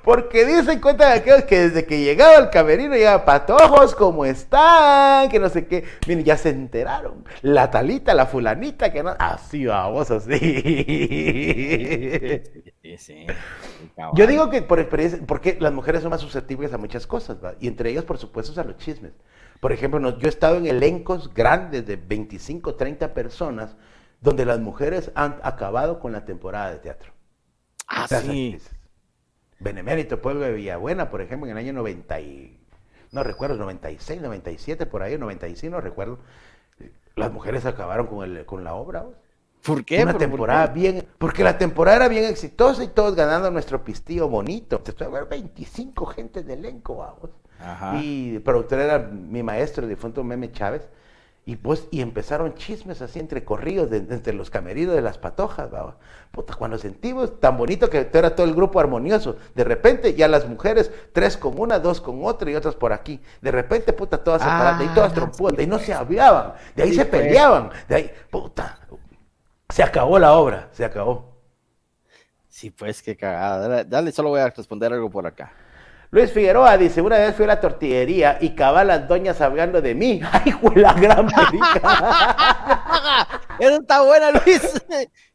Porque 0.04 0.44
dicen 0.44 0.80
cuenta 0.80 1.08
de 1.08 1.14
aquellos 1.14 1.42
que 1.42 1.58
desde 1.62 1.84
que 1.84 1.98
llegaba 1.98 2.36
al 2.36 2.50
camerino 2.50 2.94
llegaba 2.94 3.24
patojos, 3.24 3.96
¿cómo 3.96 4.24
están? 4.24 5.28
Que 5.28 5.40
no 5.40 5.48
sé 5.48 5.66
qué. 5.66 5.82
Miren, 6.06 6.24
ya 6.24 6.36
se 6.36 6.50
enteraron. 6.50 7.24
La 7.42 7.72
talita, 7.72 8.14
la 8.14 8.26
fulanita, 8.26 8.92
que 8.92 9.02
no. 9.02 9.16
Así 9.18 9.66
vamos, 9.66 10.08
así. 10.12 10.38
Sí, 12.82 12.96
sí. 12.98 13.26
Yo 14.14 14.28
digo 14.28 14.48
que 14.48 14.62
por 14.62 14.78
experiencia, 14.78 15.18
porque 15.26 15.56
las 15.58 15.72
mujeres 15.72 16.02
son 16.02 16.10
más 16.10 16.20
susceptibles 16.20 16.72
a 16.72 16.78
muchas 16.78 17.04
cosas, 17.08 17.38
¿va? 17.44 17.56
y 17.58 17.66
entre 17.66 17.90
ellas, 17.90 18.04
por 18.04 18.16
supuesto, 18.16 18.60
a 18.60 18.64
los 18.64 18.76
chismes. 18.76 19.10
Por 19.60 19.72
ejemplo, 19.72 20.00
no- 20.00 20.18
yo 20.18 20.26
he 20.26 20.30
estado 20.30 20.56
en 20.56 20.66
elencos 20.66 21.32
grandes 21.34 21.86
de 21.86 21.96
25, 21.96 22.74
30 22.76 23.14
personas, 23.14 23.76
donde 24.20 24.44
las 24.44 24.60
mujeres 24.60 25.10
han 25.14 25.38
acabado 25.42 25.98
con 26.00 26.12
la 26.12 26.24
temporada 26.24 26.70
de 26.72 26.78
teatro. 26.78 27.12
Ah, 27.88 28.06
sí. 28.08 28.14
actrices. 28.16 28.70
Benemérito 29.58 30.20
Pueblo 30.20 30.40
de 30.42 30.52
Villabuena, 30.52 31.10
por 31.10 31.20
ejemplo, 31.22 31.46
en 31.48 31.56
el 31.56 31.58
año 31.64 31.72
90 31.72 32.20
y, 32.20 32.60
no 33.12 33.22
recuerdo, 33.22 33.56
96, 33.56 34.20
97, 34.20 34.84
por 34.86 35.02
ahí, 35.02 35.16
95, 35.16 35.76
no 35.76 35.80
recuerdo. 35.80 36.18
Las 37.14 37.32
mujeres 37.32 37.64
acabaron 37.64 38.06
con, 38.08 38.22
el, 38.24 38.44
con 38.44 38.64
la 38.64 38.74
obra. 38.74 39.06
¿Por 39.64 39.84
qué? 39.84 40.02
Una 40.02 40.12
¿Por- 40.12 40.20
por 40.20 40.28
temporada 40.28 40.72
qué? 40.72 40.78
bien, 40.80 41.06
porque 41.18 41.42
la 41.42 41.56
temporada 41.56 41.96
era 41.96 42.08
bien 42.08 42.24
exitosa 42.24 42.84
y 42.84 42.88
todos 42.88 43.14
ganando 43.14 43.50
nuestro 43.50 43.82
pistillo 43.82 44.28
bonito. 44.28 44.80
Te 44.80 44.90
estoy 44.90 45.06
hablando 45.06 45.30
de 45.30 45.36
25 45.38 46.06
gente 46.06 46.42
de 46.42 46.52
elenco, 46.54 46.96
vamos. 46.96 47.30
Ajá. 47.60 47.96
Y 47.96 48.36
el 48.36 48.42
productor 48.42 48.80
era 48.80 48.98
mi 48.98 49.42
maestro, 49.42 49.84
el 49.84 49.88
difunto 49.90 50.22
Meme 50.24 50.52
Chávez. 50.52 50.88
Y 51.48 51.54
pues, 51.56 51.86
y 51.92 52.00
empezaron 52.00 52.54
chismes 52.56 53.00
así 53.02 53.20
entre 53.20 53.44
corridos 53.44 53.88
de- 53.88 53.98
entre 53.98 54.32
los 54.32 54.50
camerinos 54.50 54.96
de 54.96 55.00
las 55.00 55.16
patojas. 55.16 55.70
Puta, 56.32 56.54
cuando 56.54 56.76
sentimos 56.76 57.38
tan 57.38 57.56
bonito 57.56 57.88
que 57.88 58.10
era 58.12 58.34
todo 58.34 58.46
el 58.46 58.54
grupo 58.54 58.80
armonioso, 58.80 59.36
de 59.54 59.62
repente 59.62 60.14
ya 60.14 60.26
las 60.26 60.48
mujeres, 60.48 60.90
tres 61.12 61.36
con 61.36 61.58
una, 61.60 61.78
dos 61.78 62.00
con 62.00 62.24
otra 62.24 62.50
y 62.50 62.56
otras 62.56 62.74
por 62.74 62.92
aquí. 62.92 63.20
De 63.40 63.52
repente, 63.52 63.92
puta, 63.92 64.18
todas 64.24 64.42
separadas, 64.42 64.80
ahí 64.80 64.88
todas 64.88 65.12
Ah, 65.12 65.14
trompudas, 65.14 65.52
sí, 65.52 65.56
de 65.56 65.62
ahí 65.62 65.68
no 65.68 65.78
se 65.78 65.94
hablaban, 65.94 66.54
de 66.74 66.82
ahí 66.82 66.88
Sí, 66.90 66.96
se 66.96 67.04
pues. 67.06 67.22
peleaban, 67.22 67.70
de 67.88 67.94
ahí, 67.94 68.10
puta, 68.30 68.80
se 69.68 69.82
acabó 69.84 70.18
la 70.18 70.32
obra, 70.34 70.68
se 70.72 70.84
acabó. 70.84 71.36
Sí, 72.48 72.70
pues 72.70 73.02
qué 73.02 73.16
cagada. 73.16 73.68
Dale, 73.68 73.84
dale, 73.84 74.12
solo 74.12 74.30
voy 74.30 74.40
a 74.40 74.48
responder 74.50 74.92
algo 74.92 75.10
por 75.10 75.26
acá. 75.26 75.52
Luis 76.10 76.32
Figueroa 76.32 76.76
dice, 76.78 77.02
una 77.02 77.18
vez 77.18 77.34
fui 77.34 77.44
a 77.44 77.48
la 77.48 77.60
tortillería 77.60 78.38
y 78.40 78.54
cabal 78.54 78.86
las 78.88 79.08
doñas 79.08 79.40
hablando 79.40 79.82
de 79.82 79.94
mí. 79.94 80.20
Ay, 80.32 80.52
güey, 80.52 80.76
la 80.76 80.92
gran 80.92 81.26
perica. 81.26 82.36
Eso 83.58 83.80
está 83.80 84.02
buena, 84.02 84.30
Luis. 84.30 84.84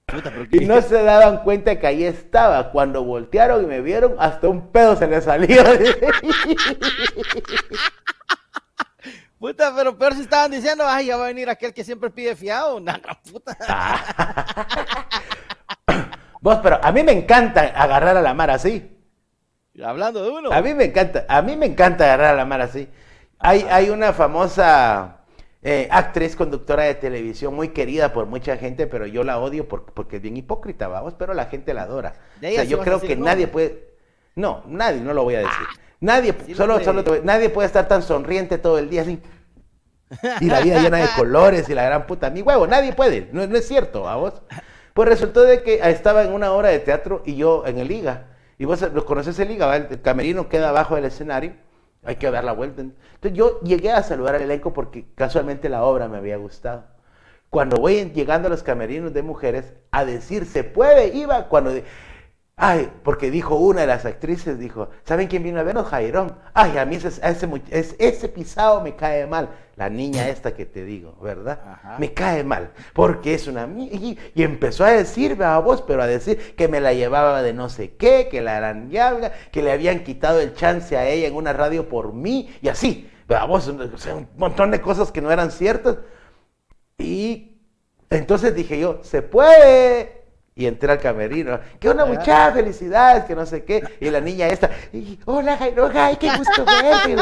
Puta, 0.05 0.31
y 0.51 0.65
no 0.65 0.81
se 0.81 1.03
daban 1.03 1.43
cuenta 1.43 1.79
que 1.79 1.87
ahí 1.87 2.03
estaba. 2.03 2.71
Cuando 2.71 3.03
voltearon 3.03 3.63
y 3.63 3.67
me 3.67 3.81
vieron, 3.81 4.15
hasta 4.19 4.47
un 4.47 4.71
pedo 4.71 4.95
se 4.95 5.07
les 5.07 5.23
salió. 5.23 5.63
Puta, 9.39 9.73
pero 9.75 9.97
peor 9.97 10.13
si 10.13 10.21
estaban 10.21 10.51
diciendo, 10.51 10.83
ay, 10.85 11.07
ya 11.07 11.17
va 11.17 11.23
a 11.25 11.29
venir 11.29 11.49
aquel 11.49 11.73
que 11.73 11.83
siempre 11.83 12.11
pide 12.11 12.35
fiado. 12.35 12.79
Nah, 12.79 12.99
gran 12.99 13.17
puta. 13.23 13.57
Vos, 16.41 16.59
pero 16.61 16.79
a 16.83 16.91
mí 16.91 17.01
me 17.01 17.11
encanta 17.11 17.61
agarrar 17.61 18.17
a 18.17 18.21
la 18.21 18.35
mar 18.35 18.51
así. 18.51 19.00
Hablando 19.83 20.23
de 20.23 20.29
uno. 20.29 20.51
A 20.51 20.61
mí 20.61 20.73
me 20.73 20.85
encanta, 20.85 21.25
a 21.27 21.41
mí 21.41 21.55
me 21.55 21.65
encanta 21.65 22.03
agarrar 22.05 22.33
a 22.33 22.37
la 22.37 22.45
mar 22.45 22.61
así. 22.61 22.87
Hay, 23.39 23.65
hay 23.69 23.89
una 23.89 24.13
famosa 24.13 25.17
eh, 25.63 25.87
actriz 25.91 26.35
conductora 26.35 26.83
de 26.83 26.95
televisión 26.95 27.53
muy 27.55 27.69
querida 27.69 28.13
por 28.13 28.25
mucha 28.25 28.57
gente, 28.57 28.85
pero 28.87 29.05
yo 29.07 29.23
la 29.23 29.39
odio 29.39 29.67
por- 29.67 29.85
porque 29.93 30.17
es 30.17 30.21
bien 30.21 30.37
hipócrita, 30.37 30.87
vamos, 30.87 31.15
pero 31.17 31.33
la 31.33 31.45
gente 31.45 31.73
la 31.73 31.83
adora. 31.83 32.13
De 32.39 32.49
O 32.49 32.51
sea, 32.55 32.63
yo 32.65 32.79
creo 32.79 32.99
que 32.99 33.15
nadie 33.25 33.47
puede, 33.47 33.87
no, 34.35 34.63
nadie, 34.67 35.01
no 35.01 35.13
lo 35.13 35.23
voy 35.23 35.35
a 35.35 35.39
decir. 35.39 35.67
Nadie, 36.01 36.35
Sí, 36.45 36.55
solo, 36.55 36.73
solo 36.83 37.03
te 37.03 37.09
voy- 37.11 37.21
nadie 37.23 37.49
puede 37.49 37.67
estar 37.67 37.87
tan 37.87 38.01
sonriente 38.03 38.57
todo 38.57 38.77
el 38.77 38.89
día 38.89 39.03
así. 39.03 39.21
Y 40.41 40.45
la 40.45 40.59
vida 40.59 40.79
llena 40.81 40.97
de 40.97 41.07
colores 41.15 41.69
y 41.69 41.73
la 41.73 41.83
gran 41.85 42.05
puta. 42.05 42.29
Mi 42.29 42.41
huevo, 42.41 42.67
nadie 42.67 42.91
puede, 42.93 43.29
no, 43.31 43.47
no 43.47 43.57
es 43.57 43.67
cierto, 43.67 44.09
¿a 44.09 44.17
vos? 44.17 44.41
Pues 44.93 45.07
resultó 45.07 45.43
de 45.43 45.63
que 45.63 45.79
estaba 45.89 46.23
en 46.23 46.33
una 46.33 46.51
obra 46.51 46.69
de 46.69 46.79
teatro 46.79 47.23
y 47.25 47.35
yo 47.37 47.65
en 47.65 47.77
el 47.79 47.87
Liga. 47.87 48.27
Y 48.61 48.65
vos 48.65 48.79
conoces 49.07 49.39
el 49.39 49.47
Liga, 49.47 49.75
el 49.75 50.01
camerino 50.03 50.47
queda 50.47 50.69
abajo 50.69 50.93
del 50.93 51.05
escenario. 51.05 51.53
Hay 52.03 52.17
que 52.17 52.29
dar 52.29 52.43
la 52.43 52.51
vuelta. 52.51 52.83
Entonces 52.83 53.33
yo 53.33 53.59
llegué 53.61 53.91
a 53.91 54.03
saludar 54.03 54.35
al 54.35 54.43
elenco 54.43 54.71
porque 54.71 55.07
casualmente 55.15 55.67
la 55.67 55.83
obra 55.83 56.07
me 56.07 56.17
había 56.17 56.37
gustado. 56.37 56.83
Cuando 57.49 57.77
voy 57.77 58.11
llegando 58.11 58.49
a 58.49 58.51
los 58.51 58.61
camerinos 58.61 59.15
de 59.15 59.23
mujeres 59.23 59.73
a 59.89 60.05
decir, 60.05 60.45
se 60.45 60.63
puede, 60.63 61.07
iba, 61.07 61.49
cuando... 61.49 61.71
Ay, 62.63 62.91
porque 63.01 63.31
dijo 63.31 63.55
una 63.55 63.81
de 63.81 63.87
las 63.87 64.05
actrices, 64.05 64.59
dijo, 64.59 64.89
¿saben 65.03 65.27
quién 65.27 65.41
vino 65.41 65.59
a 65.59 65.63
vernos? 65.63 65.87
Jairón. 65.87 66.37
Ay, 66.53 66.77
a 66.77 66.85
mí 66.85 66.95
ese, 66.95 67.19
ese, 67.97 68.29
pisado 68.29 68.81
me 68.81 68.95
cae 68.95 69.25
mal. 69.25 69.49
La 69.77 69.89
niña 69.89 70.29
esta 70.29 70.53
que 70.53 70.67
te 70.67 70.85
digo, 70.85 71.17
¿verdad? 71.23 71.59
Ajá. 71.65 71.95
Me 71.97 72.13
cae 72.13 72.43
mal, 72.43 72.69
porque 72.93 73.33
es 73.33 73.47
una... 73.47 73.65
Y, 73.65 74.15
y 74.35 74.43
empezó 74.43 74.85
a 74.85 74.91
decir, 74.91 75.41
a 75.41 75.57
vos, 75.57 75.81
pero 75.81 76.03
a 76.03 76.05
decir 76.05 76.55
que 76.55 76.67
me 76.67 76.79
la 76.79 76.93
llevaba 76.93 77.41
de 77.41 77.51
no 77.51 77.67
sé 77.67 77.95
qué, 77.95 78.27
que 78.29 78.41
la 78.41 78.57
arañaba, 78.57 79.31
que 79.51 79.63
le 79.63 79.71
habían 79.71 80.03
quitado 80.03 80.39
el 80.39 80.53
chance 80.53 80.95
a 80.95 81.07
ella 81.09 81.27
en 81.27 81.35
una 81.35 81.53
radio 81.53 81.89
por 81.89 82.13
mí, 82.13 82.55
y 82.61 82.67
así. 82.67 83.09
A 83.27 83.45
vos, 83.45 83.67
o 83.69 83.97
sea, 83.97 84.13
un 84.13 84.27
montón 84.37 84.69
de 84.69 84.81
cosas 84.81 85.11
que 85.11 85.21
no 85.21 85.31
eran 85.31 85.49
ciertas. 85.49 85.97
Y 86.99 87.59
entonces 88.11 88.53
dije 88.53 88.79
yo, 88.79 88.99
se 89.01 89.23
puede. 89.23 90.20
Y 90.61 90.67
entré 90.67 90.91
al 90.91 90.99
camerino. 90.99 91.59
¿Qué 91.79 91.89
onda, 91.89 92.05
muchachas? 92.05 92.53
Felicidades, 92.53 93.23
que 93.23 93.33
no 93.35 93.47
sé 93.47 93.63
qué. 93.63 93.81
Y 93.99 94.11
la 94.11 94.21
niña 94.21 94.45
esta, 94.47 94.69
y, 94.93 95.19
hola, 95.25 95.57
Jairo, 95.57 95.89
ay, 95.91 96.17
qué 96.17 96.29
gusto 96.37 96.63
verte. 96.65 97.15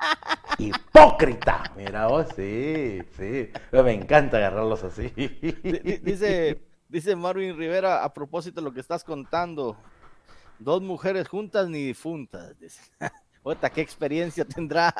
Hipócrita. 0.58 1.62
Mira 1.76 2.08
vos, 2.08 2.26
sí, 2.34 3.00
sí. 3.16 3.50
Me 3.70 3.92
encanta 3.92 4.38
agarrarlos 4.38 4.82
así. 4.82 5.08
Di- 5.16 5.54
di- 5.62 5.98
Dice, 5.98 6.60
dice 6.88 7.14
Marvin 7.14 7.56
Rivera, 7.56 8.02
a 8.02 8.12
propósito 8.12 8.60
de 8.60 8.64
lo 8.64 8.72
que 8.74 8.80
estás 8.80 9.04
contando, 9.04 9.76
dos 10.58 10.82
mujeres 10.82 11.28
juntas 11.28 11.68
ni 11.68 11.84
difuntas. 11.86 12.58
Dice. 12.58 12.80
Puta, 13.42 13.68
¿qué 13.70 13.80
experiencia 13.80 14.44
tendrá 14.56 14.94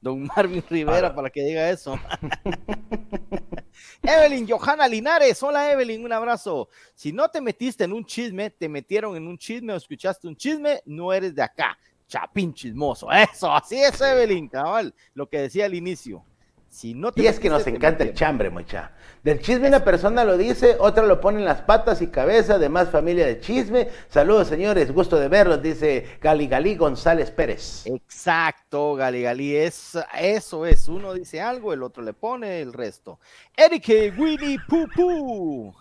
don 0.00 0.24
Marvin 0.24 0.62
Rivera 0.68 1.08
Ah. 1.08 1.14
para 1.14 1.30
que 1.30 1.42
diga 1.42 1.70
eso? 1.70 1.98
Evelyn 4.02 4.46
Johanna 4.48 4.86
Linares, 4.88 5.42
hola 5.42 5.72
Evelyn, 5.72 6.04
un 6.04 6.12
abrazo. 6.12 6.68
Si 6.94 7.12
no 7.12 7.28
te 7.30 7.40
metiste 7.40 7.84
en 7.84 7.92
un 7.92 8.04
chisme, 8.04 8.50
te 8.50 8.68
metieron 8.68 9.16
en 9.16 9.26
un 9.26 9.38
chisme 9.38 9.72
o 9.72 9.76
escuchaste 9.76 10.26
un 10.28 10.36
chisme, 10.36 10.82
no 10.84 11.12
eres 11.12 11.34
de 11.34 11.42
acá. 11.42 11.78
Chapín 12.06 12.52
chismoso, 12.52 13.10
eso, 13.12 13.52
así 13.52 13.76
es 13.80 14.00
Evelyn, 14.00 14.48
cabal, 14.48 14.92
lo 15.14 15.28
que 15.28 15.42
decía 15.42 15.66
al 15.66 15.74
inicio. 15.74 16.24
Si 16.70 16.94
no 16.94 17.10
te 17.10 17.22
Y 17.22 17.26
es 17.26 17.40
que 17.40 17.50
nos 17.50 17.66
encanta 17.66 18.04
el 18.04 18.14
chambre, 18.14 18.48
mucha. 18.48 18.92
Del 19.24 19.40
chisme 19.40 19.66
una 19.66 19.84
persona 19.84 20.24
lo 20.24 20.38
dice, 20.38 20.76
otra 20.78 21.04
lo 21.04 21.20
pone 21.20 21.40
en 21.40 21.44
las 21.44 21.60
patas 21.62 22.00
y 22.00 22.06
cabeza, 22.06 22.58
demás 22.58 22.90
familia 22.90 23.26
de 23.26 23.40
chisme. 23.40 23.88
Saludos, 24.08 24.46
señores, 24.46 24.92
gusto 24.92 25.16
de 25.16 25.26
verlos, 25.26 25.60
dice 25.60 26.18
Gali 26.22 26.46
Gali 26.46 26.76
González 26.76 27.32
Pérez. 27.32 27.84
Exacto, 27.86 28.94
Gali 28.94 29.22
Gali, 29.22 29.56
es, 29.56 29.98
eso 30.16 30.64
es. 30.64 30.88
Uno 30.88 31.12
dice 31.12 31.40
algo, 31.40 31.72
el 31.72 31.82
otro 31.82 32.04
le 32.04 32.12
pone 32.12 32.62
el 32.62 32.72
resto. 32.72 33.18
Eric 33.56 34.14
Winnie 34.16 34.60
Poo. 34.94 35.74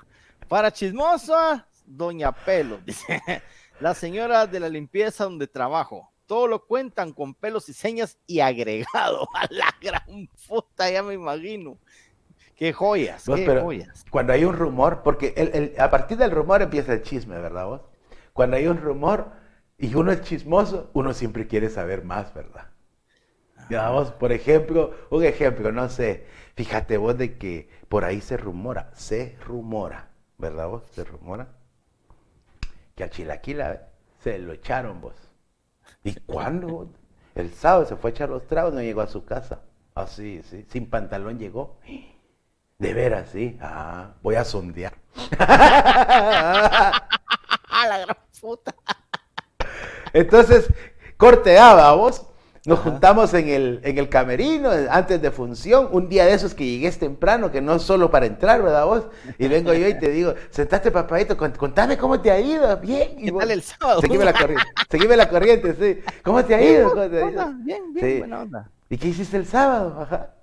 Para 0.47 0.71
chismosa, 0.71 1.67
Doña 1.85 2.31
Pelo, 2.31 2.79
dice. 2.85 3.21
La 3.79 3.93
señora 3.93 4.47
de 4.47 4.59
la 4.59 4.67
limpieza 4.67 5.25
donde 5.25 5.47
trabajo. 5.47 6.08
Todo 6.29 6.47
lo 6.47 6.65
cuentan 6.67 7.13
con 7.13 7.35
pelos 7.35 7.69
y 7.69 7.73
señas 7.73 8.19
y 8.27 8.41
agregado. 8.41 9.27
A 9.35 9.47
la 9.51 9.75
gran 9.81 10.29
puta, 10.47 10.89
ya 10.91 11.03
me 11.03 11.15
imagino. 11.15 11.79
Qué 12.55 12.73
joyas, 12.73 13.27
Vos, 13.27 13.41
qué 13.41 13.45
pero 13.45 13.61
joyas. 13.61 14.05
Cuando 14.09 14.33
hay 14.33 14.43
un 14.45 14.55
rumor, 14.55 15.03
porque 15.03 15.33
el- 15.37 15.51
el- 15.55 15.79
a 15.79 15.89
partir 15.89 16.17
del 16.17 16.31
rumor 16.31 16.61
empieza 16.61 16.93
el 16.93 17.03
chisme, 17.03 17.39
¿verdad 17.39 17.65
vos? 17.67 17.81
Cuando 18.33 18.57
hay 18.57 18.67
un 18.67 18.77
rumor 18.81 19.31
y 19.77 19.93
uno 19.95 20.11
es 20.11 20.21
chismoso, 20.21 20.89
uno 20.93 21.13
siempre 21.13 21.47
quiere 21.47 21.69
saber 21.69 22.03
más, 22.03 22.33
¿verdad? 22.33 22.67
Ya 23.69 23.89
vos, 23.91 24.11
por 24.11 24.31
ejemplo, 24.33 24.93
un 25.11 25.23
ejemplo, 25.23 25.71
no 25.71 25.89
sé, 25.89 26.25
fíjate 26.55 26.97
vos 26.97 27.17
de 27.17 27.37
que 27.37 27.69
por 27.87 28.03
ahí 28.05 28.21
se 28.21 28.37
rumora, 28.37 28.91
se 28.95 29.37
rumora, 29.45 30.09
¿verdad 30.37 30.67
vos? 30.69 30.83
Se 30.91 31.03
rumora 31.05 31.47
que 32.95 33.03
a 33.03 33.09
Chilaquila 33.09 33.73
¿eh? 33.73 33.81
se 34.23 34.37
lo 34.39 34.53
echaron 34.53 35.01
vos. 35.01 35.28
¿Y 36.03 36.15
cuándo? 36.21 36.89
El 37.35 37.53
sábado 37.53 37.85
se 37.85 37.95
fue 37.95 38.11
a 38.11 38.13
echar 38.13 38.29
los 38.29 38.47
tragos, 38.47 38.73
no 38.73 38.81
llegó 38.81 39.01
a 39.01 39.07
su 39.07 39.25
casa. 39.25 39.61
Así, 39.95 40.41
sí, 40.43 40.65
sin 40.69 40.89
pantalón 40.89 41.39
llegó. 41.39 41.77
De 42.77 42.93
veras, 42.93 43.29
sí. 43.29 43.57
Ah, 43.61 44.13
voy 44.21 44.35
a 44.35 44.45
sondear. 44.45 44.93
la 47.87 47.97
gran 47.99 48.17
puta. 48.39 48.75
Entonces, 50.13 50.71
corteaba 51.17 51.93
vos. 51.93 52.25
Nos 52.65 52.79
juntamos 52.79 53.33
en 53.33 53.49
el, 53.49 53.79
en 53.83 53.97
el 53.97 54.09
camerino 54.09 54.69
antes 54.89 55.21
de 55.21 55.31
función, 55.31 55.87
un 55.91 56.09
día 56.09 56.25
de 56.25 56.33
esos 56.33 56.53
que 56.53 56.65
llegues 56.65 56.99
temprano, 56.99 57.51
que 57.51 57.61
no 57.61 57.75
es 57.75 57.81
solo 57.81 58.11
para 58.11 58.25
entrar, 58.25 58.61
¿verdad 58.61 58.85
vos? 58.85 59.03
Y 59.37 59.47
vengo 59.47 59.73
yo 59.73 59.87
y 59.87 59.97
te 59.97 60.09
digo, 60.09 60.33
sentaste 60.49 60.91
papadito, 60.91 61.37
contame 61.37 61.97
cómo 61.97 62.19
te 62.19 62.31
ha 62.31 62.39
ido, 62.39 62.75
bien. 62.77 63.13
Y 63.17 63.31
vos, 63.31 63.49
el 63.49 63.61
sábado? 63.61 64.01
Seguime 64.01 64.25
la 64.25 64.33
corriente, 64.33 64.65
seguime 64.89 65.15
la 65.15 65.29
corriente, 65.29 65.73
sí. 65.73 66.01
¿Cómo 66.23 66.43
te 66.43 66.55
ha 66.55 66.61
ido? 66.61 66.93
Bien, 67.63 67.93
bien, 67.93 68.19
buena 68.19 68.41
onda. 68.41 68.69
¿Y 68.89 68.97
qué 68.97 69.09
hiciste 69.09 69.37
el 69.37 69.45
sábado? 69.45 70.01
Ajá. 70.01 70.33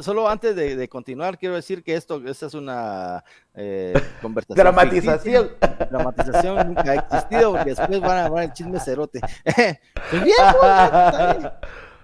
Solo 0.00 0.28
antes 0.28 0.56
de, 0.56 0.88
continuar, 0.88 1.38
quiero 1.38 1.54
decir 1.54 1.84
que 1.84 1.94
esto 1.94 2.20
esta 2.26 2.46
es 2.46 2.54
una 2.54 3.22
eh, 3.54 3.94
conversación. 4.22 4.56
Dramatización. 4.56 5.50
Dramatización 5.90 6.66
nunca 6.66 6.90
ha 6.90 6.94
existido 6.96 7.52
porque 7.52 7.70
después 7.70 8.00
van 8.00 8.18
a 8.18 8.28
ver 8.28 8.44
el 8.44 8.52
chisme 8.52 8.80
cerote. 8.80 9.20
pues 9.44 10.24
bien, 10.24 10.36
pues, 10.60 11.52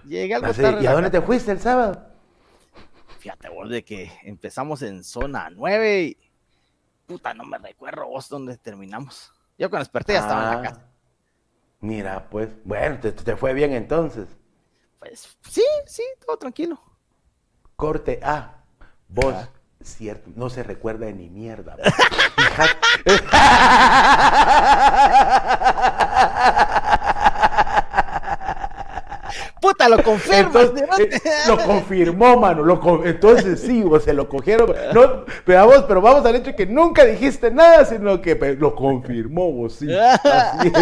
Llegué 0.05 0.35
algo 0.35 0.53
tarde. 0.53 0.83
¿Y 0.83 0.87
a 0.87 0.93
dónde 0.93 1.09
te 1.09 1.21
fuiste 1.21 1.51
el 1.51 1.59
sábado? 1.59 2.01
Fíjate 3.19 3.49
vos 3.49 3.69
de 3.69 3.83
que 3.83 4.09
empezamos 4.23 4.81
en 4.81 5.03
zona 5.03 5.49
9 5.49 6.03
y 6.03 6.17
puta, 7.07 7.33
no 7.33 7.43
me 7.43 7.57
recuerdo 7.57 8.07
vos 8.07 8.29
dónde 8.29 8.57
terminamos. 8.57 9.33
Yo 9.57 9.69
cuando 9.69 9.83
desperté 9.83 10.13
ya 10.13 10.19
estaba 10.19 10.43
en 10.43 10.49
la 10.49 10.59
ah. 10.59 10.61
casa. 10.61 10.89
Mira, 11.81 12.29
pues, 12.29 12.49
bueno, 12.63 12.99
te, 13.01 13.11
te 13.11 13.35
fue 13.35 13.53
bien 13.53 13.73
entonces. 13.73 14.27
Pues 14.99 15.37
sí, 15.49 15.63
sí, 15.87 16.03
todo 16.25 16.37
tranquilo. 16.37 16.79
Corte 17.75 18.19
A. 18.23 18.53
Vos, 19.07 19.35
cierto, 19.83 20.31
no 20.35 20.49
se 20.49 20.63
recuerda 20.63 21.05
de 21.05 21.13
ni 21.13 21.29
mierda. 21.29 21.75
Puta, 29.61 29.89
lo 29.89 30.01
confirmó. 30.03 30.59
Eh, 30.59 31.21
lo 31.47 31.57
confirmó, 31.57 32.37
mano. 32.37 32.61
Lo, 32.63 33.03
entonces 33.03 33.59
sí, 33.59 33.81
vos 33.81 34.03
se 34.03 34.13
lo 34.13 34.29
cogieron. 34.29 34.71
No, 34.93 35.25
pero, 35.43 35.65
vos, 35.65 35.85
pero 35.87 36.01
vamos 36.01 36.23
al 36.25 36.35
hecho 36.35 36.51
de 36.51 36.55
que 36.55 36.67
nunca 36.67 37.03
dijiste 37.03 37.49
nada, 37.49 37.83
sino 37.83 38.21
que 38.21 38.35
lo 38.59 38.75
confirmó 38.75 39.51
vos, 39.51 39.73
sí. 39.75 39.87
Así 39.91 40.67
es. 40.67 40.73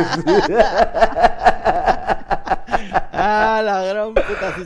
ah, 3.13 3.61
la 3.63 3.83
gran 3.85 4.13
puta. 4.13 4.53
Sí, 4.57 4.63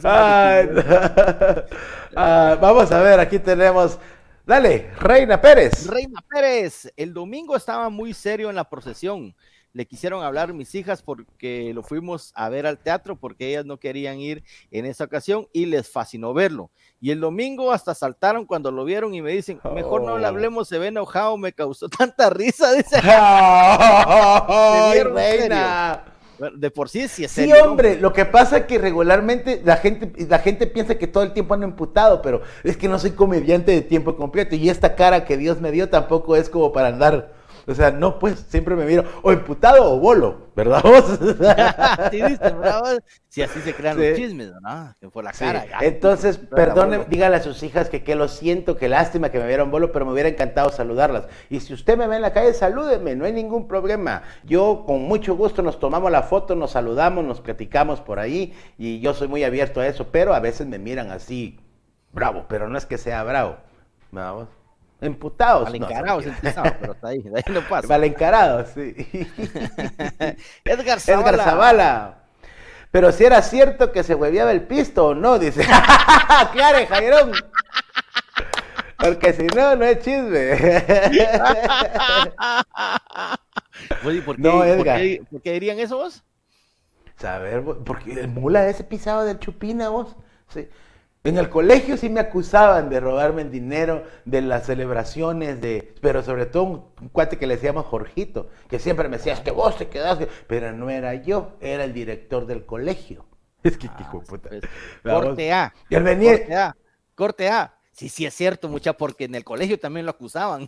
Ah, 2.19 2.57
vamos 2.59 2.91
a 2.91 2.99
ver, 2.99 3.19
aquí 3.19 3.37
tenemos. 3.37 3.99
Dale, 4.43 4.89
Reina 4.99 5.39
Pérez. 5.39 5.85
Reina 5.85 6.19
Pérez, 6.27 6.91
el 6.97 7.13
domingo 7.13 7.55
estaba 7.55 7.91
muy 7.91 8.11
serio 8.15 8.49
en 8.49 8.55
la 8.55 8.67
procesión. 8.67 9.35
Le 9.71 9.85
quisieron 9.85 10.23
hablar 10.23 10.51
mis 10.51 10.73
hijas 10.73 11.03
porque 11.03 11.71
lo 11.75 11.83
fuimos 11.83 12.31
a 12.33 12.49
ver 12.49 12.65
al 12.65 12.79
teatro 12.79 13.17
porque 13.17 13.49
ellas 13.49 13.65
no 13.65 13.77
querían 13.77 14.19
ir 14.19 14.43
en 14.71 14.87
esa 14.87 15.03
ocasión 15.03 15.47
y 15.53 15.67
les 15.67 15.91
fascinó 15.91 16.33
verlo. 16.33 16.71
Y 16.99 17.11
el 17.11 17.19
domingo 17.19 17.71
hasta 17.71 17.93
saltaron 17.93 18.47
cuando 18.47 18.71
lo 18.71 18.83
vieron 18.83 19.13
y 19.13 19.21
me 19.21 19.33
dicen, 19.33 19.59
mejor 19.75 20.01
no 20.01 20.17
le 20.17 20.25
oh. 20.25 20.29
hablemos, 20.29 20.67
se 20.67 20.79
ve 20.79 20.87
enojado, 20.87 21.37
me 21.37 21.53
causó 21.53 21.87
tanta 21.99 22.31
risa. 22.31 22.71
Dice, 22.71 22.97
¡Ay, 23.03 25.03
reina! 25.03 26.03
De 26.55 26.71
por 26.71 26.89
sí 26.89 27.07
sí 27.07 27.23
es 27.23 27.31
Sí, 27.31 27.51
hombre, 27.53 27.99
lo 27.99 28.13
que 28.13 28.25
pasa 28.25 28.57
es 28.57 28.65
que 28.65 28.77
regularmente 28.77 29.61
la 29.63 29.77
gente, 29.77 30.11
la 30.27 30.39
gente 30.39 30.67
piensa 30.67 30.95
que 30.95 31.07
todo 31.07 31.23
el 31.23 31.33
tiempo 31.33 31.53
ando 31.53 31.67
imputado, 31.67 32.21
pero 32.21 32.41
es 32.63 32.77
que 32.77 32.87
no 32.87 32.99
soy 32.99 33.11
comediante 33.11 33.71
de 33.71 33.81
tiempo 33.81 34.15
completo 34.15 34.55
y 34.55 34.69
esta 34.69 34.95
cara 34.95 35.25
que 35.25 35.37
Dios 35.37 35.61
me 35.61 35.71
dio 35.71 35.89
tampoco 35.89 36.35
es 36.35 36.49
como 36.49 36.71
para 36.71 36.89
andar 36.89 37.36
o 37.67 37.75
sea, 37.75 37.91
no, 37.91 38.17
pues 38.17 38.45
siempre 38.47 38.75
me 38.75 38.85
miro 38.85 39.03
o 39.21 39.33
imputado 39.33 39.91
o 39.91 39.99
bolo, 39.99 40.47
¿verdad 40.55 40.81
vos? 40.85 41.19
sí, 42.11 42.21
Si 43.27 43.41
así 43.41 43.59
se 43.59 43.73
crean 43.73 43.97
los 43.97 44.15
chismes, 44.15 44.53
¿no? 44.61 44.95
Que 45.01 45.09
por 45.09 45.25
la 45.25 45.33
cara. 45.33 45.65
Entonces, 45.81 46.37
perdone, 46.37 47.05
dígale 47.09 47.35
a 47.35 47.43
sus 47.43 47.61
hijas 47.63 47.89
que, 47.89 48.03
que 48.03 48.15
lo 48.15 48.29
siento, 48.29 48.77
que 48.77 48.87
lástima 48.87 49.31
que 49.31 49.39
me 49.39 49.47
vieron 49.47 49.69
bolo, 49.69 49.91
pero 49.91 50.05
me 50.05 50.13
hubiera 50.13 50.29
encantado 50.29 50.69
saludarlas. 50.69 51.27
Y 51.49 51.59
si 51.59 51.73
usted 51.73 51.97
me 51.97 52.07
ve 52.07 52.15
en 52.15 52.21
la 52.21 52.31
calle, 52.31 52.53
salúdeme, 52.53 53.17
no 53.17 53.25
hay 53.25 53.33
ningún 53.33 53.67
problema. 53.67 54.23
Yo 54.45 54.85
con 54.87 55.03
mucho 55.03 55.35
gusto 55.35 55.61
nos 55.61 55.77
tomamos 55.77 56.09
la 56.09 56.23
foto, 56.23 56.55
nos 56.55 56.71
saludamos, 56.71 57.25
nos 57.25 57.41
platicamos 57.41 57.99
por 57.99 58.19
ahí 58.19 58.53
y 58.77 59.01
yo 59.01 59.13
soy 59.13 59.27
muy 59.27 59.43
abierto 59.43 59.81
a 59.81 59.87
eso, 59.87 60.07
pero 60.09 60.33
a 60.33 60.39
veces 60.39 60.67
me 60.67 60.79
miran 60.79 61.11
así, 61.11 61.59
bravo, 62.13 62.45
pero 62.47 62.69
no 62.69 62.77
es 62.77 62.85
que 62.85 62.97
sea 62.97 63.23
bravo. 63.23 63.57
¿verdad? 64.11 64.47
Emputados. 64.99 65.65
Valencarados 65.65 66.25
no, 66.25 66.33
pero 66.79 66.93
está 66.93 67.09
ahí, 67.09 67.21
de 67.21 67.37
ahí 67.37 67.43
no 67.53 67.61
pasa. 67.67 67.87
Valencarados, 67.87 68.69
sí. 68.69 68.95
Edgar 70.65 70.99
Zavala. 70.99 71.29
Edgar 71.29 71.45
Zavala. 71.45 72.17
Pero 72.91 73.11
si 73.11 73.25
era 73.25 73.41
cierto 73.41 73.91
que 73.91 74.01
se 74.03 74.15
hueveaba 74.15 74.51
el 74.51 74.63
pisto 74.63 75.07
o 75.07 75.15
no, 75.15 75.37
dice. 75.37 75.63
claro, 76.53 76.87
Jairón. 76.87 77.33
Porque 78.97 79.33
si 79.33 79.45
no, 79.47 79.75
no 79.75 79.85
es 79.85 79.99
chisme. 79.99 80.53
Oye, 84.03 84.21
¿por 84.23 84.35
qué, 84.37 84.41
no, 84.41 84.63
Edgar. 84.63 84.97
¿por 84.97 85.05
qué, 85.05 85.23
¿por 85.29 85.41
qué 85.41 85.51
dirían 85.51 85.77
eso 85.79 85.97
vos? 85.97 86.23
Saber, 87.17 87.63
porque 87.63 88.13
el 88.13 88.27
mula 88.29 88.67
ese 88.67 88.83
pisado 88.83 89.25
del 89.25 89.39
chupina 89.39 89.89
vos. 89.89 90.15
Sí. 90.49 90.67
En 91.23 91.37
el 91.37 91.49
colegio 91.49 91.97
sí 91.97 92.09
me 92.09 92.19
acusaban 92.19 92.89
de 92.89 92.99
robarme 92.99 93.41
el 93.41 93.51
dinero 93.51 94.03
de 94.25 94.41
las 94.41 94.65
celebraciones, 94.65 95.59
de, 95.59 95.93
pero 96.01 96.23
sobre 96.23 96.45
todo 96.45 96.63
un, 96.63 97.09
cuate 97.09 97.37
que 97.37 97.47
le 97.47 97.55
decíamos 97.55 97.85
Jorgito, 97.85 98.49
que 98.69 98.79
siempre 98.79 99.09
me 99.09 99.17
decía, 99.17 99.33
es 99.33 99.41
que 99.41 99.51
vos 99.51 99.77
te 99.77 99.89
quedás, 99.89 100.19
pero 100.47 100.71
no 100.71 100.89
era 100.89 101.15
yo, 101.15 101.57
era 101.59 101.83
el 101.83 101.93
director 101.93 102.45
del 102.45 102.65
colegio. 102.65 103.25
Es 103.63 103.77
que, 103.77 103.87
hijo 103.87 104.21
ah, 104.23 104.27
puta. 104.29 104.49
Pues, 104.49 104.61
corte 105.03 105.51
A. 105.51 105.73
Y 105.89 105.95
él 105.95 106.03
venía... 106.03 106.37
Corte 106.37 106.55
A. 106.55 106.77
Corte 107.15 107.49
A. 107.49 107.73
Sí, 107.91 108.07
sí 108.09 108.25
es 108.25 108.33
cierto, 108.35 108.69
mucha, 108.69 108.93
porque 108.93 109.25
en 109.25 109.33
el 109.33 109.43
colegio 109.43 109.79
también 109.79 110.05
lo 110.05 110.11
acusaban. 110.11 110.67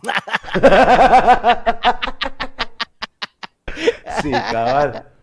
sí, 4.20 4.32
cabal. 4.32 5.06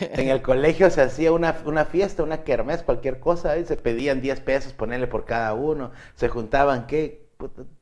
En 0.00 0.28
el 0.28 0.42
colegio 0.42 0.90
se 0.90 1.02
hacía 1.02 1.32
una, 1.32 1.56
una 1.64 1.84
fiesta, 1.84 2.22
una 2.22 2.44
kermés, 2.44 2.82
cualquier 2.82 3.20
cosa, 3.20 3.58
y 3.58 3.64
se 3.64 3.76
pedían 3.76 4.20
10 4.20 4.40
pesos, 4.40 4.72
ponerle 4.72 5.06
por 5.06 5.24
cada 5.24 5.54
uno, 5.54 5.92
se 6.14 6.28
juntaban, 6.28 6.86
¿qué? 6.86 7.28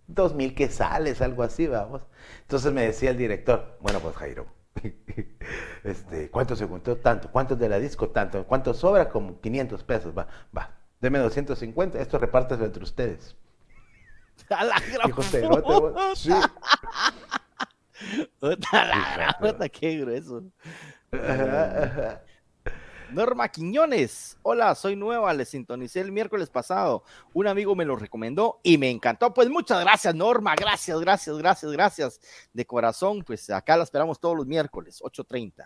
Dos 0.07 0.35
mil 0.35 0.55
sales 0.71 1.21
algo 1.21 1.43
así, 1.43 1.67
vamos. 1.67 2.03
Entonces 2.43 2.73
me 2.73 2.83
decía 2.83 3.11
el 3.11 3.19
director, 3.19 3.77
bueno, 3.81 4.01
pues 4.01 4.17
Jairo, 4.17 4.47
este, 5.85 6.31
¿cuánto 6.31 6.57
se 6.57 6.67
juntó? 6.67 6.97
Tanto. 6.97 7.31
¿Cuántos 7.31 7.59
de 7.59 7.69
la 7.69 7.79
disco? 7.79 8.09
Tanto. 8.11 8.45
¿Cuánto 8.45 8.75
sobra? 8.75 9.09
Como 9.11 9.41
500 9.41 9.83
pesos, 9.85 10.17
va, 10.17 10.29
va. 10.57 10.79
Deme 11.01 11.19
250, 11.19 12.01
esto 12.01 12.19
repartes 12.19 12.61
entre 12.61 12.83
ustedes. 12.83 13.37
A 14.51 14.65
la 14.65 14.81
gran 14.93 15.13
sí. 16.15 16.31
la 18.41 19.37
gran 19.37 19.69
qué 19.71 19.99
grueso. 19.99 20.45
Norma 23.13 23.49
Quiñones, 23.49 24.37
hola, 24.43 24.75
soy 24.75 24.95
nueva, 24.95 25.33
le 25.33 25.47
sintonicé 25.47 26.01
el 26.01 26.13
miércoles 26.13 26.51
pasado, 26.51 27.05
un 27.33 27.47
amigo 27.47 27.75
me 27.75 27.87
lo 27.87 27.97
recomendó 27.97 28.61
y 28.63 28.77
me 28.77 28.91
encantó, 28.91 29.33
pues 29.33 29.49
muchas 29.49 29.81
gracias 29.81 30.15
Norma, 30.15 30.55
gracias, 30.55 31.01
gracias, 31.01 31.39
gracias, 31.39 31.73
gracias, 31.73 32.21
de 32.53 32.67
corazón, 32.67 33.23
pues 33.25 33.49
acá 33.49 33.79
la 33.79 33.85
esperamos 33.85 34.21
todos 34.21 34.37
los 34.37 34.47
miércoles, 34.47 35.01
8.30. 35.03 35.65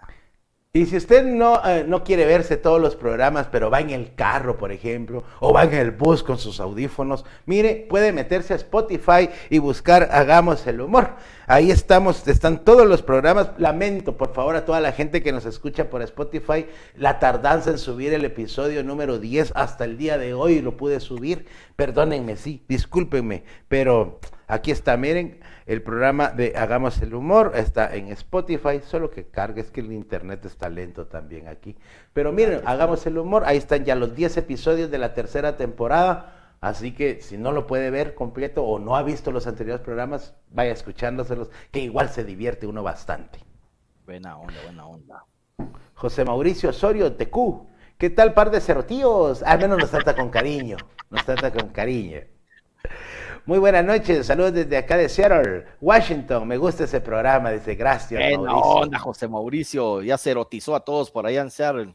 Y 0.75 0.87
si 0.87 0.97
usted 0.97 1.23
no, 1.23 1.61
eh, 1.69 1.85
no 1.87 2.03
quiere 2.03 2.25
verse 2.25 2.57
todos 2.57 2.81
los 2.81 2.97
programas, 2.97 3.47
pero 3.53 3.69
va 3.69 3.81
en 3.81 3.91
el 3.91 4.15
carro, 4.15 4.57
por 4.57 4.73
ejemplo, 4.73 5.23
o 5.39 5.53
va 5.53 5.65
en 5.65 5.75
el 5.75 5.91
bus 5.91 6.23
con 6.23 6.39
sus 6.39 6.61
audífonos, 6.61 7.27
mire, 7.45 7.87
puede 7.91 8.11
meterse 8.11 8.55
a 8.55 8.57
Spotify 8.57 9.29
y 9.51 9.59
buscar 9.59 10.09
Hagamos 10.11 10.67
el 10.67 10.81
Humor. 10.81 11.11
Ahí 11.47 11.71
estamos, 11.71 12.27
están 12.27 12.65
todos 12.65 12.87
los 12.87 13.03
programas. 13.03 13.51
Lamento, 13.59 14.17
por 14.17 14.33
favor, 14.33 14.57
a 14.57 14.65
toda 14.65 14.81
la 14.81 14.93
gente 14.93 15.23
que 15.23 15.31
nos 15.31 15.45
escucha 15.45 15.91
por 15.91 16.01
Spotify, 16.01 16.65
la 16.97 17.19
tardanza 17.19 17.69
en 17.69 17.77
subir 17.77 18.15
el 18.15 18.25
episodio 18.25 18.83
número 18.83 19.19
10 19.19 19.53
hasta 19.55 19.85
el 19.85 19.99
día 19.99 20.17
de 20.17 20.33
hoy, 20.33 20.63
lo 20.63 20.79
pude 20.79 21.01
subir. 21.01 21.45
Perdónenme, 21.77 22.37
sí, 22.37 22.65
discúlpenme, 22.67 23.45
pero 23.69 24.21
aquí 24.47 24.71
está, 24.71 24.97
miren 24.97 25.39
el 25.67 25.83
programa 25.83 26.31
de 26.31 26.55
Hagamos 26.57 27.01
el 27.03 27.15
Humor 27.15 27.53
está 27.55 27.95
en 27.95 28.09
Spotify, 28.09 28.81
solo 28.85 29.11
que 29.11 29.27
cargue, 29.27 29.61
es 29.61 29.71
que 29.71 29.81
el 29.81 29.93
internet 29.93 30.45
está 30.45 30.69
lento 30.69 31.07
también 31.07 31.49
aquí. 31.49 31.77
Pero 32.13 32.33
miren, 32.33 32.63
Hagamos 32.65 33.07
el 33.07 33.19
Humor, 33.19 33.45
ahí 33.47 33.57
están 33.57 33.85
ya 33.85 33.95
los 33.95 34.15
10 34.15 34.39
episodios 34.39 34.91
de 34.91 34.99
la 34.99 35.15
tercera 35.15 35.57
temporada. 35.57 36.57
Así 36.61 36.93
que 36.93 37.21
si 37.21 37.39
no 37.39 37.51
lo 37.51 37.67
puede 37.67 37.91
ver 37.91 38.15
completo 38.15 38.65
o 38.65 38.79
no 38.79 38.95
ha 38.95 39.03
visto 39.03 39.33
los 39.33 39.47
anteriores 39.49 39.83
programas, 39.83 40.35
vaya 40.51 40.73
escuchándoselos, 40.73 41.51
que 41.73 41.81
igual 41.81 42.09
se 42.09 42.25
divierte 42.25 42.67
uno 42.67 42.83
bastante. 42.83 43.41
Buena 44.05 44.37
onda, 44.37 44.55
buena 44.65 44.87
onda. 44.87 45.25
José 45.95 46.25
Mauricio 46.25 46.71
Osorio 46.71 47.15
TQ. 47.15 47.67
¿Qué 47.99 48.11
tal, 48.11 48.35
par 48.35 48.51
de 48.51 48.61
cerotíos? 48.61 49.43
Al 49.43 49.61
menos 49.61 49.79
nos 49.79 49.91
trata 49.91 50.15
con 50.15 50.31
cariño. 50.31 50.77
Nos 51.11 51.25
trata 51.25 51.53
con 51.53 51.69
cariño. 51.69 52.21
Muy 53.45 53.59
buenas 53.59 53.85
noches, 53.85 54.27
saludos 54.27 54.53
desde 54.53 54.77
acá 54.77 54.97
de 54.97 55.09
Seattle, 55.09 55.65
Washington. 55.81 56.47
Me 56.47 56.57
gusta 56.57 56.85
ese 56.85 57.01
programa, 57.01 57.51
dice 57.51 57.75
gracias. 57.75 58.21
Mauricio. 58.39 58.61
onda, 58.61 58.99
José 59.01 59.27
Mauricio, 59.27 60.01
ya 60.01 60.17
se 60.17 60.31
erotizó 60.31 60.77
a 60.77 60.85
todos 60.85 61.11
por 61.11 61.27
allá 61.27 61.41
en 61.41 61.51
Seattle. 61.51 61.93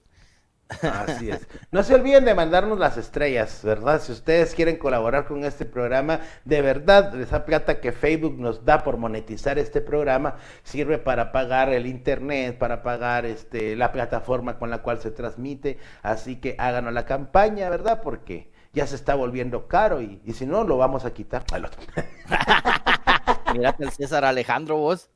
Así 0.82 1.30
es. 1.30 1.48
No 1.72 1.84
se 1.84 1.96
olviden 1.96 2.26
de 2.26 2.36
mandarnos 2.36 2.78
las 2.78 2.98
estrellas, 2.98 3.62
¿verdad? 3.64 4.02
Si 4.02 4.12
ustedes 4.12 4.54
quieren 4.56 4.76
colaborar 4.76 5.26
con 5.26 5.46
este 5.46 5.64
programa, 5.64 6.20
de 6.44 6.62
verdad, 6.62 7.18
esa 7.18 7.46
plata 7.46 7.80
que 7.80 7.94
Facebook 7.94 8.38
nos 8.38 8.66
da 8.66 8.84
por 8.84 8.98
monetizar 8.98 9.58
este 9.58 9.80
programa 9.80 10.36
sirve 10.64 10.98
para 10.98 11.32
pagar 11.32 11.70
el 11.70 11.86
internet, 11.86 12.58
para 12.58 12.84
pagar 12.84 13.26
este, 13.26 13.78
la 13.78 13.94
plataforma 13.94 14.60
con 14.60 14.70
la 14.70 14.80
cual 14.80 15.00
se 15.00 15.12
transmite. 15.12 15.78
Así 16.02 16.42
que 16.42 16.58
háganos 16.60 16.94
la 16.94 17.06
campaña, 17.06 17.70
¿verdad? 17.70 18.02
Porque 18.04 18.52
ya 18.78 18.86
se 18.86 18.96
está 18.96 19.16
volviendo 19.16 19.68
caro 19.68 20.02
y, 20.02 20.22
si 20.34 20.46
no, 20.46 20.64
lo 20.64 20.78
vamos 20.78 21.04
a 21.04 21.12
quitar 21.12 21.44
al 21.52 21.66
otro. 21.66 21.82
El 23.80 23.92
César 23.92 24.24
Alejandro, 24.24 24.78
vos. 24.78 25.10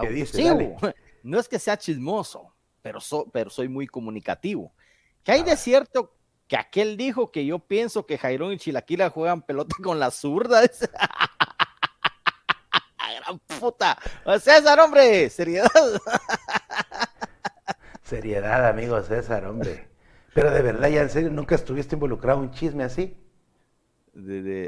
¿Qué 0.00 0.10
dice? 0.10 0.76
No 1.24 1.40
es 1.40 1.48
que 1.48 1.58
sea 1.58 1.76
chismoso, 1.76 2.54
pero, 2.80 3.00
pero 3.32 3.50
soy 3.50 3.68
muy 3.68 3.88
comunicativo. 3.88 4.72
¿Qué 5.24 5.32
hay 5.32 5.42
de 5.42 5.56
cierto 5.56 6.14
que 6.46 6.56
aquel 6.56 6.96
dijo 6.96 7.32
que 7.32 7.44
yo 7.44 7.58
pienso 7.58 8.06
que 8.06 8.16
Jairón 8.16 8.52
y 8.52 8.58
Chilaquila 8.58 9.10
juegan 9.10 9.42
pelota 9.42 9.74
con 9.82 9.98
las 9.98 10.14
zurdas? 10.14 10.88
Gran 13.20 13.38
puta. 13.40 13.98
César, 14.40 14.78
hombre, 14.80 15.28
seriedad. 15.28 15.70
seriedad, 18.02 18.68
amigo 18.68 19.02
César, 19.02 19.44
hombre. 19.46 19.88
Pero 20.34 20.50
de 20.50 20.62
verdad, 20.62 20.88
ya 20.88 21.02
en 21.02 21.10
serio, 21.10 21.30
¿nunca 21.30 21.54
estuviste 21.54 21.96
involucrado 21.96 22.38
en 22.38 22.48
un 22.48 22.54
chisme 22.54 22.84
así? 22.84 23.16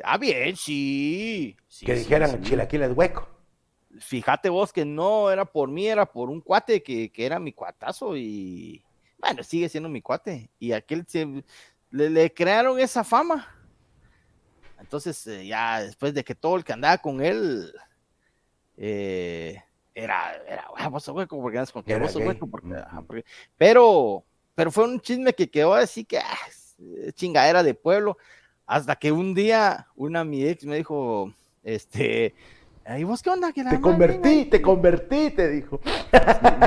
Ah, 0.04 0.18
bien, 0.18 0.56
sí. 0.56 1.56
que 1.84 1.94
dijeran 1.94 2.42
Chilaquila 2.42 2.86
es 2.86 2.96
hueco. 2.96 3.28
Fíjate 3.98 4.48
vos 4.48 4.72
que 4.72 4.84
no 4.84 5.30
era 5.30 5.44
por 5.44 5.68
mí, 5.68 5.86
era 5.86 6.06
por 6.06 6.30
un 6.30 6.40
cuate 6.40 6.82
que, 6.82 7.10
que 7.10 7.26
era 7.26 7.40
mi 7.40 7.52
cuatazo 7.52 8.16
y 8.16 8.84
bueno, 9.18 9.42
sigue 9.42 9.68
siendo 9.68 9.88
mi 9.88 10.00
cuate. 10.00 10.50
Y 10.58 10.72
aquel 10.72 11.04
le, 11.90 12.32
crearon 12.32 12.78
esa 12.78 13.04
fama. 13.04 13.48
Entonces, 14.78 15.26
eh, 15.26 15.46
ya 15.46 15.82
después 15.82 16.14
de 16.14 16.24
que 16.24 16.34
todo 16.34 16.56
el 16.56 16.64
que 16.64 16.72
andaba 16.72 16.98
con 16.98 17.20
él 17.20 17.72
eh, 18.76 19.62
era, 19.94 20.36
era, 20.48 20.68
ah, 20.76 20.88
vos 20.88 21.06
hueco, 21.08 21.40
porque 21.40 21.62
con 21.72 21.82
que 21.82 21.98
vos 21.98 22.14
hueco, 22.16 22.46
porque, 22.46 23.24
pero, 23.58 24.24
pero 24.54 24.70
fue 24.70 24.84
un 24.84 25.00
chisme 25.00 25.32
que 25.32 25.50
quedó 25.50 25.74
así 25.74 26.04
que 26.04 26.18
ah, 26.18 27.12
chingadera 27.14 27.62
de 27.62 27.74
pueblo. 27.74 28.16
Hasta 28.66 28.96
que 28.96 29.10
un 29.10 29.34
día 29.34 29.88
una 29.96 30.24
mi 30.24 30.44
ex 30.44 30.64
me 30.64 30.76
dijo, 30.76 31.32
este, 31.62 32.34
¿Y 32.98 33.04
vos 33.04 33.22
qué 33.22 33.30
onda? 33.30 33.52
te 33.52 33.80
convertí, 33.80 34.46
te 34.46 34.60
convertí, 34.60 35.30
te 35.30 35.48
dijo. 35.48 35.80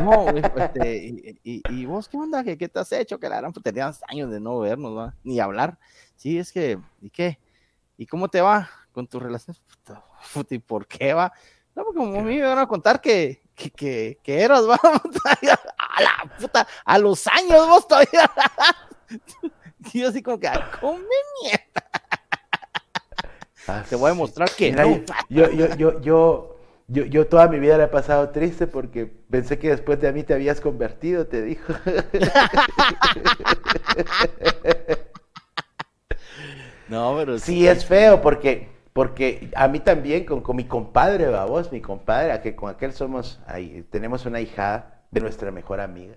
No, 0.02 0.30
este, 0.30 1.38
y, 1.44 1.86
vos 1.86 2.08
qué 2.08 2.18
onda? 2.18 2.44
¿Qué, 2.44 2.56
te 2.56 2.80
has 2.80 2.92
hecho? 2.94 3.20
Que 3.20 3.28
la 3.28 3.38
gran 3.38 3.52
pues, 3.52 3.64
tenías 3.64 4.02
años 4.08 4.32
de 4.32 4.40
no 4.40 4.60
vernos, 4.60 5.14
ni 5.24 5.40
hablar. 5.40 5.78
Sí, 6.16 6.38
es 6.38 6.52
que, 6.52 6.80
¿y 7.02 7.10
qué? 7.10 7.40
¿Y 7.98 8.06
cómo 8.06 8.30
te 8.30 8.42
va 8.42 8.70
con 8.92 9.08
tu 9.08 9.20
relación? 9.20 9.58
¿Y 10.50 10.60
por 10.60 10.88
qué 10.88 11.14
va? 11.14 11.34
No, 11.76 11.84
porque 11.84 11.98
como 11.98 12.20
a 12.20 12.24
mí 12.24 12.38
me 12.38 12.44
van 12.44 12.60
a 12.60 12.68
contar 12.68 13.02
que, 13.02 13.42
que, 13.56 13.72
que, 13.72 14.20
que 14.24 14.42
eras, 14.42 14.62
va, 14.70 14.80
a 15.94 16.02
la 16.02 16.36
puta, 16.38 16.68
a 16.84 16.98
los 16.98 17.28
años 17.28 17.68
vos 17.68 17.88
todavía. 17.88 18.30
Y 19.94 20.00
yo 20.00 20.08
así 20.08 20.24
como 20.24 20.40
que, 20.40 20.50
come 20.80 21.04
mierda. 21.42 21.84
Te 23.90 23.98
voy 23.98 24.12
a 24.12 24.14
mostrar 24.14 24.50
que 24.50 24.72
no. 24.72 25.02
Yo, 25.30 25.52
yo, 25.52 25.76
yo, 25.76 26.02
yo, 26.02 26.58
yo, 26.88 27.06
yo 27.06 27.28
toda 27.28 27.48
mi 27.48 27.60
vida 27.60 27.78
la 27.78 27.86
he 27.86 27.88
pasado 27.90 28.30
triste 28.30 28.66
porque 28.66 29.06
pensé 29.06 29.60
que 29.60 29.70
después 29.70 30.00
de 30.00 30.08
a 30.08 30.14
mí 30.14 30.24
te 30.24 30.34
habías 30.34 30.62
convertido, 30.62 31.28
te 31.28 31.42
dijo. 31.42 31.74
No, 36.90 37.16
pero 37.18 37.40
sí 37.40 37.66
es 37.68 37.86
feo 37.86 38.22
porque 38.22 38.70
porque 38.94 39.50
a 39.56 39.68
mí 39.68 39.80
también 39.80 40.26
con, 40.26 40.42
con 40.42 40.56
mi 40.56 40.66
compadre, 40.66 41.28
vos, 41.48 41.72
mi 41.72 41.82
compadre, 41.82 42.32
a 42.32 42.42
que 42.42 42.56
con 42.56 42.70
aquel 42.70 42.94
somos 42.94 43.42
ahí, 43.48 43.84
tenemos 43.90 44.28
una 44.28 44.40
hija 44.40 45.02
de 45.14 45.22
nuestra 45.22 45.52
mejor 45.52 45.80
amiga. 45.80 46.16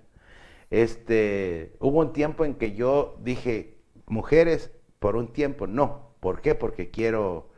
Este, 0.69 1.75
hubo 1.79 1.99
un 1.99 2.13
tiempo 2.13 2.43
en 2.45 2.55
que 2.55 2.73
yo 2.73 3.17
dije, 3.21 3.77
mujeres, 4.05 4.71
por 4.99 5.15
un 5.15 5.31
tiempo 5.31 5.67
no, 5.67 6.07
¿Por 6.19 6.41
qué? 6.41 6.55
Porque 6.55 6.89
quiero 6.89 7.49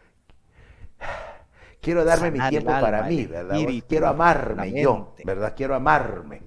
quiero 1.81 2.03
darme 2.03 2.31
mi 2.31 2.39
tiempo 2.49 2.69
para 2.69 3.03
mí, 3.03 3.25
¿verdad? 3.25 3.57
quiero 3.87 4.07
amarme 4.07 4.81
yo, 4.81 5.15
¿verdad? 5.23 5.53
Quiero 5.55 5.75
amarme. 5.75 6.43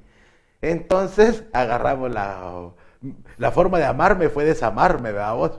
Entonces 0.61 1.45
agarramos 1.53 2.12
la, 2.12 2.70
la 3.38 3.51
forma 3.51 3.78
de 3.78 3.86
amarme 3.86 4.28
fue 4.28 4.45
desamarme, 4.45 5.12
¿verdad? 5.12 5.34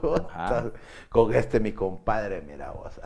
Con 1.10 1.34
este 1.34 1.60
mi 1.60 1.72
compadre, 1.72 2.40
mira 2.40 2.70
vos. 2.70 3.00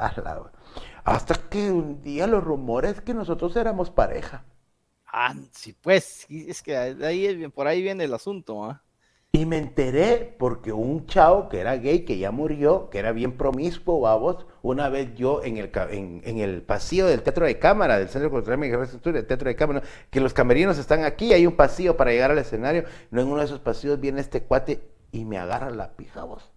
Hasta 1.05 1.35
que 1.51 1.71
un 1.71 2.03
día 2.03 2.27
los 2.27 2.45
rumores 2.45 3.01
que 3.01 3.15
nosotros 3.15 3.57
éramos 3.57 3.91
pareja. 3.91 4.45
Ah, 5.11 5.35
sí, 5.53 5.75
pues, 5.81 6.27
es 6.29 6.63
que 6.63 6.77
ahí, 6.77 7.49
por 7.49 7.67
ahí 7.67 7.83
viene 7.83 8.05
el 8.05 8.15
asunto, 8.15 8.65
¿ah? 8.65 8.83
Y 9.33 9.45
me 9.45 9.59
enteré 9.59 10.35
porque 10.39 10.73
un 10.73 11.07
chavo 11.07 11.49
que 11.49 11.61
era 11.61 11.77
gay, 11.77 12.05
que 12.05 12.19
ya 12.19 12.31
murió, 12.31 12.89
que 12.91 12.99
era 12.99 13.13
bien 13.13 13.37
promiscuo, 13.37 14.01
babos, 14.01 14.47
una 14.63 14.89
vez 14.89 15.15
yo 15.15 15.45
en 15.45 15.59
el, 15.59 15.71
en, 15.91 16.39
el 16.39 16.63
pasillo 16.63 17.07
del 17.07 17.23
Teatro 17.23 17.45
de 17.45 17.59
Cámara, 17.59 17.99
del 17.99 18.09
Centro 18.09 18.31
Cultural 18.31 18.59
Miguel 18.59 18.81
del 18.81 19.27
Teatro 19.27 19.49
de 19.49 19.57
Cámara, 19.57 19.83
que 20.11 20.21
los 20.21 20.33
camerinos 20.33 20.79
están 20.79 21.05
aquí, 21.05 21.33
hay 21.35 21.47
un 21.47 21.57
pasillo 21.57 21.97
para 21.97 22.11
llegar 22.11 22.31
al 22.31 22.39
escenario, 22.39 22.85
no 23.11 23.21
en 23.21 23.29
uno 23.29 23.39
de 23.39 23.45
esos 23.45 23.61
pasillos 23.61 24.01
viene 24.01 24.21
este 24.21 24.43
cuate 24.43 24.81
y 25.13 25.25
me 25.27 25.39
agarra 25.39 25.71
la 25.71 25.95
pija, 25.95 26.25
vos. 26.25 26.51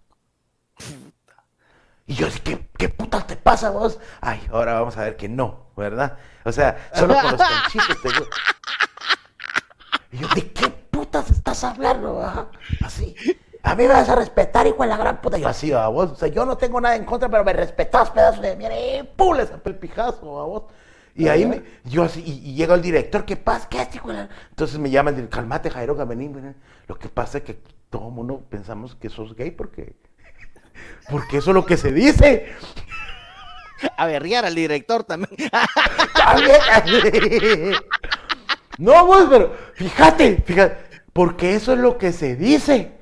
Y 2.06 2.14
yo, 2.14 2.26
¿qué, 2.42 2.68
qué 2.76 2.88
puta 2.88 3.26
te 3.26 3.36
pasa 3.36 3.70
vos? 3.70 3.98
Ay, 4.20 4.40
ahora 4.50 4.74
vamos 4.74 4.96
a 4.96 5.04
ver 5.04 5.16
que 5.16 5.28
no, 5.28 5.66
¿verdad? 5.76 6.18
O 6.44 6.52
sea, 6.52 6.88
solo 6.94 7.14
con 7.14 7.32
los 7.32 7.40
conchitos 7.40 8.02
te... 8.02 8.08
Y 10.12 10.18
yo, 10.18 10.28
¿de 10.34 10.52
qué 10.52 10.68
putas 10.68 11.30
estás 11.30 11.64
hablando? 11.64 12.20
Así. 12.84 13.14
A 13.62 13.76
mí 13.76 13.84
me 13.84 13.90
vas 13.90 14.08
a 14.08 14.16
respetar, 14.16 14.66
hijo 14.66 14.82
de 14.82 14.88
la 14.88 14.96
gran 14.96 15.20
puta. 15.20 15.38
Yo 15.38 15.48
así, 15.48 15.72
a 15.72 15.86
vos. 15.86 16.10
O 16.10 16.16
sea, 16.16 16.28
yo 16.28 16.44
no 16.44 16.56
tengo 16.56 16.80
nada 16.80 16.96
en 16.96 17.04
contra, 17.04 17.28
pero 17.28 17.44
me 17.44 17.52
respetas, 17.52 18.10
pedazo 18.10 18.42
de 18.42 18.56
mierda. 18.56 18.76
Y 18.76 19.02
¡pum! 19.04 19.36
Le 19.36 19.48
el 19.64 19.76
pijazo 19.76 20.40
a 20.40 20.44
vos. 20.44 20.64
Y 21.14 21.28
ahí 21.28 21.46
me, 21.46 21.62
yo 21.84 22.04
así, 22.04 22.22
y, 22.24 22.54
llega 22.54 22.74
el 22.74 22.82
director, 22.82 23.24
¿qué 23.24 23.36
pasa? 23.36 23.68
¿Qué 23.68 23.82
es, 23.82 23.94
hijo 23.94 24.08
de 24.08 24.14
la... 24.14 24.28
Entonces 24.48 24.78
me 24.78 24.90
llama 24.90 25.10
el 25.10 25.16
director, 25.16 25.40
calmate, 25.40 25.70
Jairo 25.70 25.94
Gamenín. 25.94 26.56
Lo 26.88 26.98
que 26.98 27.08
pasa 27.08 27.38
es 27.38 27.44
que 27.44 27.62
todo 27.90 28.08
el 28.08 28.14
mundo 28.14 28.42
pensamos 28.48 28.94
que 28.96 29.10
sos 29.10 29.36
gay 29.36 29.50
porque. 29.50 29.94
Porque 31.10 31.38
eso 31.38 31.50
es 31.50 31.54
lo 31.54 31.66
que 31.66 31.76
se 31.76 31.92
dice. 31.92 32.52
A 33.96 34.06
berrear 34.06 34.44
al 34.44 34.54
director 34.54 35.04
también. 35.04 35.36
No, 38.78 39.06
vos, 39.06 39.26
pero 39.28 39.54
fíjate, 39.74 40.42
fíjate, 40.46 40.76
porque 41.12 41.54
eso 41.54 41.74
es 41.74 41.78
lo 41.78 41.98
que 41.98 42.12
se 42.12 42.36
dice. 42.36 42.92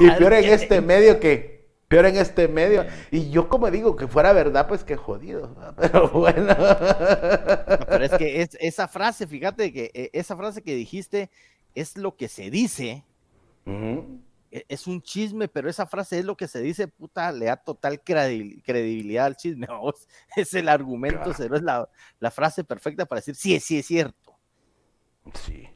y 0.00 0.10
peor 0.10 0.32
en 0.32 0.44
este 0.46 0.80
medio 0.80 1.20
que, 1.20 1.68
peor 1.86 2.06
en 2.06 2.16
este 2.16 2.48
medio. 2.48 2.86
Y 3.10 3.30
yo 3.30 3.48
como 3.48 3.70
digo, 3.70 3.94
que 3.94 4.08
fuera 4.08 4.32
verdad, 4.32 4.66
pues 4.66 4.84
qué 4.84 4.96
jodido. 4.96 5.54
Pero 5.76 6.08
bueno. 6.08 6.56
pero 6.56 8.04
es 8.04 8.12
que 8.12 8.42
es, 8.42 8.56
esa 8.60 8.88
frase, 8.88 9.26
fíjate 9.26 9.72
que 9.72 9.90
eh, 9.94 10.10
esa 10.12 10.36
frase 10.36 10.62
que 10.62 10.74
dijiste 10.74 11.30
es 11.74 11.96
lo 11.96 12.16
que 12.16 12.28
se 12.28 12.50
dice. 12.50 13.04
Es 14.50 14.86
un 14.86 15.02
chisme, 15.02 15.48
pero 15.48 15.68
esa 15.68 15.86
frase 15.86 16.18
es 16.18 16.24
lo 16.24 16.36
que 16.36 16.48
se 16.48 16.60
dice, 16.60 16.88
puta, 16.88 17.30
le 17.32 17.46
da 17.46 17.56
total 17.56 18.00
credibilidad 18.00 19.26
al 19.26 19.36
chisme. 19.36 19.66
Es 20.36 20.54
el 20.54 20.68
argumento, 20.68 21.32
pero 21.36 21.56
es 21.56 21.62
la, 21.62 21.88
la, 22.20 22.30
frase 22.30 22.64
perfecta 22.64 23.06
para 23.06 23.20
decir, 23.20 23.34
sí, 23.34 23.58
sí, 23.60 23.78
es 23.78 23.86
cierto. 23.86 24.36
Sí. 25.34 25.68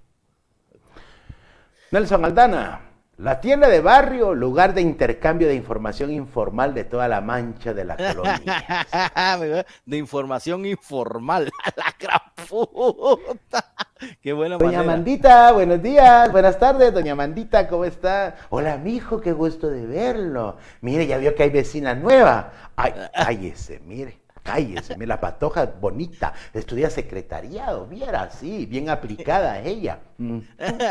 Nelson 1.91 2.25
Aldana. 2.25 2.93
La 3.19 3.41
tienda 3.41 3.69
de 3.69 3.81
barrio, 3.81 4.35
lugar 4.35 4.73
de 4.73 4.81
intercambio 4.81 5.47
de 5.47 5.55
información 5.55 6.11
informal 6.11 6.73
de 6.73 6.85
toda 6.85 7.07
la 7.07 7.21
mancha 7.21 7.75
de 7.75 7.85
la 7.85 7.97
colonia. 7.97 9.67
de 9.87 9.97
información 9.97 10.65
informal, 10.65 11.51
la 11.77 11.95
gran 12.01 12.21
puta. 12.49 13.72
Qué 14.21 14.33
buena 14.33 14.59
Doña 14.59 14.83
Mandita, 14.83 15.53
buenos 15.53 15.83
días, 15.83 16.31
buenas 16.33 16.59
tardes, 16.59 16.93
doña 16.93 17.15
Mandita, 17.15 17.69
¿cómo 17.69 17.85
está? 17.85 18.37
Hola, 18.51 18.77
mijo, 18.77 19.21
qué 19.21 19.33
gusto 19.33 19.69
de 19.69 19.87
verlo. 19.87 20.57
Mire, 20.81 21.07
ya 21.07 21.19
vio 21.19 21.35
que 21.35 21.45
hay 21.45 21.51
vecina 21.51 21.95
nueva. 21.95 22.53
Ay, 22.77 22.95
ay 23.15 23.49
ese, 23.49 23.81
mire. 23.81 24.21
Cállese, 24.43 24.97
mira, 24.97 25.15
la 25.15 25.21
patoja 25.21 25.67
bonita, 25.67 26.33
estudia 26.53 26.91
secretariado, 26.91 27.87
viera, 27.87 28.29
sí, 28.29 28.67
bien 28.67 28.91
aplicada 28.91 29.61
ella. 29.61 30.01
Mm, 30.19 30.39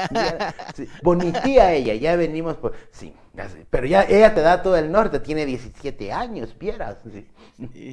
viera, 0.09 0.55
sí, 0.73 0.87
bonitía 1.03 1.73
ella, 1.73 1.93
ya 1.95 2.15
venimos 2.15 2.55
por... 2.55 2.73
Sí, 2.91 3.13
pero 3.69 3.87
ya 3.87 4.03
ella 4.03 4.33
te 4.33 4.39
da 4.39 4.61
todo 4.61 4.77
el 4.77 4.89
norte, 4.89 5.19
tiene 5.19 5.45
17 5.45 6.13
años, 6.13 6.57
vieras. 6.57 6.99
sí. 7.11 7.27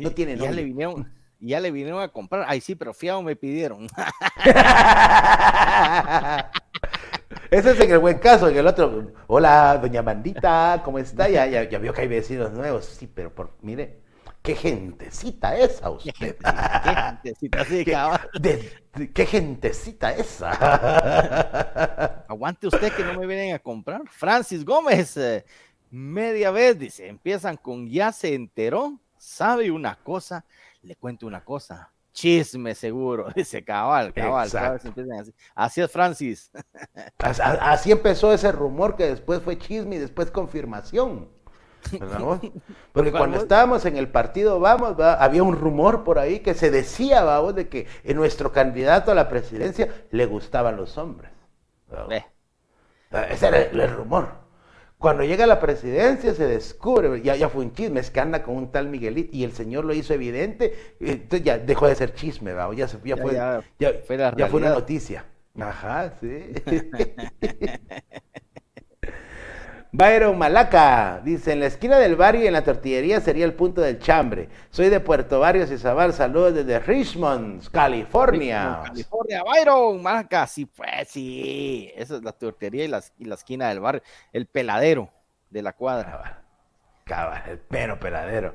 No 0.01 0.13
tiene 0.13 0.37
ya 0.37 0.53
le 0.53 0.65
nombre. 0.67 1.11
Vinieron, 1.39 1.49
ya 1.49 1.61
le 1.61 1.71
vinieron 1.71 2.03
a 2.03 2.09
comprar. 2.09 2.45
Ay, 2.49 2.61
sí, 2.61 2.75
pero 2.75 2.93
fiado 2.95 3.23
me 3.23 3.37
pidieron. 3.37 3.87
Ese 7.51 7.71
es 7.73 7.81
en 7.81 7.91
el 7.91 7.99
buen 7.99 8.19
caso, 8.19 8.49
en 8.49 8.57
el 8.57 8.67
otro, 8.67 9.13
hola, 9.27 9.79
doña 9.81 10.03
Mandita, 10.03 10.81
¿cómo 10.85 10.99
está? 10.99 11.29
Ya, 11.29 11.47
ya, 11.47 11.65
ya 11.69 11.79
vio 11.79 11.93
que 11.93 12.03
hay 12.03 12.09
vecinos 12.09 12.53
nuevos, 12.53 12.85
sí, 12.85 13.07
pero 13.07 13.35
por, 13.35 13.53
mire, 13.63 14.01
qué 14.43 14.55
gentecita 14.55 15.57
esa 15.57 15.91
usted. 15.91 16.37
Qué 16.39 16.95
gentecita, 16.95 17.65
sí, 17.65 17.85
¿Qué, 17.85 17.97
de- 18.41 19.13
qué 19.13 19.27
gentecita 19.27 20.13
esa. 20.13 20.51
Aguante 22.29 22.67
usted 22.67 22.93
que 22.93 23.05
no 23.05 23.15
me 23.19 23.27
vienen 23.27 23.55
a 23.55 23.59
comprar. 23.59 24.03
Francis 24.11 24.65
Gómez, 24.65 25.17
eh, 25.17 25.45
media 25.91 26.51
vez, 26.51 26.79
dice, 26.79 27.09
empiezan 27.09 27.57
con 27.57 27.89
ya 27.89 28.13
se 28.13 28.35
enteró, 28.35 28.99
sabe 29.17 29.71
una 29.71 29.97
cosa, 29.97 30.45
le 30.83 30.97
cuento 30.97 31.27
una 31.27 31.45
cosa. 31.45 31.93
Chisme 32.13 32.75
seguro, 32.75 33.29
dice 33.37 33.65
cabal, 33.65 34.13
cabal. 34.13 34.49
así. 34.49 35.33
así 35.55 35.81
es, 35.81 35.91
Francis. 35.91 36.51
Así 37.19 37.93
empezó 37.93 38.33
ese 38.33 38.51
rumor 38.51 38.97
que 38.97 39.07
después 39.07 39.41
fue 39.43 39.59
chisme 39.59 39.97
y 39.97 39.99
después 39.99 40.31
confirmación. 40.31 41.29
Porque 42.93 43.11
¿Cuál 43.11 43.13
cuando 43.13 43.39
estábamos 43.39 43.85
en 43.87 43.97
el 43.97 44.09
partido 44.09 44.59
Vamos, 44.59 44.99
¿va? 44.99 45.15
había 45.15 45.45
un 45.45 45.57
rumor 45.57 46.03
por 46.03 46.19
ahí 46.19 46.41
que 46.41 46.55
se 46.55 46.71
decía, 46.71 47.23
vamos, 47.23 47.55
de 47.55 47.69
que 47.69 47.87
en 48.03 48.17
nuestro 48.17 48.53
candidato 48.53 49.13
a 49.13 49.15
la 49.15 49.29
presidencia 49.29 49.89
le 50.11 50.27
gustaban 50.27 50.77
los 50.77 50.99
hombres. 50.99 51.31
Ve, 52.09 52.27
Ese 53.31 53.47
era 53.47 53.59
el 53.59 53.95
rumor. 53.95 54.48
Cuando 54.99 55.23
llega 55.23 55.45
a 55.45 55.47
la 55.47 55.61
presidencia 55.61 56.35
se 56.35 56.47
descubre, 56.47 57.23
ya, 57.23 57.37
ya 57.37 57.49
fue 57.49 57.65
un 57.65 57.73
chisme, 57.73 58.01
es 58.01 58.11
que 58.11 58.19
anda 58.21 58.43
con 58.43 58.57
un 58.57 58.73
tal 58.73 58.89
Miguelito 58.89 59.31
y 59.33 59.45
el 59.45 59.53
señor 59.53 59.85
lo 59.85 59.95
hizo 59.95 60.13
evidente, 60.13 60.75
entonces 61.01 61.45
ya 61.45 61.59
dejó 61.59 61.87
de 61.87 61.95
ser 61.95 62.15
chisme, 62.15 62.53
¿va? 62.53 62.75
ya, 62.75 62.89
se- 62.89 62.99
ya 63.05 63.17
Ya, 63.17 63.23
fue, 63.23 63.35
ya 63.79 63.93
fue 64.05 64.17
la 64.17 64.35
ya 64.37 64.47
fue 64.49 64.59
una 64.61 64.71
noticia. 64.71 65.25
Ajá, 65.59 66.15
sí. 66.21 66.53
Byron 69.91 70.37
Malaca 70.37 71.21
dice: 71.25 71.53
En 71.53 71.61
la 71.61 71.67
esquina 71.67 71.99
del 71.99 72.15
barrio 72.15 72.45
y 72.45 72.47
en 72.47 72.53
la 72.53 72.63
tortillería 72.63 73.21
sería 73.21 73.45
el 73.45 73.55
punto 73.55 73.81
del 73.81 73.99
chambre. 73.99 74.49
Soy 74.71 74.91
de 74.91 75.01
Puerto 75.01 75.41
Barrios 75.41 75.71
y 75.71 75.79
Zabal. 75.79 76.13
Saludos 76.13 76.55
desde 76.55 76.79
Richmond, 76.79 77.71
California. 77.71 78.83
California, 78.85 79.43
Byron, 79.43 80.03
marca, 80.03 80.47
sí, 80.47 80.67
pues 80.67 81.09
sí. 81.09 81.91
Esa 81.97 82.17
es 82.17 82.23
la 82.23 82.33
tortería 82.33 82.85
y 82.85 82.89
la, 82.89 83.03
y 83.19 83.25
la 83.25 83.35
esquina 83.37 83.69
del 83.69 83.81
barrio, 83.81 84.03
el 84.33 84.47
peladero 84.47 85.11
de 85.49 85.63
la 85.63 85.73
cuadra. 85.73 86.11
Cabal, 86.11 86.39
cabal, 87.05 87.43
el 87.49 87.59
pero 87.59 87.99
peladero. 87.99 88.55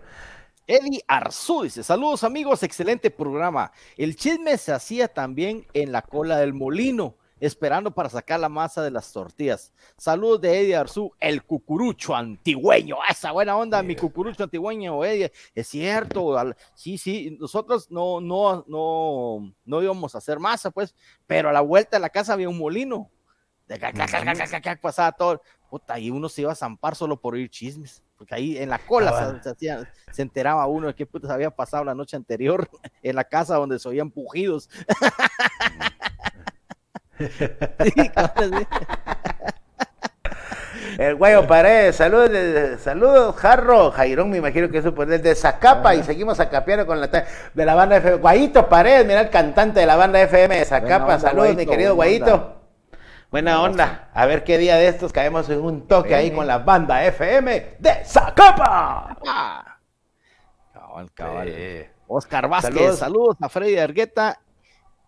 Eddie 0.68 1.04
Arzú 1.08 1.64
dice, 1.64 1.84
saludos 1.84 2.24
amigos, 2.24 2.64
excelente 2.64 3.12
programa. 3.12 3.72
El 3.98 4.16
chisme 4.16 4.58
se 4.58 4.72
hacía 4.72 5.08
también 5.08 5.68
en 5.74 5.92
la 5.92 6.04
cola 6.04 6.38
del 6.38 6.54
molino, 6.54 7.18
esperando 7.46 7.94
para 7.94 8.10
sacar 8.10 8.40
la 8.40 8.50
masa 8.50 8.82
de 8.82 8.92
las 8.92 9.12
tortillas. 9.12 9.74
Saludos 9.98 10.42
de 10.42 10.62
Eddie 10.62 10.76
Arzú, 10.76 11.12
el 11.20 11.44
cucurucho 11.44 12.16
antigüeño. 12.16 12.98
Esa 13.10 13.32
buena 13.32 13.58
onda, 13.58 13.84
mi 13.84 13.96
cucurucho 13.96 14.44
antigüeño, 14.44 15.04
Eddie. 15.04 15.32
Es 15.54 15.68
cierto, 15.68 16.38
al- 16.38 16.56
sí, 16.74 16.98
sí, 16.98 17.38
nosotros 17.40 17.92
no, 17.92 18.22
no, 18.22 18.64
no, 18.68 19.54
no 19.66 19.82
íbamos 19.82 20.16
a 20.16 20.20
hacer 20.20 20.40
masa, 20.40 20.72
pues, 20.72 20.96
pero 21.28 21.50
a 21.50 21.54
la 21.54 21.62
vuelta 21.62 21.98
de 21.98 22.02
la 22.02 22.10
casa 22.10 22.34
había 22.34 22.50
un 22.50 22.58
molino. 22.58 23.10
De 23.68 23.80
ca- 23.80 23.94
ca- 23.94 24.06
ca- 24.08 24.24
ca- 24.26 24.36
ca- 24.36 24.48
ca- 24.48 24.62
ca- 24.62 24.80
pasaba 24.82 25.12
todo. 25.14 25.42
Puta, 25.70 25.98
y 25.98 26.12
uno 26.12 26.30
se 26.30 26.42
iba 26.42 26.52
a 26.52 26.56
zampar 26.56 26.96
solo 26.96 27.20
por 27.20 27.34
oír 27.34 27.50
chismes. 27.50 28.04
Porque 28.18 28.36
ahí 28.36 28.58
en 28.58 28.70
la 28.70 28.78
cola 28.78 29.12
Cabal. 29.12 29.38
se, 29.38 29.44
se 29.44 29.50
hacía- 29.50 29.94
se 30.12 30.22
enteraba 30.22 30.68
uno 30.68 30.88
de 30.88 30.96
qué 30.96 31.06
putas 31.06 31.32
había 31.32 31.50
pasado 31.50 31.84
la 31.84 31.96
noche 31.96 32.16
anterior 32.16 32.70
en 33.02 33.16
la 33.16 33.24
casa 33.24 33.56
donde 33.56 33.80
se 33.80 33.90
oían 33.90 34.12
pujidos. 34.12 34.70
El 40.98 41.16
Guayo 41.16 41.48
Paredes, 41.48 41.96
saludos, 41.96 42.30
saludos, 42.82 43.36
Jarro, 43.36 43.92
Jairón, 43.92 44.30
me 44.30 44.38
imagino 44.38 44.70
que 44.70 44.78
eso 44.78 44.94
por 44.94 45.08
de 45.08 45.36
Zacapa 45.36 45.96
y 45.96 46.04
seguimos 46.04 46.40
acapeando 46.40 46.86
con 46.86 47.02
la 47.02 47.08
de 47.08 47.66
la 47.66 47.74
banda 47.74 47.98
FM. 47.98 48.18
Guayito 48.18 48.70
Paredes, 48.70 49.06
mira 49.06 49.22
el 49.22 49.30
cantante 49.30 49.80
de 49.80 49.86
la 49.88 49.96
banda 49.96 50.22
FM 50.22 50.58
de 50.60 50.66
Zacapa, 50.66 51.20
saludos 51.20 51.56
mi 51.56 51.66
querido 51.66 51.96
Guayito. 51.96 52.34
onda. 52.36 52.54
Buena 53.32 53.62
onda, 53.64 54.10
a 54.14 54.26
ver 54.28 54.44
qué 54.44 54.60
día 54.60 54.76
de 54.76 54.88
estos 54.88 55.12
caemos 55.12 55.50
en 55.50 55.60
un 55.62 55.88
toque 55.88 56.14
ahí 56.14 56.30
con 56.30 56.46
la 56.46 56.60
banda 56.60 57.04
FM 57.04 57.78
de 57.80 58.06
Zacapa. 58.06 59.18
Ah. 59.26 59.78
Cabal, 60.74 61.12
cabal. 61.14 61.48
Sí. 61.50 61.86
Oscar 62.08 62.48
Vázquez, 62.48 62.74
Saludos. 62.76 63.00
saludos. 63.00 63.38
a 63.42 63.50
Freddy 63.50 63.80
Argueta 63.80 64.40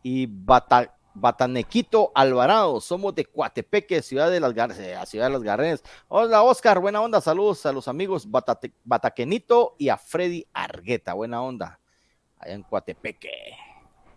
y 0.02 0.26
Bata- 0.28 0.95
Batanequito 1.16 2.12
Alvarado. 2.14 2.80
Somos 2.82 3.16
de 3.16 3.26
Coatepeque, 3.26 4.02
ciudad 4.02 4.30
de 4.30 4.40
las 4.40 4.54
Gar- 4.54 4.76
eh, 4.78 4.98
ciudad 5.08 5.26
de 5.28 5.32
las 5.34 5.42
Garrenes. 5.44 5.84
Hola 6.10 6.44
Oscar, 6.44 6.80
buena 6.80 7.02
onda, 7.02 7.22
saludos 7.22 7.66
a 7.66 7.72
los 7.72 7.88
amigos 7.88 8.30
Batate- 8.30 8.74
Bataquenito 8.84 9.76
y 9.80 9.90
a 9.90 9.98
Freddy 9.98 10.46
Argueta, 10.54 11.14
buena 11.14 11.42
onda. 11.42 11.80
Allá 12.38 12.54
en 12.54 12.64
Coatepeque. 12.64 13.30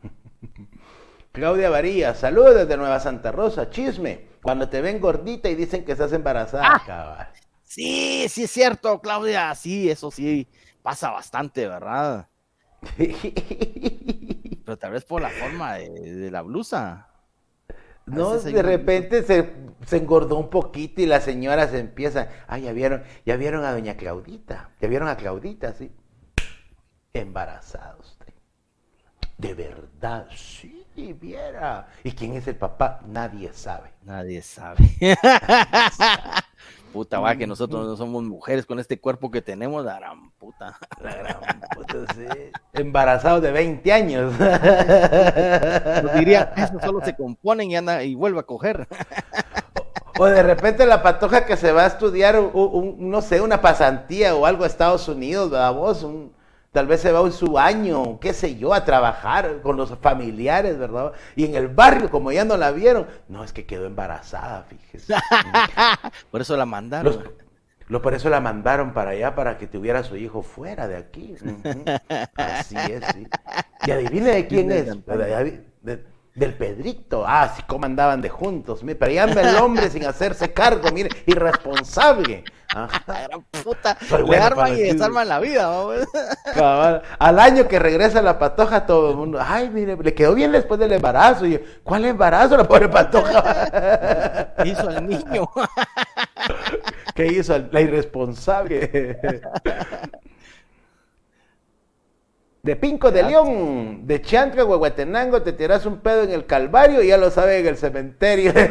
Claudia 1.33 1.71
Varía, 1.71 2.15
saludos 2.15 2.55
desde 2.57 2.77
Nueva 2.77 3.01
Santa 3.01 3.33
Rosa, 3.33 3.71
chisme. 3.71 4.27
Cuando 4.43 4.69
te 4.69 4.81
ven 4.81 5.01
gordita 5.01 5.49
y 5.49 5.55
dicen 5.55 5.85
que 5.85 5.93
estás 5.93 6.13
embarazada, 6.13 6.65
Ah. 6.67 6.83
cabal. 6.85 7.29
Sí, 7.65 8.27
sí 8.29 8.45
es 8.45 8.51
cierto, 8.51 9.01
Claudia, 9.01 9.55
sí, 9.55 9.91
eso 9.91 10.11
sí 10.11 10.49
pasa 10.83 11.11
bastante, 11.11 11.69
¿verdad? 11.69 12.27
Pero 14.65 14.79
tal 14.79 14.93
vez 14.93 15.05
por 15.05 15.23
la 15.23 15.31
forma 15.31 15.75
de, 15.75 15.89
de 15.91 16.31
la 16.31 16.43
blusa. 16.43 17.09
No, 18.07 18.39
de 18.39 18.63
repente 18.63 19.23
se, 19.23 19.53
se 19.87 19.97
engordó 19.99 20.39
un 20.39 20.51
poquito 20.51 21.03
y 21.03 21.07
las 21.07 21.25
señoras 21.25 21.75
empiezan, 21.75 22.29
ah, 22.47 22.59
ya 22.59 22.73
vieron, 22.73 23.03
ya 23.27 23.37
vieron 23.37 23.65
a 23.65 23.73
doña 23.73 23.97
Claudita, 23.97 24.71
ya 24.81 24.89
vieron 24.89 25.09
a 25.09 25.17
Claudita, 25.17 25.73
sí. 25.75 25.93
Embarazada 27.13 27.97
usted. 27.99 28.33
De 29.37 29.55
verdad, 29.55 30.27
sí, 30.35 30.87
viera. 31.21 31.89
¿Y 32.03 32.13
quién 32.13 32.35
es 32.35 32.49
el 32.49 32.57
papá? 32.57 33.01
Nadie 33.07 33.53
sabe. 33.53 33.93
Nadie 34.03 34.43
sabe. 34.43 34.79
puta, 36.93 37.19
va, 37.21 37.37
que 37.37 37.47
nosotros 37.47 37.87
no 37.87 37.97
somos 37.97 38.23
mujeres 38.25 38.67
con 38.67 38.79
este 38.79 39.01
cuerpo 39.01 39.31
que 39.31 39.43
tenemos, 39.43 39.85
la 39.85 39.97
gran 39.99 40.31
puta. 40.33 40.77
La 41.03 41.15
gran 41.15 41.61
puta, 41.75 42.15
sí. 42.15 42.27
Embarazados 42.73 43.43
de 43.43 43.53
20 43.53 43.93
años. 43.93 44.33
Nos 46.03 46.15
dirían, 46.15 46.49
eso 46.57 46.79
solo 46.81 47.05
se 47.05 47.15
componen 47.17 47.71
y 47.71 47.77
anda 47.77 48.03
y 48.03 48.15
vuelve 48.15 48.41
a 48.41 48.45
coger. 48.45 48.89
O 50.19 50.25
de 50.27 50.43
repente 50.43 50.85
la 50.87 51.03
patoja 51.03 51.47
que 51.47 51.57
se 51.57 51.71
va 51.73 51.85
a 51.85 51.87
estudiar, 51.87 52.39
un- 52.41 52.51
un- 52.55 53.11
no 53.11 53.23
sé, 53.23 53.41
una 53.41 53.61
pasantía 53.61 54.35
o 54.35 54.47
algo 54.47 54.65
a 54.65 54.67
Estados 54.67 55.07
Unidos, 55.09 55.51
¿verdad 55.51 55.73
vos? 55.75 56.03
Un- 56.03 56.33
tal 56.73 56.87
vez 56.87 57.01
se 57.01 57.13
va 57.13 57.21
en 57.21 57.33
su 57.33 57.59
año, 57.59 58.19
qué 58.21 58.33
sé 58.33 58.57
yo, 58.57 58.75
a 58.75 58.85
trabajar 58.85 59.61
con 59.63 59.77
los 59.77 59.97
familiares, 59.99 60.79
¿verdad? 60.79 61.13
Y 61.37 61.45
en 61.45 61.55
el 61.55 61.69
barrio, 61.69 62.11
como 62.11 62.31
ya 62.33 62.45
no 62.45 62.57
la 62.57 62.71
vieron, 62.71 63.07
no, 63.29 63.43
es 63.45 63.53
que 63.53 63.67
quedó 63.67 63.87
embarazada, 63.87 64.65
fíjese. 64.65 65.15
Por 66.31 66.41
eso 66.41 66.57
la 66.57 66.67
mandaron. 66.67 67.13
Los- 67.15 67.25
lo, 67.89 68.03
por 68.03 68.13
eso 68.13 68.29
la 68.29 68.39
mandaron 68.41 68.93
para 68.93 69.13
allá, 69.13 69.35
para 69.35 69.57
que 69.57 69.67
tuviera 69.67 70.01
a 70.01 70.05
su 70.05 70.15
hijo 70.19 70.43
fuera 70.43 70.87
de 70.87 70.97
aquí. 70.99 71.35
Así 72.37 72.77
es, 72.77 73.03
sí. 73.15 73.27
Y 73.87 73.91
adivine 73.91 74.31
de 74.35 74.47
quién 74.47 74.71
es. 74.71 74.87
De- 75.07 75.63
de- 75.97 76.05
del 76.39 76.55
Pedrito. 76.55 77.25
Ah, 77.27 77.53
sí, 77.55 77.63
cómo 77.67 77.87
andaban 77.87 78.21
de 78.21 78.29
juntos. 78.29 78.81
Pero 78.85 79.13
ya 79.13 79.25
anda 79.25 79.43
el 79.43 79.57
hombre 79.57 79.91
sin 79.91 80.05
hacerse 80.07 80.53
cargo, 80.53 80.91
mire, 80.93 81.11
irresponsable. 81.27 82.45
Ajá. 82.75 83.03
La 83.07 83.23
gran 83.29 83.43
puta. 83.63 83.97
Soy 84.07 84.19
Le 84.19 84.25
bueno 84.25 84.45
arman 84.45 84.77
y 84.77 84.81
desarman 84.83 85.29
la 85.29 85.41
vida. 85.41 85.67
vamos. 85.69 86.07
Cabal. 86.55 87.03
Al 87.19 87.39
año 87.39 87.67
que 87.67 87.79
regresa 87.79 88.21
la 88.21 88.39
patoja, 88.39 88.85
todo 88.87 89.11
el 89.11 89.17
mundo, 89.17 89.39
ay, 89.43 89.71
mire, 89.71 89.97
le 89.97 90.15
quedó 90.15 90.35
bien 90.35 90.53
después 90.53 90.79
del 90.79 90.93
embarazo. 90.93 91.47
Y 91.47 91.53
yo, 91.53 91.59
¿cuál 91.83 92.05
embarazo? 92.05 92.57
La 92.57 92.65
pobre 92.69 92.89
patoja. 92.89 94.55
Hizo 94.65 94.91
el 94.91 95.07
niño. 95.07 95.49
¿Qué 97.15 97.27
hizo? 97.27 97.59
La 97.71 97.81
irresponsable. 97.81 99.19
De 102.69 102.77
Pinco 102.77 103.11
de 103.11 103.23
León, 103.23 104.07
de 104.07 104.21
Chancla, 104.21 104.63
Huehuetenango, 104.63 105.41
te 105.41 105.55
tiras 105.55 105.87
un 105.87 106.01
pedo 106.01 106.21
en 106.25 106.33
el 106.33 106.45
Calvario 106.45 107.03
y 107.03 107.07
ya 107.09 107.17
lo 107.17 107.31
sabe 107.31 107.61
en 107.61 107.67
el 107.67 107.79
cementerio. 107.79 108.53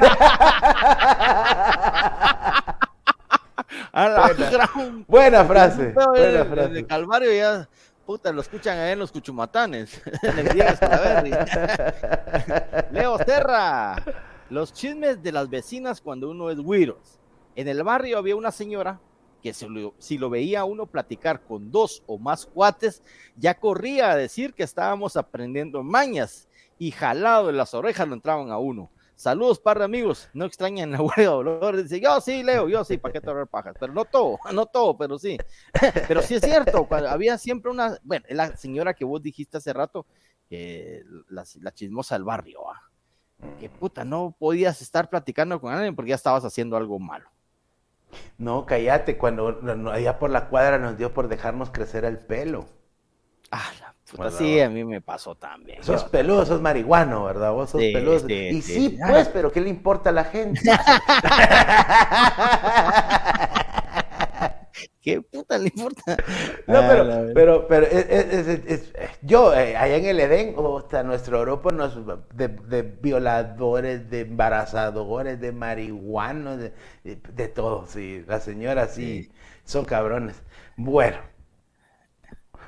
A 3.91 4.07
la 4.07 4.27
Buena. 4.27 4.49
gran 4.51 5.05
buena 5.07 5.43
frase, 5.45 5.85
Pero 5.95 6.09
buena 6.11 6.27
el- 6.27 6.35
el 6.35 6.45
frase. 6.45 6.85
Calvario 6.85 7.33
ya 7.33 7.67
Puta, 8.05 8.31
lo 8.31 8.41
escuchan 8.41 8.77
ahí 8.77 8.91
en 8.91 8.99
los 8.99 9.11
cuchumatanes. 9.11 9.99
en 10.21 10.37
el 10.37 10.45
Leo 12.91 13.17
Terra. 13.17 13.95
Los 14.51 14.73
chismes 14.73 15.23
de 15.23 15.31
las 15.31 15.49
vecinas 15.49 16.01
cuando 16.01 16.29
uno 16.29 16.51
es 16.51 16.59
güiros. 16.59 17.19
En 17.55 17.67
el 17.67 17.81
barrio 17.81 18.19
había 18.19 18.35
una 18.35 18.51
señora 18.51 18.99
que 19.41 19.53
si 19.53 20.17
lo, 20.17 20.29
veía 20.29 20.65
uno 20.65 20.85
platicar 20.85 21.41
con 21.41 21.71
dos 21.71 22.03
o 22.07 22.17
más 22.17 22.45
cuates, 22.45 23.03
ya 23.35 23.53
corría 23.55 24.11
a 24.11 24.15
decir 24.15 24.53
que 24.53 24.63
estábamos 24.63 25.17
aprendiendo 25.17 25.83
mañas 25.83 26.47
y 26.77 26.91
jalado 26.91 27.49
en 27.49 27.57
las 27.57 27.73
orejas 27.73 28.07
lo 28.07 28.13
entraban 28.13 28.51
a 28.51 28.57
uno. 28.57 28.91
Saludos, 29.15 29.59
par 29.59 29.79
de 29.79 29.85
amigos. 29.85 30.29
No 30.33 30.45
extrañan 30.45 30.91
la 30.91 31.01
huelga 31.01 31.31
dolor. 31.31 31.81
Dice, 31.81 31.99
yo 31.99 32.21
sí, 32.21 32.43
Leo, 32.43 32.69
yo 32.69 32.83
sí, 32.83 32.97
¿para 32.97 33.13
qué 33.13 33.21
te 33.21 33.31
pajas? 33.47 33.75
Pero 33.79 33.93
no 33.93 34.05
todo, 34.05 34.37
no 34.53 34.65
todo, 34.67 34.95
pero 34.95 35.17
sí. 35.17 35.37
pero 36.07 36.21
sí 36.21 36.35
es 36.35 36.41
cierto, 36.41 36.87
había 36.91 37.37
siempre 37.37 37.71
una, 37.71 37.97
bueno, 38.03 38.25
la 38.29 38.55
señora 38.55 38.93
que 38.93 39.05
vos 39.05 39.21
dijiste 39.21 39.57
hace 39.57 39.73
rato, 39.73 40.05
la, 40.49 41.71
chismosa 41.73 42.15
del 42.15 42.23
barrio, 42.23 42.69
¿ah? 42.69 42.81
que 43.59 43.69
puta, 43.69 44.05
no 44.05 44.35
podías 44.37 44.81
estar 44.81 45.09
platicando 45.09 45.59
con 45.59 45.73
alguien 45.73 45.95
porque 45.95 46.09
ya 46.09 46.15
estabas 46.15 46.45
haciendo 46.45 46.77
algo 46.77 46.99
malo. 46.99 47.29
No, 48.37 48.65
cállate, 48.65 49.17
cuando 49.17 49.59
allá 49.91 50.19
por 50.19 50.29
la 50.29 50.49
cuadra 50.49 50.77
nos 50.77 50.97
dio 50.97 51.13
por 51.13 51.27
dejarnos 51.27 51.71
crecer 51.71 52.05
el 52.05 52.19
pelo. 52.19 52.65
Ah, 53.51 53.71
la 53.79 53.95
puta, 54.09 54.31
sí, 54.31 54.59
a 54.59 54.69
mí 54.69 54.83
me 54.83 55.01
pasó 55.01 55.35
también. 55.35 55.83
Sos 55.83 56.03
peludo, 56.03 56.45
sos 56.45 56.61
marihuano, 56.61 57.25
¿verdad? 57.25 57.51
Vos 57.51 57.71
sos 57.71 57.81
peludo. 57.81 58.29
y 58.29 58.61
sí, 58.61 58.97
pues, 59.07 59.29
pero 59.29 59.51
¿qué 59.51 59.61
le 59.61 59.69
importa 59.69 60.09
a 60.09 60.13
la 60.13 60.25
gente? 60.25 60.61
¿Qué 65.01 65.21
puta 65.21 65.57
le 65.57 65.67
importa? 65.67 66.17
No, 66.67 66.81
pero, 66.81 67.03
ah, 67.03 67.25
pero, 67.33 67.67
pero, 67.67 67.85
es, 67.85 68.93
yo, 69.21 69.55
eh, 69.55 69.77
allá 69.77 69.95
en 69.95 70.05
el 70.05 70.19
Edén, 70.19 70.53
o 70.57 70.85
sea, 70.89 71.03
nuestro 71.03 71.39
grupo 71.41 71.71
nos, 71.71 71.97
de, 72.33 72.49
de, 72.49 72.81
violadores, 72.81 74.09
de 74.09 74.21
embarazadores, 74.21 75.39
de 75.39 75.53
marihuanos, 75.53 76.57
de, 76.57 76.73
de, 77.03 77.47
todo, 77.47 77.85
sí. 77.87 78.25
Las 78.27 78.43
señoras 78.43 78.95
sí, 78.95 79.31
son 79.63 79.85
cabrones. 79.85 80.41
Bueno, 80.75 81.19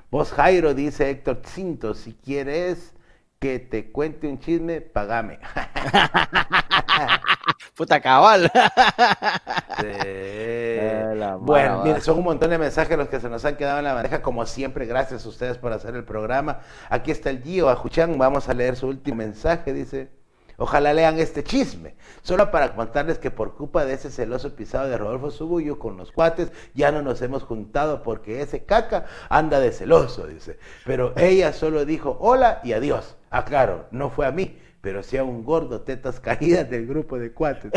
vos 0.09 0.31
Jairo, 0.31 0.73
dice 0.73 1.09
Héctor 1.09 1.41
Cinto, 1.45 1.93
si 1.93 2.13
quieres 2.13 2.93
que 3.39 3.59
te 3.59 3.91
cuente 3.91 4.27
un 4.27 4.39
chisme, 4.39 4.81
pagame. 4.81 5.39
Puta 7.79 8.01
cabal. 8.01 8.51
bueno, 11.39 11.83
mire, 11.85 12.01
son 12.01 12.17
un 12.17 12.25
montón 12.25 12.49
de 12.49 12.57
mensajes 12.57 12.97
los 12.97 13.07
que 13.07 13.21
se 13.21 13.29
nos 13.29 13.45
han 13.45 13.55
quedado 13.55 13.77
en 13.77 13.85
la 13.85 13.93
bandeja. 13.93 14.21
Como 14.21 14.45
siempre, 14.45 14.85
gracias 14.85 15.25
a 15.25 15.29
ustedes 15.29 15.57
por 15.57 15.71
hacer 15.71 15.95
el 15.95 16.03
programa. 16.03 16.59
Aquí 16.89 17.11
está 17.11 17.29
el 17.29 17.41
Gio 17.41 17.69
Ajuchan. 17.69 18.17
Vamos 18.17 18.49
a 18.49 18.53
leer 18.53 18.75
su 18.75 18.87
último 18.87 19.19
mensaje. 19.19 19.71
Dice: 19.71 20.09
Ojalá 20.57 20.91
lean 20.91 21.19
este 21.19 21.41
chisme. 21.41 21.95
Solo 22.21 22.51
para 22.51 22.75
contarles 22.75 23.17
que 23.17 23.31
por 23.31 23.55
culpa 23.55 23.85
de 23.85 23.93
ese 23.93 24.11
celoso 24.11 24.57
pisado 24.57 24.89
de 24.89 24.97
Rodolfo 24.97 25.31
Subuyo 25.31 25.79
con 25.79 25.95
los 25.95 26.11
cuates, 26.11 26.51
ya 26.73 26.91
no 26.91 27.01
nos 27.01 27.21
hemos 27.21 27.43
juntado 27.43 28.03
porque 28.03 28.41
ese 28.41 28.65
caca 28.65 29.05
anda 29.29 29.61
de 29.61 29.71
celoso, 29.71 30.27
dice. 30.27 30.59
Pero 30.85 31.13
ella 31.15 31.53
solo 31.53 31.85
dijo 31.85 32.17
hola 32.19 32.59
y 32.61 32.73
adiós. 32.73 33.15
Ah, 33.29 33.45
claro, 33.45 33.85
no 33.91 34.09
fue 34.09 34.25
a 34.25 34.33
mí 34.33 34.57
pero 34.81 35.03
sea 35.03 35.23
un 35.23 35.43
gordo, 35.43 35.81
tetas 35.81 36.19
caídas 36.21 36.69
del 36.69 36.87
grupo 36.87 37.17
de 37.17 37.33
cuates. 37.33 37.71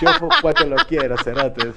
Yo 0.00 0.10
por 0.18 0.30
cuatro 0.40 0.66
lo 0.66 0.76
quiero, 0.88 1.16
cerotes. 1.18 1.74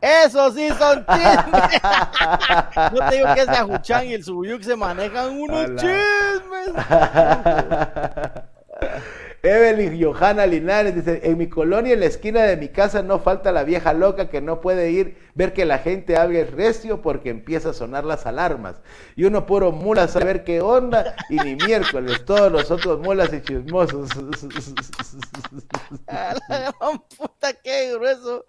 Eso 0.00 0.52
sí 0.52 0.68
son 0.78 1.06
chismes. 1.06 1.82
no 2.92 3.08
te 3.08 3.16
digo 3.16 3.34
que 3.34 3.40
es 3.40 3.46
de 3.46 3.56
Ajuchán 3.56 4.06
y 4.06 4.12
el 4.12 4.22
Subuyuk 4.22 4.62
se 4.62 4.76
manejan 4.76 5.30
unos 5.30 5.70
chismes. 5.76 6.72
Evelyn 9.44 10.02
Johanna 10.02 10.46
Linares 10.46 10.94
dice, 10.94 11.20
en 11.22 11.36
mi 11.36 11.48
colonia, 11.48 11.92
en 11.92 12.00
la 12.00 12.06
esquina 12.06 12.44
de 12.44 12.56
mi 12.56 12.68
casa, 12.70 13.02
no 13.02 13.18
falta 13.18 13.52
la 13.52 13.62
vieja 13.62 13.92
loca 13.92 14.30
que 14.30 14.40
no 14.40 14.62
puede 14.62 14.90
ir, 14.90 15.18
ver 15.34 15.52
que 15.52 15.66
la 15.66 15.78
gente 15.78 16.16
habla 16.16 16.38
el 16.38 16.48
recio 16.48 17.02
porque 17.02 17.28
empieza 17.28 17.70
a 17.70 17.72
sonar 17.74 18.04
las 18.04 18.24
alarmas. 18.24 18.80
Y 19.16 19.24
uno 19.24 19.44
puro 19.44 19.70
mula 19.70 20.08
saber 20.08 20.44
qué 20.44 20.62
onda, 20.62 21.14
y 21.28 21.36
ni 21.36 21.56
miércoles, 21.56 22.24
todos 22.24 22.50
los 22.50 22.70
otros 22.70 23.00
mulas 23.00 23.34
y 23.34 23.42
chismosos. 23.42 24.16
la 26.48 26.72
puta, 27.18 27.52
qué 27.62 27.92
grueso. 27.94 28.46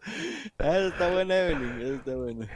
Ah, 0.59 0.77
está 0.77 1.11
buena, 1.11 1.37
Evelyn, 1.37 1.95
está 1.95 2.15
buena. 2.15 2.47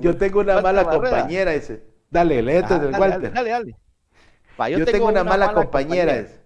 yo 0.00 0.16
tengo 0.16 0.40
una 0.40 0.60
mala 0.60 0.84
compañera, 0.84 1.52
dice. 1.52 1.84
Dale, 2.10 2.42
léete 2.42 2.74
ah, 2.74 2.78
del 2.80 2.98
Walter. 2.98 3.32
Dale, 3.32 3.50
dale. 3.50 3.76
yo, 4.70 4.84
tengo, 4.86 5.06
una, 5.06 5.22
mala, 5.22 5.52
compañera, 5.52 6.14
compañera 6.14 6.37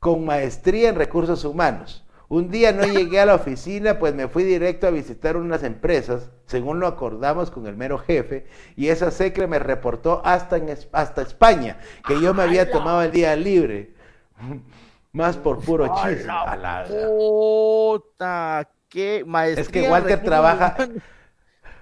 con 0.00 0.24
maestría 0.24 0.88
en 0.88 0.96
recursos 0.96 1.44
humanos. 1.44 2.04
Un 2.28 2.50
día 2.50 2.72
no 2.72 2.84
llegué 2.86 3.20
a 3.20 3.26
la 3.26 3.34
oficina, 3.34 3.98
pues 3.98 4.14
me 4.14 4.28
fui 4.28 4.42
directo 4.42 4.86
a 4.86 4.90
visitar 4.90 5.36
unas 5.36 5.62
empresas, 5.62 6.30
según 6.46 6.80
lo 6.80 6.86
acordamos 6.86 7.50
con 7.50 7.66
el 7.66 7.76
mero 7.76 7.98
jefe, 7.98 8.46
y 8.76 8.88
esa 8.88 9.10
secre 9.10 9.46
me 9.46 9.58
reportó 9.58 10.22
hasta, 10.24 10.56
en, 10.56 10.74
hasta 10.92 11.22
España, 11.22 11.78
que 12.06 12.20
yo 12.20 12.34
me 12.34 12.42
había 12.42 12.70
tomado 12.70 13.02
el 13.02 13.12
día 13.12 13.36
libre. 13.36 13.94
Más 15.12 15.36
por 15.36 15.58
puro 15.58 15.92
chisme. 16.02 16.32
Puta, 16.88 18.68
qué 18.88 19.24
maestría. 19.26 19.62
Es 19.62 19.68
que 19.68 19.90
Walter 19.90 20.22
trabaja... 20.22 20.76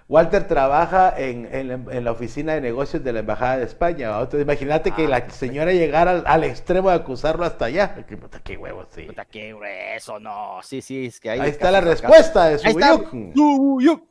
Walter 0.09 0.49
trabaja 0.49 1.13
en, 1.19 2.05
la 2.05 2.11
oficina 2.11 2.55
de 2.55 2.63
negocios 2.63 3.05
de 3.05 3.13
la 3.13 3.21
Embajada 3.21 3.59
de 3.59 3.65
España. 3.65 4.09
Entonces, 4.09 4.41
imagínate 4.41 4.91
que 4.93 5.07
la 5.07 5.29
señora 5.29 5.73
llegara 5.73 6.23
al, 6.25 6.45
extremo 6.45 6.89
de 6.89 6.97
acusarlo 6.97 7.45
hasta 7.45 7.67
allá. 7.67 7.95
Qué, 8.09 8.17
puta, 8.17 8.41
qué 8.41 8.57
huevo, 8.57 8.87
sí. 8.89 9.03
Puta, 9.03 9.27
qué 9.27 9.53
grueso, 9.53 10.19
no. 10.19 10.61
Sí, 10.63 10.81
sí, 10.81 11.07
es 11.07 11.21
que 11.21 11.29
ahí. 11.29 11.41
Ahí 11.41 11.51
está 11.51 11.71
la 11.71 11.83
respuesta 11.83 12.47
de 12.47 12.59
Subuyuk. 12.59 13.11
Subuyuk. 13.35 14.03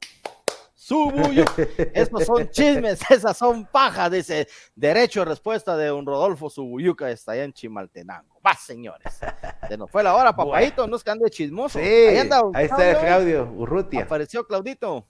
Subuyuk. 0.75 1.59
Estos 1.95 2.25
son 2.25 2.47
chismes, 2.51 2.99
esas 3.09 3.35
son 3.35 3.65
pajas, 3.65 4.11
dice. 4.11 4.47
Derecho 4.75 5.21
de 5.21 5.25
respuesta 5.25 5.75
de 5.75 5.91
un 5.91 6.05
Rodolfo 6.05 6.47
Subuyuk, 6.51 7.01
está 7.01 7.31
allá 7.31 7.43
en 7.43 7.53
Chimaltenango. 7.53 8.39
Va, 8.45 8.53
señores. 8.53 9.19
Se 9.67 9.75
nos 9.75 9.89
fue 9.89 10.03
la 10.03 10.13
hora, 10.15 10.31
papadito, 10.35 10.85
no 10.85 10.95
es 10.95 11.03
que 11.03 11.09
ande 11.09 11.31
chismoso. 11.31 11.79
Sí, 11.79 11.85
ahí, 11.85 12.17
anda, 12.19 12.43
ahí 12.53 12.65
está 12.65 12.99
Claudio 12.99 13.51
Urrutia. 13.51 14.03
Apareció 14.03 14.45
Claudito. 14.45 15.07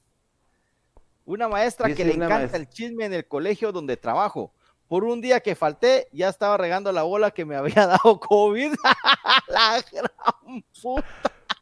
Una 1.28 1.48
maestra 1.50 1.94
que 1.94 2.06
le 2.06 2.14
encanta 2.14 2.56
el 2.56 2.70
chisme 2.70 3.04
en 3.04 3.12
el 3.12 3.28
colegio 3.28 3.74
donde 3.74 3.98
trabajo. 3.98 4.54
Por 4.88 5.04
un 5.04 5.20
día 5.20 5.42
que 5.42 5.56
falté, 5.56 6.08
ya 6.14 6.30
estaba 6.30 6.56
regando 6.56 6.90
la 6.94 7.04
bola 7.04 7.32
que 7.32 7.44
me 7.44 7.58
había 7.58 7.86
dado 7.88 8.18
COVID. 8.18 8.74
la 9.50 9.84
gran 9.92 10.64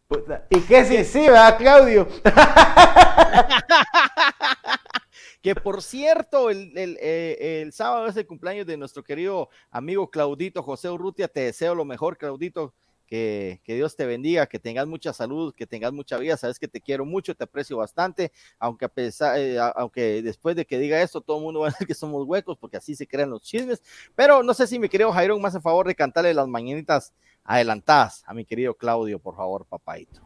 puta. 0.07 0.45
¿Y 0.51 0.59
qué 0.61 0.85
si 0.85 1.03
sí, 1.03 1.27
va, 1.29 1.57
Claudio? 1.57 2.07
que 5.41 5.55
por 5.55 5.81
cierto, 5.81 6.51
el, 6.51 6.71
eh, 6.77 7.63
el, 7.63 7.73
sábado 7.73 8.05
es 8.05 8.15
el 8.17 8.27
cumpleaños 8.27 8.67
de 8.67 8.77
nuestro 8.77 9.03
querido 9.03 9.49
amigo 9.71 10.11
Claudito 10.11 10.61
José 10.61 10.91
Urrutia. 10.91 11.27
Te 11.27 11.39
deseo 11.39 11.73
lo 11.73 11.85
mejor, 11.85 12.19
Claudito 12.19 12.75
que, 13.05 13.61
Dios 13.65 13.95
te 13.95 14.05
bendiga, 14.05 14.47
que 14.47 14.59
tengas 14.59 14.87
mucha 14.87 15.13
salud, 15.13 15.53
que 15.53 15.67
tengas 15.67 15.93
mucha 15.93 16.17
vida, 16.17 16.37
sabes 16.37 16.59
que 16.59 16.67
te 16.67 16.81
quiero 16.81 17.05
mucho, 17.05 17.35
te 17.35 17.43
aprecio 17.43 17.77
bastante, 17.77 18.31
aunque 18.59 18.85
a 18.85 18.89
pesar, 18.89 19.37
eh, 19.39 19.57
aunque 19.75 20.21
después 20.21 20.55
de 20.55 20.65
que 20.65 20.77
diga 20.79 21.01
esto, 21.01 21.21
todo 21.21 21.37
el 21.37 21.43
mundo 21.43 21.61
va 21.61 21.67
a 21.67 21.71
decir 21.71 21.87
que 21.87 21.93
somos 21.93 22.25
huecos, 22.27 22.57
porque 22.57 22.77
así 22.77 22.95
se 22.95 23.07
crean 23.07 23.29
los 23.29 23.41
chismes, 23.41 23.81
pero 24.15 24.43
no 24.43 24.53
sé 24.53 24.67
si 24.67 24.79
mi 24.79 24.89
querido 24.89 25.11
Jairo 25.11 25.39
más 25.39 25.55
a 25.55 25.61
favor 25.61 25.87
de 25.87 25.95
cantarle 25.95 26.33
las 26.33 26.47
mañanitas 26.47 27.13
adelantadas 27.43 28.23
a 28.25 28.33
mi 28.33 28.45
querido 28.45 28.73
Claudio, 28.73 29.19
por 29.19 29.35
favor, 29.35 29.65
papaito. 29.65 30.21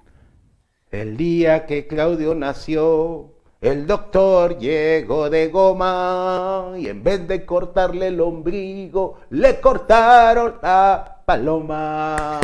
El 0.91 1.17
día 1.17 1.67
que 1.67 1.85
Claudio 1.85 2.33
nació, 2.33 3.35
el 3.61 3.85
doctor 3.85 4.57
llegó 4.57 5.29
de 5.29 5.49
goma 5.49 6.73
y 6.77 6.87
en 6.87 7.03
vez 7.03 7.27
de 7.27 7.45
cortarle 7.45 8.07
el 8.07 8.21
ombligo, 8.21 9.19
le 9.31 9.59
cortaron 9.59 10.55
la 10.61 11.21
Paloma. 11.25 12.39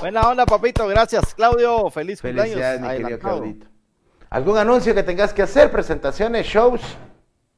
Buena 0.00 0.22
onda, 0.22 0.46
papito. 0.46 0.86
Gracias, 0.88 1.34
Claudio. 1.34 1.90
Feliz 1.90 2.22
Felicidades, 2.22 2.78
cumpleaños. 2.78 2.80
mi 2.80 3.04
querido 3.04 3.18
Claudito. 3.18 3.66
¿Algún 4.30 4.56
anuncio 4.56 4.94
que 4.94 5.02
tengas 5.02 5.34
que 5.34 5.42
hacer? 5.42 5.70
¿Presentaciones, 5.70 6.46
shows? 6.46 6.80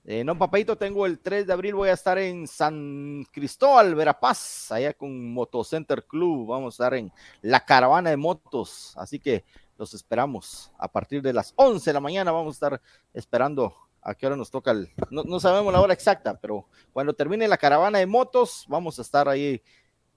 Eh, 0.05 0.25
no, 0.25 0.37
papito, 0.37 0.75
tengo 0.77 1.07
el 1.07 1.21
3 1.21 1.47
de 1.47 1.53
abril, 1.53 1.77
voy 1.77 1.89
a 1.89 1.93
estar 1.93 2.19
en 2.19 2.49
San 2.49 3.25
Cristóbal, 3.31 3.95
Verapaz, 3.95 4.73
allá 4.73 4.93
con 4.95 5.33
Motocenter 5.33 6.05
Club. 6.05 6.49
Vamos 6.49 6.75
a 6.75 6.83
estar 6.83 6.95
en 6.95 7.13
la 7.41 7.65
caravana 7.65 8.11
de 8.11 8.17
motos, 8.17 8.95
así 8.97 9.21
que 9.21 9.45
los 9.83 9.95
esperamos 9.95 10.71
a 10.79 10.87
partir 10.87 11.21
de 11.23 11.33
las 11.33 11.53
11 11.57 11.91
de 11.91 11.95
la 11.95 12.01
mañana. 12.01 12.31
Vamos 12.31 12.55
a 12.55 12.57
estar 12.57 12.83
esperando 13.13 13.75
a 14.01 14.15
qué 14.15 14.27
hora 14.27 14.37
nos 14.37 14.51
toca 14.51 14.71
el, 14.71 14.89
no, 15.11 15.41
sabemos 15.41 15.73
la 15.73 15.81
hora 15.81 15.93
exacta, 15.93 16.39
pero 16.39 16.67
cuando 16.93 17.15
termine 17.15 17.47
la 17.49 17.57
caravana 17.57 17.99
de 17.99 18.07
motos, 18.07 18.65
vamos 18.69 18.99
a 18.99 19.03
estar 19.03 19.29
ahí 19.29 19.61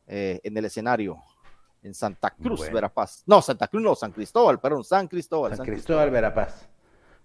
eh, 0.08 0.40
en 0.44 0.56
el 0.56 0.66
escenario, 0.66 1.18
en 1.82 1.94
Santa 1.96 2.30
Cruz, 2.32 2.70
Verapaz. 2.72 3.24
No, 3.26 3.42
Santa 3.42 3.68
Cruz, 3.68 3.82
no, 3.82 3.96
San 3.96 4.12
Cristóbal, 4.12 4.60
perdón, 4.60 4.84
San 4.84 5.08
Cristóbal. 5.08 5.56
San, 5.56 5.66
Cristóbal, 5.66 6.12
Verapaz. 6.12 6.70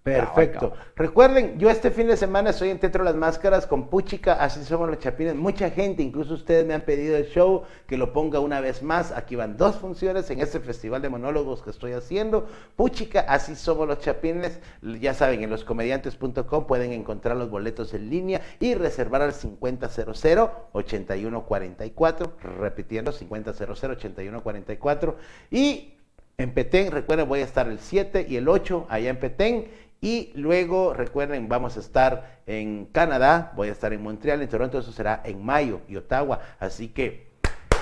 Perfecto. 0.02 0.72
Recuerden, 0.96 1.58
yo 1.58 1.68
este 1.68 1.90
fin 1.90 2.06
de 2.06 2.16
semana 2.16 2.48
estoy 2.50 2.70
en 2.70 2.78
Teatro 2.78 3.04
Las 3.04 3.16
Máscaras 3.16 3.66
con 3.66 3.90
Puchica, 3.90 4.32
así 4.32 4.64
somos 4.64 4.88
los 4.88 4.98
chapines. 4.98 5.34
Mucha 5.34 5.68
gente, 5.68 6.02
incluso 6.02 6.32
ustedes 6.32 6.64
me 6.64 6.72
han 6.72 6.80
pedido 6.80 7.18
el 7.18 7.26
show, 7.26 7.64
que 7.86 7.98
lo 7.98 8.14
ponga 8.14 8.40
una 8.40 8.62
vez 8.62 8.82
más. 8.82 9.12
Aquí 9.12 9.36
van 9.36 9.58
dos 9.58 9.76
funciones 9.76 10.30
en 10.30 10.40
este 10.40 10.58
festival 10.60 11.02
de 11.02 11.10
monólogos 11.10 11.62
que 11.62 11.68
estoy 11.68 11.92
haciendo. 11.92 12.46
Puchica, 12.76 13.20
así 13.20 13.54
somos 13.54 13.86
los 13.86 13.98
chapines. 13.98 14.60
Ya 15.00 15.12
saben, 15.12 15.42
en 15.42 15.50
loscomediantes.com 15.50 16.66
pueden 16.66 16.92
encontrar 16.92 17.36
los 17.36 17.50
boletos 17.50 17.92
en 17.92 18.08
línea 18.08 18.40
y 18.58 18.74
reservar 18.74 19.20
al 19.20 19.34
5000-8144. 19.34 22.30
Repitiendo, 22.58 23.12
5000-8144. 23.12 25.14
Y 25.50 25.92
en 26.38 26.54
Petén, 26.54 26.90
recuerden, 26.90 27.28
voy 27.28 27.40
a 27.40 27.44
estar 27.44 27.68
el 27.68 27.78
7 27.78 28.24
y 28.26 28.36
el 28.36 28.48
8 28.48 28.86
allá 28.88 29.10
en 29.10 29.20
Petén 29.20 29.89
y 30.00 30.32
luego, 30.34 30.94
recuerden, 30.94 31.48
vamos 31.48 31.76
a 31.76 31.80
estar 31.80 32.40
en 32.46 32.86
Canadá, 32.86 33.52
voy 33.54 33.68
a 33.68 33.72
estar 33.72 33.92
en 33.92 34.02
Montreal, 34.02 34.40
en 34.40 34.48
Toronto, 34.48 34.78
eso 34.78 34.92
será 34.92 35.20
en 35.24 35.44
mayo 35.44 35.82
y 35.88 35.96
Ottawa. 35.96 36.40
Así 36.58 36.88
que 36.88 37.30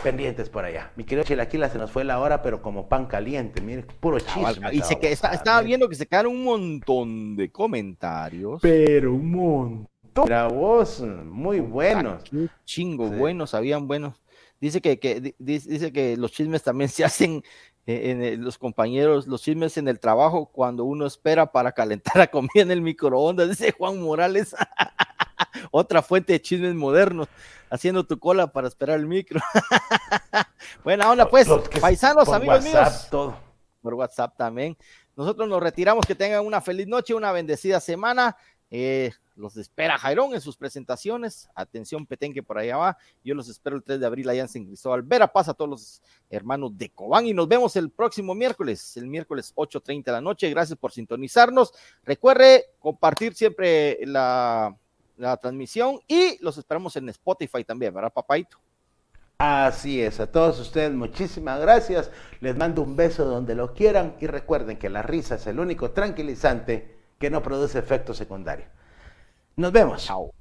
pendientes 0.03 0.49
por 0.49 0.65
allá. 0.65 0.91
Mi 0.97 1.05
querido 1.05 1.25
Chilaquila, 1.25 1.69
se 1.69 1.79
nos 1.79 1.91
fue 1.91 2.03
la 2.05 2.19
hora, 2.19 2.43
pero 2.43 2.61
como 2.61 2.89
pan 2.89 3.07
caliente, 3.07 3.61
mire, 3.61 3.85
puro 4.01 4.19
chisme. 4.19 4.73
Y 4.73 4.81
se 4.81 4.99
que, 4.99 5.13
estaba 5.13 5.61
viendo 5.63 5.89
que 5.89 5.95
se 5.95 6.07
quedaron 6.07 6.33
un 6.33 6.45
montón 6.45 7.37
de 7.37 7.51
comentarios. 7.51 8.61
Pero 8.63 9.15
un 9.15 9.31
montón. 9.31 10.25
Mira 10.25 10.49
vos, 10.49 11.01
muy 11.01 11.61
buenos. 11.61 12.25
Chingo, 12.65 13.09
buenos, 13.09 13.55
habían 13.55 13.87
buenos. 13.87 14.21
Dice 14.61 14.81
que, 14.81 14.99
que, 14.99 15.35
dice 15.39 15.93
que 15.93 16.17
los 16.17 16.33
chismes 16.33 16.65
también 16.65 16.89
se 16.89 17.05
hacen 17.05 17.43
en, 17.89 18.23
en 18.23 18.45
los 18.45 18.59
compañeros, 18.59 19.27
los 19.27 19.43
chismes 19.43 19.79
en 19.79 19.89
el 19.89 19.99
trabajo 19.99 20.45
cuando 20.53 20.85
uno 20.85 21.07
espera 21.07 21.51
para 21.51 21.73
calentar 21.73 22.17
la 22.17 22.27
comida 22.27 22.61
en 22.61 22.71
el 22.71 22.83
microondas, 22.83 23.49
dice 23.59 23.73
Juan 23.73 24.01
Morales. 24.01 24.55
Otra 25.71 26.03
fuente 26.03 26.35
de 26.35 26.43
chismes 26.43 26.75
modernos, 26.75 27.29
haciendo 27.71 28.05
tu 28.05 28.19
cola 28.19 28.53
para 28.53 28.69
esperar 28.69 28.99
el 28.99 29.07
micro. 29.07 29.41
Buena 30.85 31.11
onda, 31.11 31.29
pues, 31.29 31.49
paisanos, 31.81 32.29
amigos 32.29 32.63
míos. 32.63 33.09
Todo. 33.11 33.37
Por 33.81 33.95
WhatsApp 33.95 34.37
también. 34.37 34.77
Nosotros 35.17 35.49
nos 35.49 35.63
retiramos, 35.63 36.05
que 36.07 36.15
tengan 36.15 36.45
una 36.45 36.61
feliz 36.61 36.87
noche, 36.87 37.15
una 37.15 37.33
bendecida 37.33 37.81
semana. 37.81 38.37
Eh, 38.71 39.13
los 39.39 39.57
espera 39.57 39.97
Jairón 39.99 40.35
en 40.35 40.41
sus 40.41 40.57
presentaciones. 40.57 41.49
Atención, 41.55 42.07
Petenque 42.07 42.43
por 42.43 42.59
allá 42.59 42.77
va. 42.77 42.99
Yo 43.25 43.35
los 43.35 43.49
espero 43.49 43.77
el 43.77 43.83
3 43.83 44.01
de 44.01 44.07
abril 44.07 44.29
allá 44.29 44.43
en 44.43 44.49
San 44.49 44.67
Cristóbal. 44.67 45.03
Vera 45.03 45.33
pasa 45.33 45.53
a 45.53 45.55
todos 45.55 45.71
los 45.71 46.03
hermanos 46.29 46.77
de 46.77 46.91
Cobán 46.91 47.27
y 47.27 47.33
nos 47.33 47.49
vemos 47.49 47.77
el 47.77 47.91
próximo 47.91 48.35
miércoles, 48.35 48.97
el 48.97 49.07
miércoles 49.07 49.55
8.30 49.55 50.05
de 50.05 50.13
la 50.13 50.21
noche. 50.21 50.51
Gracias 50.51 50.79
por 50.79 50.93
sintonizarnos. 50.93 51.73
Recuerde 52.05 52.67
compartir 52.79 53.35
siempre 53.35 53.99
la, 54.05 54.77
la 55.17 55.37
transmisión 55.37 56.01
y 56.07 56.43
los 56.43 56.59
esperamos 56.59 56.97
en 56.97 57.09
Spotify 57.09 57.65
también, 57.65 57.95
¿verdad, 57.95 58.13
papaito? 58.13 58.59
Así 59.39 60.03
es, 60.03 60.19
a 60.19 60.33
todos 60.33 60.59
ustedes 60.59 60.93
muchísimas 60.93 61.61
gracias. 61.61 62.11
Les 62.41 62.57
mando 62.57 62.83
un 62.83 62.97
beso 62.97 63.25
donde 63.25 63.55
lo 63.55 63.73
quieran 63.73 64.17
y 64.19 64.27
recuerden 64.27 64.79
que 64.79 64.91
la 64.91 65.03
risa 65.03 65.37
es 65.37 65.47
el 65.47 65.61
único 65.61 65.93
tranquilizante 65.93 66.99
que 67.21 67.31
no 67.31 67.41
produce 67.41 67.79
efecto 67.79 68.15
secundario. 68.15 68.67
Nos 69.59 69.73
vemos. 69.73 70.05
Chao. 70.05 70.38